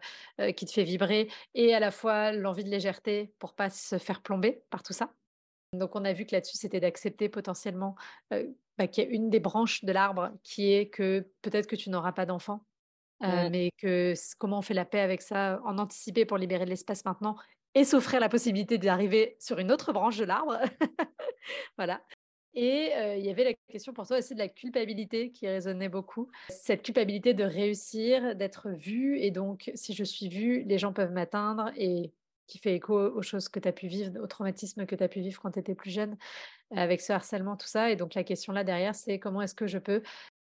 qui 0.57 0.65
te 0.65 0.73
fait 0.73 0.85
vibrer, 0.85 1.29
et 1.55 1.75
à 1.75 1.81
la 1.81 1.91
fois 1.91 2.33
l'envie 2.33 2.65
de 2.65 2.71
légèreté 2.71 3.35
pour 3.39 3.55
pas 3.55 3.69
se 3.69 3.99
faire 3.99 4.23
plomber 4.23 4.63
par 4.71 4.83
tout 4.83 4.95
ça. 4.95 5.13
Donc 5.75 5.95
on 5.95 6.05
a 6.05 6.13
vu 6.13 6.27
que 6.27 6.35
là-dessus, 6.35 6.57
c'était 6.57 6.81
d'accepter 6.81 7.29
potentiellement 7.29 7.95
bah, 8.31 8.87
qu'il 8.89 9.05
y 9.05 9.07
a 9.07 9.11
une 9.11 9.29
des 9.29 9.41
branches 9.41 9.85
de 9.85 9.93
l'arbre 9.93 10.31
qui 10.43 10.73
est 10.73 10.89
que 10.89 11.31
peut-être 11.43 11.67
que 11.67 11.77
tu 11.77 11.91
n'auras 11.91 12.13
pas 12.13 12.25
d'enfant, 12.25 12.65
mmh. 13.21 13.49
mais 13.51 13.71
que 13.79 14.15
comment 14.39 14.59
on 14.59 14.63
fait 14.63 14.75
la 14.75 14.85
paix 14.85 15.01
avec 15.01 15.23
ça, 15.23 15.61
en 15.65 15.79
anticiper 15.79 16.25
pour 16.25 16.39
libérer 16.39 16.65
de 16.65 16.71
l'espace 16.71 17.05
maintenant 17.05 17.37
et 17.75 17.85
s'offrir 17.85 18.21
la 18.21 18.29
possibilité 18.29 18.79
d'arriver 18.79 19.37
sur 19.39 19.59
une 19.59 19.71
autre 19.71 19.93
branche 19.93 20.19
de 20.19 20.25
l'arbre? 20.25 20.59
voilà. 21.77 22.03
Et 22.55 22.91
il 23.17 23.25
y 23.25 23.31
avait 23.31 23.45
la 23.45 23.53
question 23.69 23.93
pour 23.93 24.09
toi 24.09 24.19
aussi 24.19 24.35
de 24.35 24.41
la 24.41 24.49
culpabilité 24.49 25.31
qui 25.31 25.47
résonnait 25.47 25.89
beaucoup. 25.89 26.29
Cette 26.49 26.83
culpabilité 26.83 27.33
de 27.33 27.45
réussir, 27.45 28.35
d'être 28.35 28.71
vue. 28.71 29.21
Et 29.21 29.31
donc, 29.31 29.71
si 29.77 29.95
je 29.95 30.03
suis 30.03 30.29
vue, 30.29 30.65
les 30.65 30.77
gens 30.77 30.93
peuvent 30.93 31.13
m'atteindre 31.13 31.71
et 31.77 32.13
qui 32.51 32.59
fait 32.59 32.75
écho 32.75 32.99
aux 32.99 33.23
choses 33.23 33.49
que 33.49 33.61
tu 33.61 33.69
as 33.69 33.73
pu 33.73 33.87
vivre, 33.87 34.21
au 34.21 34.27
traumatisme 34.27 34.85
que 34.85 34.97
tu 34.97 35.05
as 35.05 35.09
pu 35.09 35.21
vivre 35.21 35.41
quand 35.41 35.53
tu 35.53 35.61
étais 35.61 35.77
plus 35.77 35.91
jeune, 35.91 36.17
avec 36.75 37.01
ce 37.01 37.13
harcèlement, 37.13 37.57
tout 37.57 37.69
ça. 37.69 37.91
Et 37.91 37.97
donc, 37.97 38.15
la 38.15 38.25
question 38.25 38.53
là 38.53 38.65
derrière, 38.65 38.95
c'est 38.95 39.19
comment 39.19 39.41
est-ce 39.41 39.55
que 39.55 39.69
je 39.69 39.79
peux 39.79 40.03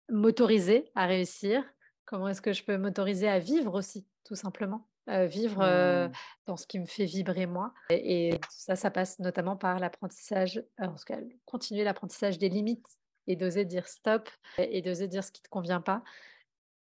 m'autoriser 0.09 0.86
à 0.95 1.07
réussir 1.07 1.63
Comment 2.08 2.30
est-ce 2.30 2.41
que 2.41 2.53
je 2.53 2.64
peux 2.64 2.78
m'autoriser 2.78 3.28
à 3.28 3.38
vivre 3.38 3.78
aussi, 3.78 4.08
tout 4.24 4.36
simplement? 4.36 4.88
Vivre 5.08 5.64
mmh. 5.64 6.12
dans 6.47 6.58
ce 6.58 6.68
qui 6.68 6.80
me 6.80 6.86
fait 6.86 7.05
vibrer 7.05 7.45
moi. 7.45 7.74
Et, 7.89 8.39
ça, 8.49 8.76
ça 8.76 8.91
passe 8.91 9.20
notamment 9.20 9.55
par 9.55 9.80
l'apprentissage, 9.80 10.64
en 10.80 10.95
tout 10.95 11.05
cas, 11.05 11.20
continuer 11.45 11.84
l'apprentissage 11.84 12.38
des 12.38 12.49
limites 12.49 12.88
et 13.28 13.36
d'oser 13.36 13.66
dire 13.66 13.88
stop 13.88 14.30
et 14.58 14.82
d'oser 14.82 15.08
dire 15.08 15.24
ce 15.24 15.32
qui 15.32 15.41
ne 15.41 15.45
te 15.45 15.49
convient 15.49 15.82
pas. 15.82 16.03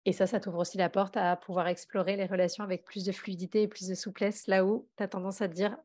Et 0.07 0.13
ça, 0.13 0.27
ça 0.27 0.41
t'ouvre 0.41 0.59
aussi 0.59 0.77
la 0.77 0.91
porte 0.91 1.17
à 1.17 1.37
pouvoir 1.37 1.69
explorer 1.69 2.17
les 2.17 2.27
relations 2.27 2.63
avec 2.63 2.85
plus 2.85 3.05
de 3.05 3.13
fluidité 3.13 3.63
et 3.63 3.69
plus 3.69 3.89
de 3.89 3.95
souplesse, 3.95 4.47
là 4.47 4.65
où 4.65 4.87
tu 4.97 5.03
as 5.03 5.09
tendance 5.09 5.41
à 5.41 5.49
te 5.49 5.55
dire, 5.55 5.77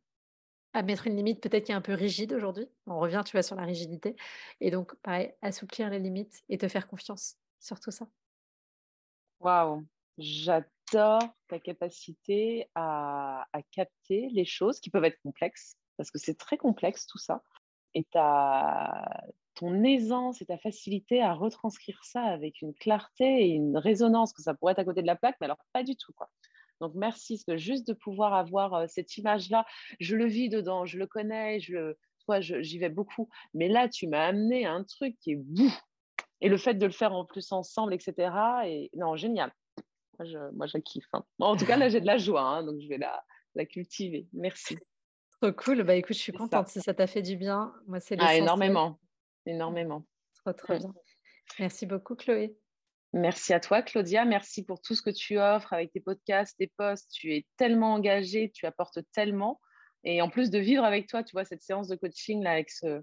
à 0.73 0.83
mettre 0.83 1.07
une 1.07 1.15
limite 1.15 1.41
peut-être 1.41 1.65
qui 1.65 1.71
est 1.71 1.75
un 1.75 1.81
peu 1.81 1.93
rigide 1.93 2.33
aujourd'hui. 2.33 2.67
On 2.85 2.99
revient, 2.99 3.21
tu 3.25 3.31
vois, 3.31 3.43
sur 3.43 3.55
la 3.55 3.63
rigidité. 3.63 4.15
Et 4.59 4.71
donc, 4.71 4.93
pareil, 4.95 5.33
assouplir 5.41 5.89
les 5.89 5.99
limites 5.99 6.43
et 6.49 6.57
te 6.57 6.67
faire 6.67 6.87
confiance 6.87 7.37
sur 7.59 7.79
tout 7.79 7.91
ça. 7.91 8.07
Waouh, 9.39 9.85
J'adore 10.17 11.21
ta 11.47 11.59
capacité 11.59 12.69
à, 12.75 13.45
capter 13.71 14.29
les 14.31 14.45
choses 14.45 14.79
qui 14.79 14.89
peuvent 14.89 15.05
être 15.05 15.21
complexes, 15.23 15.75
parce 15.97 16.11
que 16.11 16.19
c'est 16.19 16.37
très 16.37 16.57
complexe 16.57 17.07
tout 17.07 17.17
ça. 17.17 17.41
Et 17.93 18.03
ta, 18.03 19.23
ton 19.55 19.83
aisance 19.83 20.41
et 20.41 20.45
ta 20.45 20.57
facilité 20.57 21.21
à 21.21 21.33
retranscrire 21.33 22.03
ça 22.03 22.21
avec 22.21 22.61
une 22.61 22.73
clarté 22.73 23.45
et 23.45 23.49
une 23.49 23.77
résonance, 23.77 24.33
que 24.33 24.41
ça 24.41 24.53
pourrait 24.53 24.73
être 24.73 24.79
à 24.79 24.85
côté 24.85 25.01
de 25.01 25.07
la 25.07 25.15
plaque, 25.15 25.37
mais 25.39 25.45
alors 25.45 25.63
pas 25.73 25.83
du 25.83 25.95
tout. 25.95 26.13
Donc 26.81 26.93
merci, 26.95 27.41
parce 27.45 27.57
juste 27.57 27.87
de 27.87 27.93
pouvoir 27.93 28.33
avoir 28.33 28.89
cette 28.89 29.17
image-là, 29.17 29.65
je 29.99 30.15
le 30.15 30.25
vis 30.25 30.49
dedans, 30.49 30.85
je 30.85 30.97
le 30.97 31.07
connais, 31.07 31.59
je 31.59 31.95
toi, 32.25 32.41
j'y 32.41 32.77
vais 32.77 32.89
beaucoup. 32.89 33.29
Mais 33.53 33.67
là, 33.67 33.89
tu 33.89 34.07
m'as 34.07 34.27
amené 34.27 34.65
un 34.65 34.83
truc 34.83 35.17
qui 35.19 35.31
est 35.31 35.35
bout. 35.35 35.73
Et 36.41 36.49
le 36.49 36.57
fait 36.57 36.75
de 36.75 36.85
le 36.85 36.91
faire 36.91 37.13
en 37.13 37.25
plus 37.25 37.51
ensemble, 37.51 37.93
etc. 37.93 38.31
Et 38.65 38.89
non, 38.95 39.15
génial. 39.15 39.51
Moi, 40.17 40.27
je, 40.27 40.37
moi, 40.55 40.67
je 40.67 40.77
kiffe. 40.77 41.07
Hein. 41.13 41.23
en 41.39 41.55
tout 41.55 41.65
cas, 41.65 41.77
là, 41.77 41.89
j'ai 41.89 42.01
de 42.01 42.05
la 42.05 42.17
joie, 42.17 42.41
hein, 42.41 42.63
donc 42.63 42.79
je 42.81 42.87
vais 42.87 42.97
la, 42.97 43.23
la 43.55 43.65
cultiver. 43.65 44.27
Merci. 44.33 44.77
Trop 45.41 45.51
cool. 45.53 45.83
Bah 45.83 45.95
écoute, 45.95 46.15
je 46.15 46.21
suis 46.21 46.33
contente 46.33 46.67
si 46.67 46.81
ça 46.81 46.93
t'a 46.93 47.07
fait 47.07 47.21
du 47.21 47.37
bien. 47.37 47.73
Moi, 47.87 47.99
c'est 47.99 48.17
ah, 48.19 48.35
énormément, 48.35 48.99
énormément. 49.45 50.05
Trop, 50.35 50.53
trop 50.53 50.77
bien. 50.77 50.93
Merci 51.59 51.85
beaucoup, 51.85 52.15
Chloé. 52.15 52.55
Merci 53.13 53.53
à 53.53 53.59
toi, 53.59 53.81
Claudia. 53.81 54.25
Merci 54.25 54.63
pour 54.63 54.81
tout 54.81 54.95
ce 54.95 55.01
que 55.01 55.09
tu 55.09 55.39
offres 55.39 55.73
avec 55.73 55.91
tes 55.91 55.99
podcasts, 55.99 56.57
tes 56.57 56.71
posts. 56.77 57.11
Tu 57.11 57.33
es 57.33 57.45
tellement 57.57 57.93
engagée, 57.93 58.51
tu 58.53 58.65
apportes 58.65 58.99
tellement. 59.13 59.59
Et 60.03 60.21
en 60.21 60.29
plus 60.29 60.49
de 60.49 60.59
vivre 60.59 60.83
avec 60.83 61.07
toi, 61.07 61.23
tu 61.23 61.31
vois, 61.31 61.45
cette 61.45 61.63
séance 61.63 61.87
de 61.87 61.95
coaching 61.95 62.43
là, 62.43 62.51
avec 62.51 62.69
ce, 62.69 63.01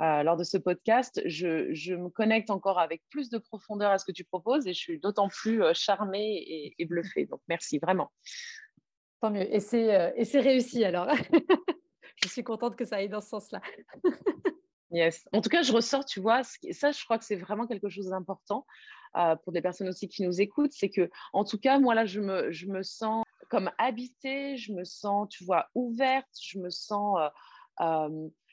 euh, 0.00 0.22
lors 0.22 0.36
de 0.36 0.44
ce 0.44 0.56
podcast, 0.56 1.20
je, 1.26 1.94
me 1.94 2.08
connecte 2.08 2.48
encore 2.48 2.78
avec 2.78 3.02
plus 3.10 3.28
de 3.28 3.36
profondeur 3.36 3.90
à 3.90 3.98
ce 3.98 4.06
que 4.06 4.12
tu 4.12 4.24
proposes 4.24 4.66
et 4.66 4.72
je 4.72 4.78
suis 4.78 4.98
d'autant 4.98 5.28
plus 5.28 5.62
euh, 5.62 5.72
charmée 5.74 6.74
et, 6.78 6.84
bluffée. 6.86 7.26
Donc, 7.26 7.40
merci 7.48 7.78
vraiment. 7.78 8.10
Tant 9.20 9.30
mieux. 9.30 9.52
Et 9.54 9.60
c'est, 9.60 9.94
euh, 9.94 10.10
et 10.16 10.24
c'est 10.24 10.40
réussi 10.40 10.84
alors. 10.84 11.08
je 12.22 12.28
suis 12.28 12.42
contente 12.42 12.76
que 12.76 12.86
ça 12.86 12.96
aille 12.96 13.10
dans 13.10 13.20
ce 13.20 13.28
sens-là. 13.28 13.60
yes. 14.90 15.28
En 15.34 15.42
tout 15.42 15.50
cas, 15.50 15.62
je 15.62 15.72
ressors, 15.72 16.06
tu 16.06 16.20
vois, 16.20 16.44
ça, 16.44 16.92
je 16.92 17.04
crois 17.04 17.18
que 17.18 17.24
c'est 17.26 17.36
vraiment 17.36 17.66
quelque 17.66 17.90
chose 17.90 18.08
d'important 18.08 18.66
pour 19.42 19.52
des 19.52 19.60
personnes 19.60 19.88
aussi 19.88 20.08
qui 20.08 20.22
nous 20.22 20.40
écoutent. 20.40 20.72
C'est 20.72 20.88
que, 20.88 21.10
en 21.34 21.44
tout 21.44 21.58
cas, 21.58 21.78
moi, 21.78 21.94
là, 21.94 22.06
je 22.06 22.20
me, 22.20 22.50
je 22.52 22.66
me 22.66 22.82
sens 22.82 23.22
comme 23.50 23.70
habitée, 23.76 24.56
je 24.56 24.72
me 24.72 24.84
sens, 24.84 25.28
tu 25.28 25.44
vois, 25.44 25.66
ouverte, 25.74 26.28
je 26.40 26.58
me 26.58 26.70
sens 26.70 27.18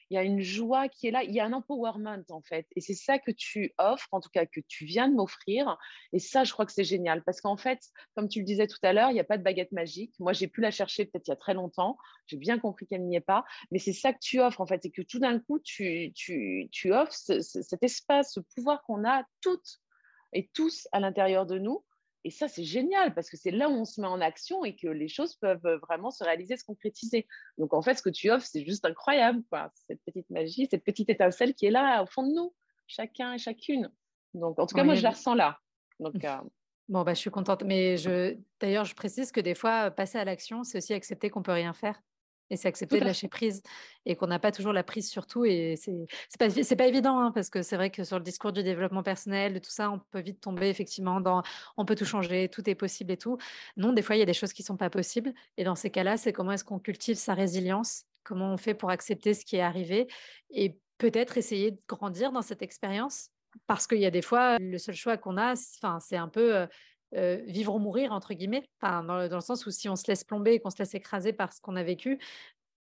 il 0.10 0.16
y 0.16 0.18
a 0.18 0.24
une 0.24 0.41
joie 0.41 0.88
qui 0.88 1.08
est 1.08 1.12
là, 1.12 1.24
il 1.24 1.34
y 1.34 1.39
a 1.39 1.45
un 1.45 1.53
empowerment 1.53 2.24
en 2.30 2.41
fait. 2.41 2.66
Et 2.76 2.82
c'est 2.82 2.93
ça 2.93 3.20
que 3.20 3.32
tu 3.32 3.74
offres, 3.78 4.08
en 4.12 4.22
tout 4.22 4.30
cas 4.30 4.45
que 4.45 4.62
tu 4.68 4.86
viens 4.86 5.10
de 5.10 5.16
m'offrir. 5.16 5.78
Et 6.14 6.20
ça, 6.20 6.43
je 6.43 6.53
crois 6.53 6.66
que 6.66 6.72
c'est 6.72 6.84
génial 6.84 7.24
parce 7.24 7.41
qu'en 7.41 7.58
fait, 7.58 7.80
comme 8.16 8.30
tu 8.30 8.39
le 8.39 8.45
disais 8.45 8.68
tout 8.68 8.80
à 8.84 8.93
l'heure, 8.93 9.10
il 9.10 9.14
n'y 9.14 9.20
a 9.20 9.26
pas 9.26 9.38
de 9.38 9.43
baguette 9.43 9.72
magique. 9.72 10.14
Moi, 10.20 10.34
j'ai 10.34 10.47
pu 10.47 10.62
la 10.62 10.72
chercher 10.72 11.05
peut-être 11.05 11.28
il 11.28 11.32
y 11.32 11.34
a 11.34 11.38
très 11.38 11.53
longtemps. 11.53 11.97
J'ai 12.28 12.38
bien 12.38 12.60
compris 12.60 12.88
qu'elle 12.88 13.05
n'y 13.05 13.16
est 13.16 13.22
pas. 13.22 13.43
Mais 13.72 13.80
c'est 13.80 13.93
ça 13.93 14.14
que 14.14 14.20
tu 14.22 14.39
offres 14.39 14.62
en 14.62 14.68
fait. 14.68 14.86
Et 14.86 14.91
que 14.91 15.01
tout 15.01 15.20
d'un 15.20 15.39
coup, 15.39 15.60
tu, 15.60 16.12
tu, 16.16 16.70
tu 16.72 16.93
offres 16.93 17.14
cet 17.14 17.84
espace, 17.84 18.34
ce 18.34 18.39
pouvoir 18.39 18.84
qu'on 18.84 19.05
a 19.05 19.24
toutes 19.41 19.82
et 20.34 20.49
tous 20.53 20.88
à 20.91 20.99
l'intérieur 20.99 21.45
de 21.45 21.58
nous 21.58 21.84
et 22.24 22.30
ça, 22.30 22.47
c'est 22.47 22.63
génial 22.63 23.13
parce 23.13 23.30
que 23.30 23.38
c'est 23.38 23.51
là 23.51 23.70
où 23.70 23.74
on 23.74 23.86
se 23.86 24.01
met 24.01 24.07
en 24.07 24.20
action 24.20 24.65
et 24.65 24.76
que 24.76 24.88
les 24.88 25.07
choses 25.07 25.36
peuvent 25.36 25.80
vraiment 25.88 26.11
se 26.11 26.24
réaliser, 26.24 26.57
se 26.57 26.65
concrétiser. 26.65 27.28
Donc, 27.57 27.74
en 27.74 27.82
fait, 27.82 27.95
ce 27.95 28.01
que 28.01 28.09
tu 28.09 28.30
offres, 28.32 28.45
c'est 28.45 28.65
juste 28.65 28.86
incroyable. 28.86 29.43
Quoi. 29.49 29.72
Cette 29.88 30.01
petite 30.03 30.30
magie, 30.30 30.68
cette 30.70 30.84
petite 30.84 31.09
étincelle 31.09 31.53
qui 31.53 31.68
est 31.68 31.72
là 31.72 32.03
au 32.03 32.05
fond 32.05 32.24
de 32.24 32.34
nous, 32.34 32.53
chacun 32.88 33.34
et 33.34 33.38
chacune. 33.38 33.89
Donc, 34.34 34.59
en 34.59 34.65
tout 34.65 34.76
cas, 34.76 34.84
moi, 34.84 34.95
je 34.95 35.03
la 35.03 35.11
ressens 35.11 35.36
là. 35.36 35.57
Donc, 35.99 36.24
euh, 36.24 36.38
Bon, 36.89 37.03
bah, 37.03 37.13
je 37.13 37.20
suis 37.20 37.30
contente. 37.30 37.63
Mais 37.63 37.97
je... 37.97 38.38
d'ailleurs, 38.59 38.86
je 38.86 38.95
précise 38.95 39.32
que 39.32 39.41
des 39.41 39.55
fois, 39.55 39.91
passer 39.91 40.18
à 40.18 40.26
l'action, 40.26 40.63
c'est 40.63 40.78
aussi 40.78 40.93
accepter 40.93 41.30
qu'on 41.30 41.43
peut 41.43 41.51
rien 41.51 41.74
faire. 41.74 42.01
Et 42.49 42.57
c'est 42.57 42.67
accepter 42.67 42.99
de 42.99 43.05
lâcher 43.05 43.27
prise 43.27 43.61
et 44.05 44.15
qu'on 44.15 44.27
n'a 44.27 44.39
pas 44.39 44.51
toujours 44.51 44.73
la 44.73 44.83
prise 44.83 45.09
sur 45.09 45.27
tout. 45.27 45.45
Et 45.45 45.75
c'est 45.77 46.07
pas, 46.39 46.47
pas 46.49 46.87
évident 46.87 47.19
hein, 47.19 47.31
parce 47.31 47.49
que 47.49 47.61
c'est 47.61 47.75
vrai 47.75 47.89
que 47.89 48.03
sur 48.03 48.17
le 48.17 48.23
discours 48.23 48.51
du 48.51 48.63
développement 48.63 49.03
personnel, 49.03 49.59
tout 49.59 49.71
ça, 49.71 49.91
on 49.91 49.99
peut 50.11 50.21
vite 50.21 50.39
tomber 50.39 50.69
effectivement 50.69 51.19
dans 51.19 51.43
on 51.75 51.85
peut 51.85 51.95
tout 51.95 52.05
changer, 52.05 52.49
tout 52.49 52.69
est 52.69 52.75
possible 52.75 53.11
et 53.11 53.17
tout. 53.17 53.37
Non, 53.75 53.93
des 53.93 54.01
fois, 54.01 54.15
il 54.15 54.19
y 54.19 54.23
a 54.23 54.25
des 54.25 54.33
choses 54.33 54.53
qui 54.53 54.63
sont 54.63 54.77
pas 54.77 54.89
possibles. 54.89 55.33
Et 55.57 55.63
dans 55.63 55.75
ces 55.75 55.89
cas-là, 55.89 56.17
c'est 56.17 56.33
comment 56.33 56.51
est-ce 56.51 56.63
qu'on 56.63 56.79
cultive 56.79 57.17
sa 57.17 57.33
résilience 57.33 58.05
comment 58.27 58.53
on 58.53 58.57
fait 58.57 58.73
pour 58.73 58.89
accepter 58.89 59.33
ce 59.33 59.45
qui 59.45 59.55
est 59.55 59.61
arrivé 59.61 60.07
et 60.51 60.77
peut-être 60.97 61.37
essayer 61.37 61.71
de 61.71 61.79
grandir 61.87 62.31
dans 62.31 62.41
cette 62.41 62.61
expérience. 62.61 63.29
Parce 63.65 63.87
qu'il 63.87 63.99
y 63.99 64.05
a 64.05 64.11
des 64.11 64.21
fois, 64.21 64.59
le 64.59 64.77
seul 64.77 64.95
choix 64.95 65.17
qu'on 65.17 65.37
a, 65.37 65.55
c'est 65.55 66.17
un 66.17 66.27
peu 66.27 66.67
vivre 67.14 67.76
ou 67.76 67.80
mourir, 67.80 68.12
entre 68.12 68.34
guillemets, 68.34 68.70
dans, 68.82 69.03
dans, 69.03 69.36
le 69.36 69.41
sens 69.41 69.66
où 69.66 69.72
si 69.72 69.89
on 69.89 69.95
se 69.95 70.08
laisse 70.08 70.24
plomber 70.24 70.53
et 70.53 70.60
qu'on 70.60 70.70
se 70.70 70.80
laisse 70.80 70.93
écraser 70.95 71.34
par 71.34 71.53
ce 71.53 71.62
qu'on 71.62 71.76
a 71.76 71.84
vécu, 71.84 72.20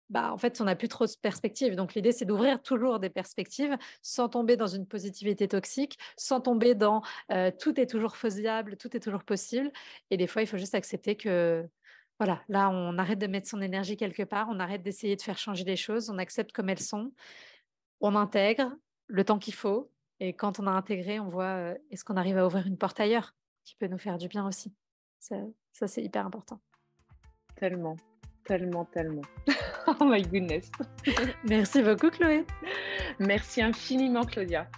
bah, 0.09 0.31
en 0.31 0.37
fait, 0.37 0.61
on 0.61 0.65
n'a 0.65 0.75
plus 0.75 0.87
trop 0.87 1.05
de 1.05 1.11
perspectives. 1.21 1.75
Donc, 1.75 1.93
l'idée, 1.93 2.11
c'est 2.11 2.25
d'ouvrir 2.25 2.61
toujours 2.61 2.99
des 2.99 3.09
perspectives 3.09 3.75
sans 4.01 4.29
tomber 4.29 4.55
dans 4.55 4.67
une 4.67 4.85
positivité 4.85 5.47
toxique, 5.47 5.97
sans 6.15 6.39
tomber 6.39 6.75
dans 6.75 7.01
tout 7.59 7.79
est 7.79 7.87
toujours 7.87 8.15
faisable, 8.15 8.77
tout 8.77 8.95
est 8.95 9.01
toujours 9.01 9.23
possible. 9.23 9.71
Et 10.09 10.17
des 10.17 10.27
fois, 10.27 10.41
il 10.41 10.47
faut 10.47 10.57
juste 10.57 10.75
accepter 10.75 11.15
que, 11.15 11.67
voilà, 12.19 12.41
là, 12.47 12.69
on 12.69 12.97
arrête 12.97 13.19
de 13.19 13.27
mettre 13.27 13.47
son 13.47 13.61
énergie 13.61 13.97
quelque 13.97 14.23
part, 14.23 14.47
on 14.49 14.59
arrête 14.59 14.81
d'essayer 14.81 15.15
de 15.15 15.21
faire 15.21 15.37
changer 15.37 15.65
les 15.65 15.75
choses, 15.75 16.09
on 16.09 16.17
accepte 16.17 16.51
comme 16.51 16.69
elles 16.69 16.79
sont, 16.79 17.11
on 18.01 18.15
intègre 18.15 18.71
le 19.07 19.23
temps 19.23 19.39
qu'il 19.39 19.53
faut. 19.53 19.91
Et 20.19 20.33
quand 20.33 20.59
on 20.59 20.67
a 20.67 20.71
intégré, 20.71 21.19
on 21.19 21.29
voit 21.29 21.75
est-ce 21.91 22.03
qu'on 22.05 22.17
arrive 22.17 22.37
à 22.37 22.45
ouvrir 22.45 22.65
une 22.65 22.77
porte 22.77 22.99
ailleurs? 22.99 23.35
Qui 23.67 23.75
peut 23.75 23.87
nous 23.87 23.97
faire 23.97 24.17
du 24.17 24.29
bien 24.29 24.47
aussi. 24.47 24.73
Ça, 25.19 25.35
ça 25.73 25.87
c'est 25.87 26.01
hyper 26.01 26.25
important. 26.25 26.59
Tellement, 27.55 27.97
tellement, 28.45 28.85
tellement. 28.85 29.23
oh 29.87 30.05
my 30.05 30.21
goodness. 30.21 30.71
Merci 31.43 31.83
beaucoup, 31.83 32.09
Chloé. 32.09 32.45
Merci 33.19 33.61
infiniment, 33.61 34.23
Claudia. 34.23 34.69